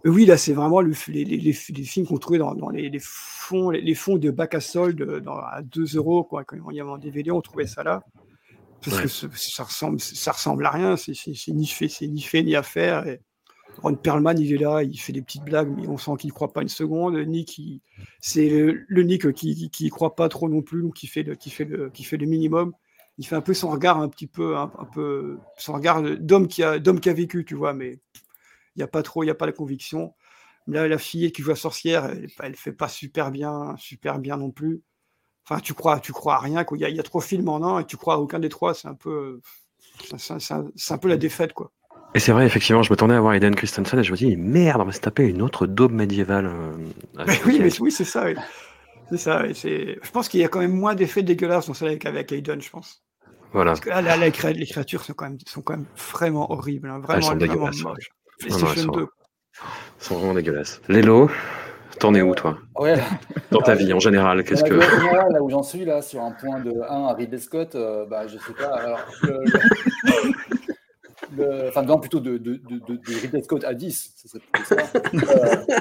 [0.04, 2.70] Mais oui, là, c'est vraiment le, les, les, les, les films qu'on trouvait dans, dans
[2.70, 6.46] les, les fonds, les, fonds de bac à solde dans, à 2 euros, quoi.
[6.46, 8.04] Quand il y avait en DVD, on trouvait ça là.
[8.84, 9.04] Parce Ouais.
[9.04, 11.14] que ce- ça ressemble, ça ressemble à rien, c'est
[11.50, 13.06] ni fait, c'est ni fait ni à faire.
[13.08, 13.20] Et
[13.84, 16.34] Ron Perlman, il est là, il fait des petites blagues, mais on sent qu'il ne
[16.34, 17.16] croit pas une seconde.
[17.28, 17.82] Nick, il-
[18.22, 21.08] c'est le, le Nick qui, qui, qui y croit pas trop non plus, donc qui
[21.08, 22.74] fait le, qui fait le, qui fait le minimum.
[23.18, 26.48] Il fait un peu son regard un petit peu, un, un peu son regard d'homme
[26.48, 28.00] qui a, d'homme qui a vécu, tu vois, mais
[28.76, 30.16] il n'y a pas trop, il n'y a pas la conviction.
[30.68, 34.38] Là, la fille qui joue la sorcière, elle, elle fait pas super bien, super bien
[34.38, 34.82] non plus.
[35.46, 36.64] Enfin, tu crois, tu crois à rien.
[36.64, 36.78] quoi.
[36.78, 38.50] Il y, y a trop de films en un et tu crois à aucun des
[38.50, 38.74] trois.
[38.76, 39.42] C'est un peu,
[40.18, 41.72] c'est- un, un peu la défaite, quoi.
[42.14, 44.82] Et c'est vrai, effectivement, je m'attendais à voir Eden Christensen et je me dis, merde,
[44.82, 46.46] on va se taper une autre daube médiévale.
[46.46, 46.74] euh,
[47.26, 48.26] Mais avec oui, mais oui, c'est ça.
[48.26, 48.36] oui.
[49.12, 49.46] C'est ça.
[49.46, 52.06] et c'est- Je pense qu'il y a quand même moins d'effets dégueulasses dans celle avec,
[52.06, 53.04] avec Hayden, je pense.
[53.54, 53.72] Voilà.
[53.72, 56.52] Parce que là, là, les, cré- les créatures sont quand même, sont quand même vraiment
[56.52, 56.90] horribles.
[56.90, 57.84] hein, Ah, elles Vraiment, sont vraiment dégueulasses.
[57.84, 58.10] moches.
[58.50, 59.02] Non, non, elles sont- 2.
[59.02, 59.68] Elles
[60.00, 60.82] sont vraiment dégueulasses.
[60.88, 61.30] Lélo,
[62.00, 62.58] t'en es où, toi?
[62.80, 62.98] Ouais.
[63.52, 64.74] Dans ta Alors, vie, en général, qu'est-ce que.
[64.74, 68.26] là où j'en suis, là, sur un point de 1 à Ridley Scott, euh, bah,
[68.28, 68.68] je sais pas.
[68.78, 69.44] Alors, le-
[70.08, 70.32] le-
[71.38, 74.14] le- enfin, non, plutôt de, de, de, de- Ridley Scott à 10.
[74.16, 75.36] ça serait plutôt ça.
[75.36, 75.80] Euh,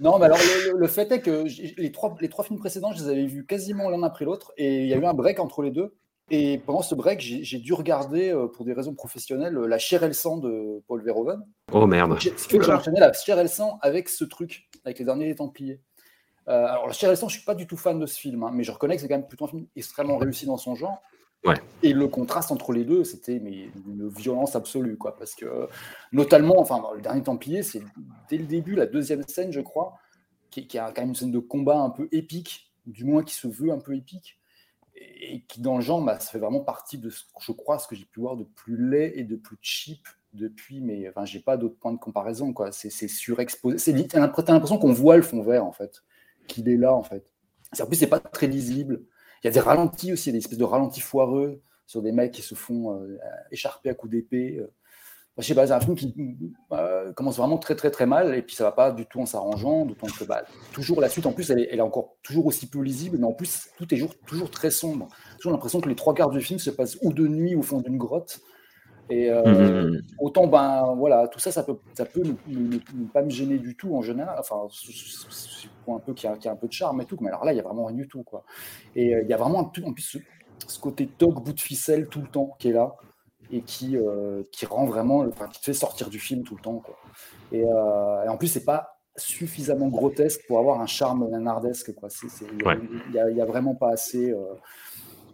[0.00, 0.38] non, mais alors,
[0.74, 1.44] le, fait est que
[1.80, 4.82] les trois, les trois films précédents, je les avais vus quasiment l'un après l'autre, et
[4.82, 5.94] il y a eu un break entre les deux.
[6.30, 10.02] Et pendant ce break, j'ai dû regarder, euh, pour des raisons professionnelles, euh, la chair
[10.04, 11.44] et le sang de Paul Verhoeven.
[11.72, 12.18] Oh merde.
[12.18, 14.98] Ce qui fait que j'ai enchaîné la chair et le sang avec ce truc, avec
[14.98, 15.80] les derniers Templiers.
[16.48, 18.18] Euh, alors, la chair et le sang, je suis pas du tout fan de ce
[18.18, 20.56] film, hein, mais je reconnais que c'est quand même plutôt un film extrêmement réussi dans
[20.56, 21.02] son genre.
[21.82, 25.16] Et le contraste entre les deux, c'était mais une violence absolue, quoi.
[25.16, 25.68] Parce que,
[26.12, 27.82] notamment, enfin, le dernier Templier, c'est
[28.30, 29.98] dès le début, la deuxième scène, je crois,
[30.50, 33.48] qui, a quand même une scène de combat un peu épique, du moins qui se
[33.48, 34.38] veut un peu épique,
[34.96, 37.88] et, qui, dans le genre, bah, ça fait vraiment partie de, ce, je crois, ce
[37.88, 41.40] que j'ai pu voir de plus laid et de plus cheap depuis, mais enfin, j'ai
[41.40, 42.72] pas d'autre point de comparaison, quoi.
[42.72, 43.78] C'est surexposé.
[43.78, 46.02] C'est T'as l'impr- t'as l'impression qu'on voit le fond vert, en fait,
[46.46, 47.30] qu'il est là, en fait.
[47.78, 49.02] En plus, c'est pas très lisible.
[49.44, 52.40] Il y a des ralentis aussi, des espèces de ralentis foireux sur des mecs qui
[52.40, 53.18] se font euh,
[53.52, 54.56] écharper à coups d'épée.
[54.58, 54.72] euh.
[55.36, 56.14] Je sais pas, c'est un film qui
[56.72, 59.26] euh, commence vraiment très très très mal et puis ça va pas du tout en
[59.26, 62.46] s'arrangeant, d'autant que bah, toujours la suite en plus elle est, elle est encore toujours
[62.46, 65.08] aussi peu lisible, mais en plus tout est toujours, toujours très sombre.
[65.42, 67.80] J'ai l'impression que les trois quarts du film se passent ou de nuit au fond
[67.80, 68.40] d'une grotte.
[69.10, 70.02] Et euh, Mhm.
[70.18, 73.94] autant ben voilà, tout ça ça peut ça peut ne, pas me gêner du tout
[73.94, 74.36] en général.
[74.38, 77.04] Enfin, c'est- un peu qu'il y, a- qu'il y a un peu de charme et
[77.04, 78.42] tout, mais alors là il y a vraiment rien du tout quoi.
[78.96, 80.18] Et euh, il y a vraiment un, en plus ce,
[80.66, 82.94] ce côté toc bout de ficelle tout le temps qui est là
[83.50, 86.62] et qui, euh, qui rend vraiment, enfin, qui te fait sortir du film tout le
[86.62, 86.78] temps.
[86.78, 86.96] Quoi.
[87.52, 91.94] Et, et en plus, c'est pas suffisamment grotesque pour avoir un charme nanardesque.
[91.94, 92.08] Quoi.
[92.40, 93.20] Il y a- Ouais.
[93.20, 94.32] a, y a vraiment pas assez.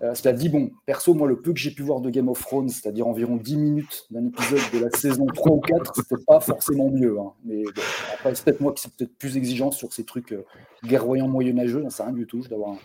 [0.02, 2.40] Euh, cela dit, bon, perso, moi, le peu que j'ai pu voir de Game of
[2.40, 6.40] Thrones, c'est-à-dire environ 10 minutes d'un épisode de la saison 3 ou 4, c'était pas
[6.40, 7.18] forcément mieux.
[7.18, 7.32] hein.
[7.44, 7.82] Mais bon,
[8.14, 10.44] après, c'est peut-être moi qui suis peut-être plus exigeant sur ces trucs euh,
[10.84, 12.42] guerroyants moyenâgeux, j'en sais rien du tout.
[12.42, 12.78] Je dois avoir un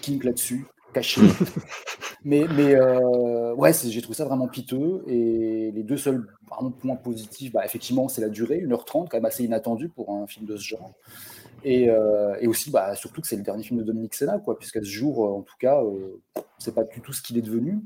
[0.00, 1.22] kink là-dessus, caché.
[2.24, 5.02] mais mais euh, ouais, j'ai trouvé ça vraiment piteux.
[5.08, 9.24] Et les deux seuls vraiment points positifs, bah, effectivement, c'est la durée, 1h30, quand même
[9.24, 10.92] assez inattendu pour un film de ce genre.
[11.64, 14.58] Et, euh, et aussi, bah, surtout que c'est le dernier film de Dominique Sena, quoi,
[14.58, 16.20] puisqu'à ce jour, euh, en tout cas, euh,
[16.58, 17.78] c'est pas du tout ce qu'il est devenu.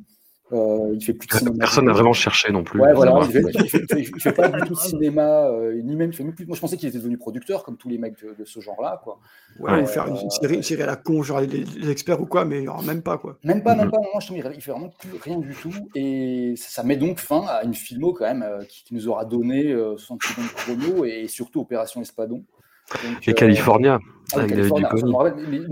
[0.53, 1.57] Euh, il fait plus de cinéma.
[1.59, 2.79] Personne n'a vraiment cherché non plus.
[2.79, 5.47] Ouais, voilà, il fait, il fait- il fait- il fait pas du tout de cinéma,
[5.49, 6.45] euh, ni même, il fait même plus.
[6.45, 9.01] Moi, je pensais qu'il était devenu producteur, comme tous les mecs de, de ce genre-là,
[9.03, 9.19] quoi.
[9.59, 12.21] Ouais, ou faire une, une série, une série à la con, genre les, les experts
[12.21, 13.39] ou quoi, mais genre, même pas quoi.
[13.43, 15.73] Même pas, même pas, non, je trouve qu'il fait vraiment plus rien du tout.
[15.95, 19.25] Et ça met donc fin à une filmo quand même euh, qui, qui nous aura
[19.25, 22.45] donné euh, 60 secondes chrono et surtout Opération Espadon.
[22.93, 23.99] Donc, Et euh, California,
[24.33, 24.89] ah, avec California,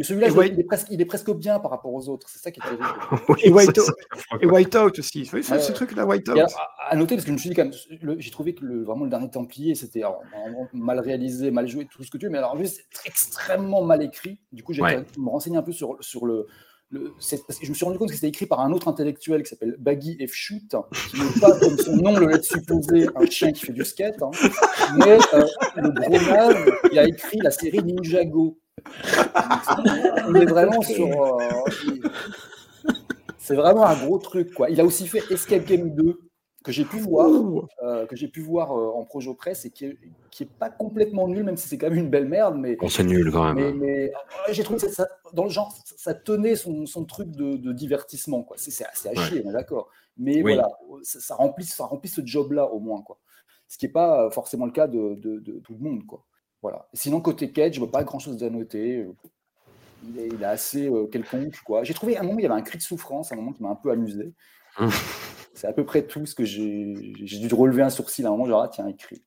[0.02, 0.54] celui-là, White-
[0.90, 2.28] il, est presque, bien par rapport aux autres.
[2.28, 2.84] C'est ça qui est terrible.
[3.44, 3.92] Et White, ça,
[4.40, 5.28] et Whiteout aussi.
[5.32, 5.74] Oui, c'est Ouais, ce ouais.
[5.74, 6.36] truc-là, Whiteout.
[6.36, 8.54] Et alors, à, à noter, parce que je me suis dit quand même, j'ai trouvé
[8.54, 10.02] que le, vraiment le dernier Templier, c'était
[10.72, 13.82] mal réalisé, mal joué, tout ce que tu veux, mais alors en plus, c'est extrêmement
[13.82, 14.38] mal écrit.
[14.52, 15.04] Du coup, j'ai Ouais.
[15.18, 16.46] me renseigner un peu sur, sur le.
[16.92, 17.12] Le-
[17.62, 20.18] je me suis rendu compte que c'était écrit par un autre intellectuel qui s'appelle Baggy
[20.26, 20.32] F.
[20.32, 20.60] Shoot,
[21.10, 24.22] qui n'est pas, comme son nom le laisse supposer, un chien qui fait du skate,
[24.22, 24.30] hein,
[24.96, 25.44] mais euh,
[25.76, 28.58] le gros qui a écrit la série Ninjago.
[30.28, 31.06] On est vraiment sur.
[31.06, 31.38] euh,
[33.38, 34.70] C'est vraiment un gros truc, quoi.
[34.70, 36.18] Il a aussi fait Escape Game 2,
[36.62, 37.28] que j'ai pu voir,
[37.82, 39.98] euh, que j'ai pu voir euh, en projo presse et qui est,
[40.30, 42.56] qui est pas complètement nul, même si c'est quand même une belle merde.
[42.58, 43.78] Mais Bon, c'est nul quand mais, même.
[43.78, 44.12] mais,
[44.48, 47.72] euh, j'ai trouvé que ça, dans le genre, ça tenait son, son truc de, de
[47.72, 48.56] divertissement, quoi.
[48.58, 49.16] C'est à Ouais.
[49.16, 49.90] chier, on est d'accord.
[50.16, 50.54] Mais Oui.
[50.54, 50.68] voilà,
[51.02, 53.18] ça, ça remplit, ça remplit ce job-là au moins, quoi.
[53.68, 56.24] Ce qui n'est pas euh, forcément le cas de, de- de tout le monde, quoi.
[56.60, 56.86] Voilà.
[56.92, 59.06] Sinon, côté Cage, je vois pas grand-chose à noter.
[60.04, 61.82] Il est, il est assez euh, quelconque, quoi.
[61.82, 63.52] J'ai trouvé à un moment, il y avait un cri de souffrance, à un moment
[63.52, 64.32] qui m'a un peu amusé.
[65.54, 68.32] C'est à peu près tout ce que j'ai j'ai dû relever un sourcil à un
[68.32, 69.22] moment, genre, ah, tiens, il crie.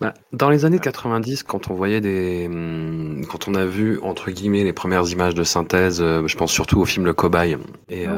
[0.00, 4.30] Bah, dans les années 90, quand on voyait des, hum, quand on a vu entre
[4.30, 7.56] guillemets les premières images de synthèse, euh, je pense surtout au film Le Cobaye.
[7.88, 8.12] Et euh,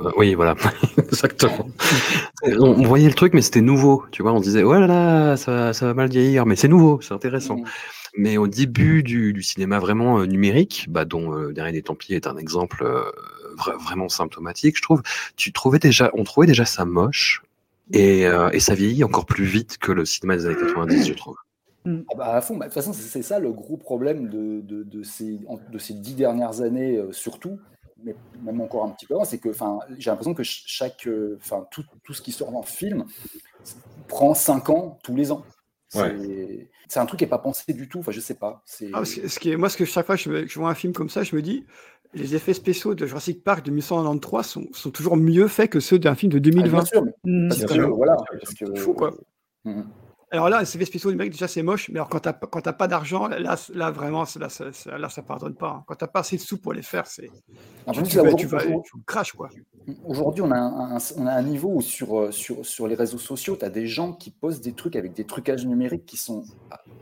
[0.00, 0.54] euh, oui, voilà,
[0.98, 1.68] exactement.
[2.60, 4.04] on, voyait le truc, mais c'était nouveau.
[4.12, 6.68] Tu vois, on disait ouais là là, ça, va- ça va mal vieillir, mais c'est
[6.68, 7.56] nouveau, c'est intéressant.
[8.16, 12.16] Mais au début du, du cinéma vraiment numérique, bah, dont euh, Le Dernier des Templiers
[12.16, 13.02] est un exemple euh,
[13.58, 15.02] vra- vraiment symptomatique, je trouve,
[15.36, 17.42] tu trouvais déjà, on trouvait déjà ça moche.
[17.92, 21.14] Et, euh, et ça vieillit encore plus vite que le cinéma des années 90, je
[21.14, 21.36] trouve.
[21.86, 24.82] Ah bah, à fond, bah, de toute façon, c'est ça le gros problème de, de,
[24.82, 27.58] de ces, en- de ces dix dernières années, euh, surtout,
[28.04, 29.50] mais même encore un petit peu avant, c'est que
[29.96, 31.38] j'ai l'impression que ch- chaque, euh,
[31.70, 33.06] tout, tout ce qui sort en film
[34.06, 35.42] prend cinq ans tous les ans.
[35.88, 36.68] C'est Ouais.
[36.96, 38.62] un truc qui n'est pas pensé du tout, enfin, je sais pas.
[38.92, 40.58] Ah, ce, ce qui est, moi, ce que chaque fois que je, me- que je
[40.58, 41.64] vois un film comme ça, je me dis,
[42.14, 45.98] les effets spéciaux de Jurassic Park de 1993 sont, sont toujours mieux faits que ceux
[45.98, 46.68] d'un film de 2020.
[46.68, 49.12] Ah, bien sûr, mais- parce que, voilà, parce que- Fou, quoi.
[49.64, 49.86] Mhm.
[50.30, 52.60] Alors là, les effets spéciaux numériques, déjà, c'est moche, mais alors quand t'as pas- quand
[52.60, 55.68] t'as pas d'argent, là, là, vraiment, là, ça, ça- là, ça pardonne pas.
[55.78, 55.84] hein.
[55.86, 57.30] Quand t'as pas assez de sous pour les faire, c'est.
[57.86, 59.48] En Tu, plus, tu vas, tu vas, tu craches, quoi.
[60.04, 62.94] Aujourd'hui, on, a un, un- on a un niveau où sur, euh, sur, sur les
[62.94, 66.18] réseaux sociaux, tu as des gens qui postent des trucs avec des trucages numériques qui
[66.18, 66.44] sont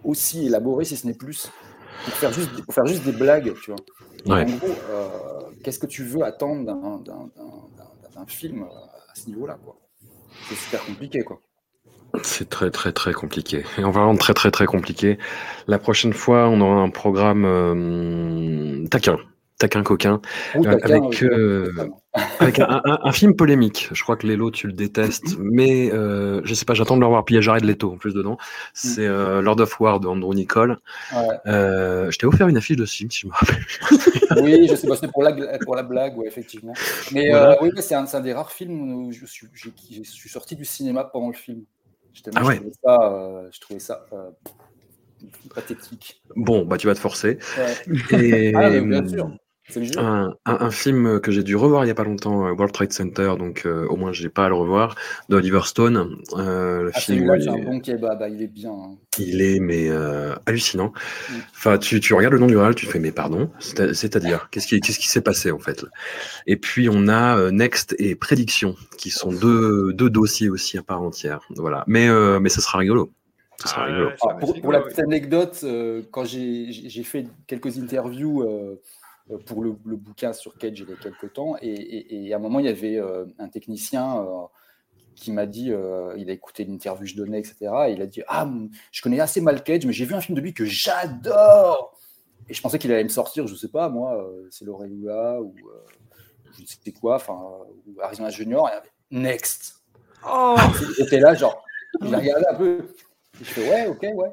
[0.05, 1.51] aussi élaborés, si ce n'est plus,
[2.05, 3.81] pour faire juste, pour faire juste des blagues, tu vois.
[4.27, 4.43] Ouais.
[4.43, 5.09] En gros, euh,
[5.63, 9.77] qu'est-ce que tu veux attendre d'un- film euh, à ce niveau-là, quoi?
[10.49, 11.41] C'est super compliqué, quoi.
[12.23, 13.65] C'est très très très compliqué.
[13.79, 15.19] Et en parlant de très très très compliqué,
[15.67, 19.19] la prochaine fois, on aura un programme euh, taquin,
[19.59, 20.21] taquin coquin,
[20.55, 21.73] Ou taquin, avec, euh,
[22.41, 23.89] avec un, un- un film polémique.
[23.93, 27.07] Je crois que Lélo, tu le détestes, mais euh, je sais pas, j'attends de le
[27.07, 27.25] revoir.
[27.25, 28.37] Puis il y a Jared Leto en plus dedans.
[28.75, 30.79] C'est euh, Lord of War de Andrew Nicole.
[31.15, 31.37] Ouais.
[31.47, 33.65] Euh, je t'ai offert une affiche de ce film, si je me rappelle.
[34.43, 36.75] Oui, je sais pas, c'est pour la, pour la blague, ouais, effectivement.
[37.13, 37.53] Mais Voilà.
[37.53, 41.05] euh, oui, c'est un, des rares films où je suis, je suis sorti du cinéma
[41.05, 41.63] pendant le film.
[42.35, 44.07] Ah je, trouvais ça, je trouvais ça
[45.55, 46.23] pathétique.
[46.35, 47.39] Bon, bah tu vas te forcer.
[47.59, 48.21] Ouais.
[48.21, 49.31] Et Ah, bien sûr.
[49.97, 52.73] Un, un- un film que j'ai dû revoir il y a pas longtemps, euh, World
[52.73, 54.95] Trade Center, donc euh, au moins j'ai pas à le revoir,
[55.29, 56.17] de Oliver Stone.
[56.37, 58.71] Euh, le Ah, film, celui-là, il c'est un est- bon kebab, bah, il est bien.
[58.71, 58.97] hein.
[59.19, 60.93] Il est mais euh, hallucinant.
[61.55, 64.49] Enfin, tu, tu regardes le nom du réal, tu te fais mais pardon, C'est- c'est-à-dire
[64.51, 65.89] qu'est-ce qui qu'est-ce qui s'est passé en fait là?
[66.47, 70.83] Et puis on a euh, Next et Prédiction qui sont deux, deux dossiers aussi à
[70.83, 71.41] part entière.
[71.57, 73.11] Voilà, mais euh, mais ça sera rigolo.
[73.59, 74.11] Ça sera rigolo.
[74.21, 78.43] Ah, pour, pour la petite anecdote, euh, quand j'ai fait quelques interviews
[79.47, 82.37] pour le, le bouquin sur Cage il y a quelques temps, et, et- et à
[82.37, 84.43] un moment, il y avait euh, un technicien euh,
[85.17, 87.57] qui m'a dit, euh, il a écouté l'interview que je donnais, etc.
[87.89, 88.49] Et il a dit, ah,
[88.93, 91.99] je connais assez mal Cage, mais j'ai vu un film de lui que j'adore.
[92.49, 95.55] Et je pensais qu'il allait me sortir, je sais pas, moi, euh, c'est L'Oreilua ou
[95.67, 95.85] euh,
[96.57, 98.91] je ne sais quoi, enfin, euh, ou Arizona Junior, et il y avait
[99.31, 99.83] Next.
[100.29, 100.55] Oh
[100.99, 101.65] J'étais là, genre,
[102.03, 102.79] il a regardé un peu.
[103.41, 104.31] Et je fais, ouais, ok, ouais.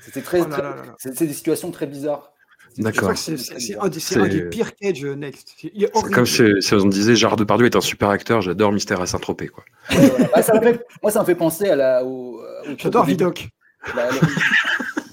[0.00, 0.40] C'était très.
[0.40, 0.94] Oh là très- là là là.
[0.98, 2.32] c'est c'est des situations très bizarres.
[2.78, 3.16] D'accord.
[3.16, 3.32] C'est
[3.78, 5.54] un, des- un pires Cage euh, Next.
[5.62, 9.00] Il est comme si, si on disait Gérard Depardieu est un super acteur, j'adore Mystère
[9.00, 9.64] à Saint-Tropez quoi.
[9.90, 10.28] Ouais, voilà.
[10.34, 12.04] Bah, ça me fait- moi, ça me fait penser à la.
[12.04, 12.42] Au, au-
[12.76, 13.04] J'adore.
[13.04, 13.48] Vidoc.
[13.94, 14.12] La- la-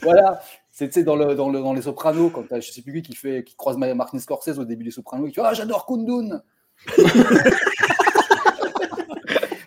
[0.01, 0.41] voilà.
[0.71, 3.11] C'est tu sais, dans, le, dans, le, dans Les Sopranos, quand je sais plus qui
[3.11, 6.41] qui, fait, qui croise Martin Scorsese au début des Sopranos, il dit Ah, j'adore Kundun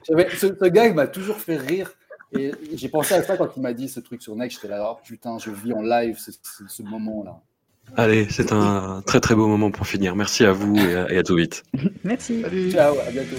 [0.04, 1.90] ce, ce gars, il m'a toujours fait rire.
[2.32, 4.56] Et j'ai pensé à ça quand il m'a dit ce truc sur Next.
[4.60, 7.40] J'étais là, oh putain, je vis en live ce, ce- ce moment-là.
[7.97, 10.15] Allez, c'est un très très beau moment pour finir.
[10.15, 11.65] Merci à vous et à, et à tout vite.
[12.05, 12.43] Merci.
[12.43, 12.70] Salut.
[12.70, 13.36] Ciao, à bientôt.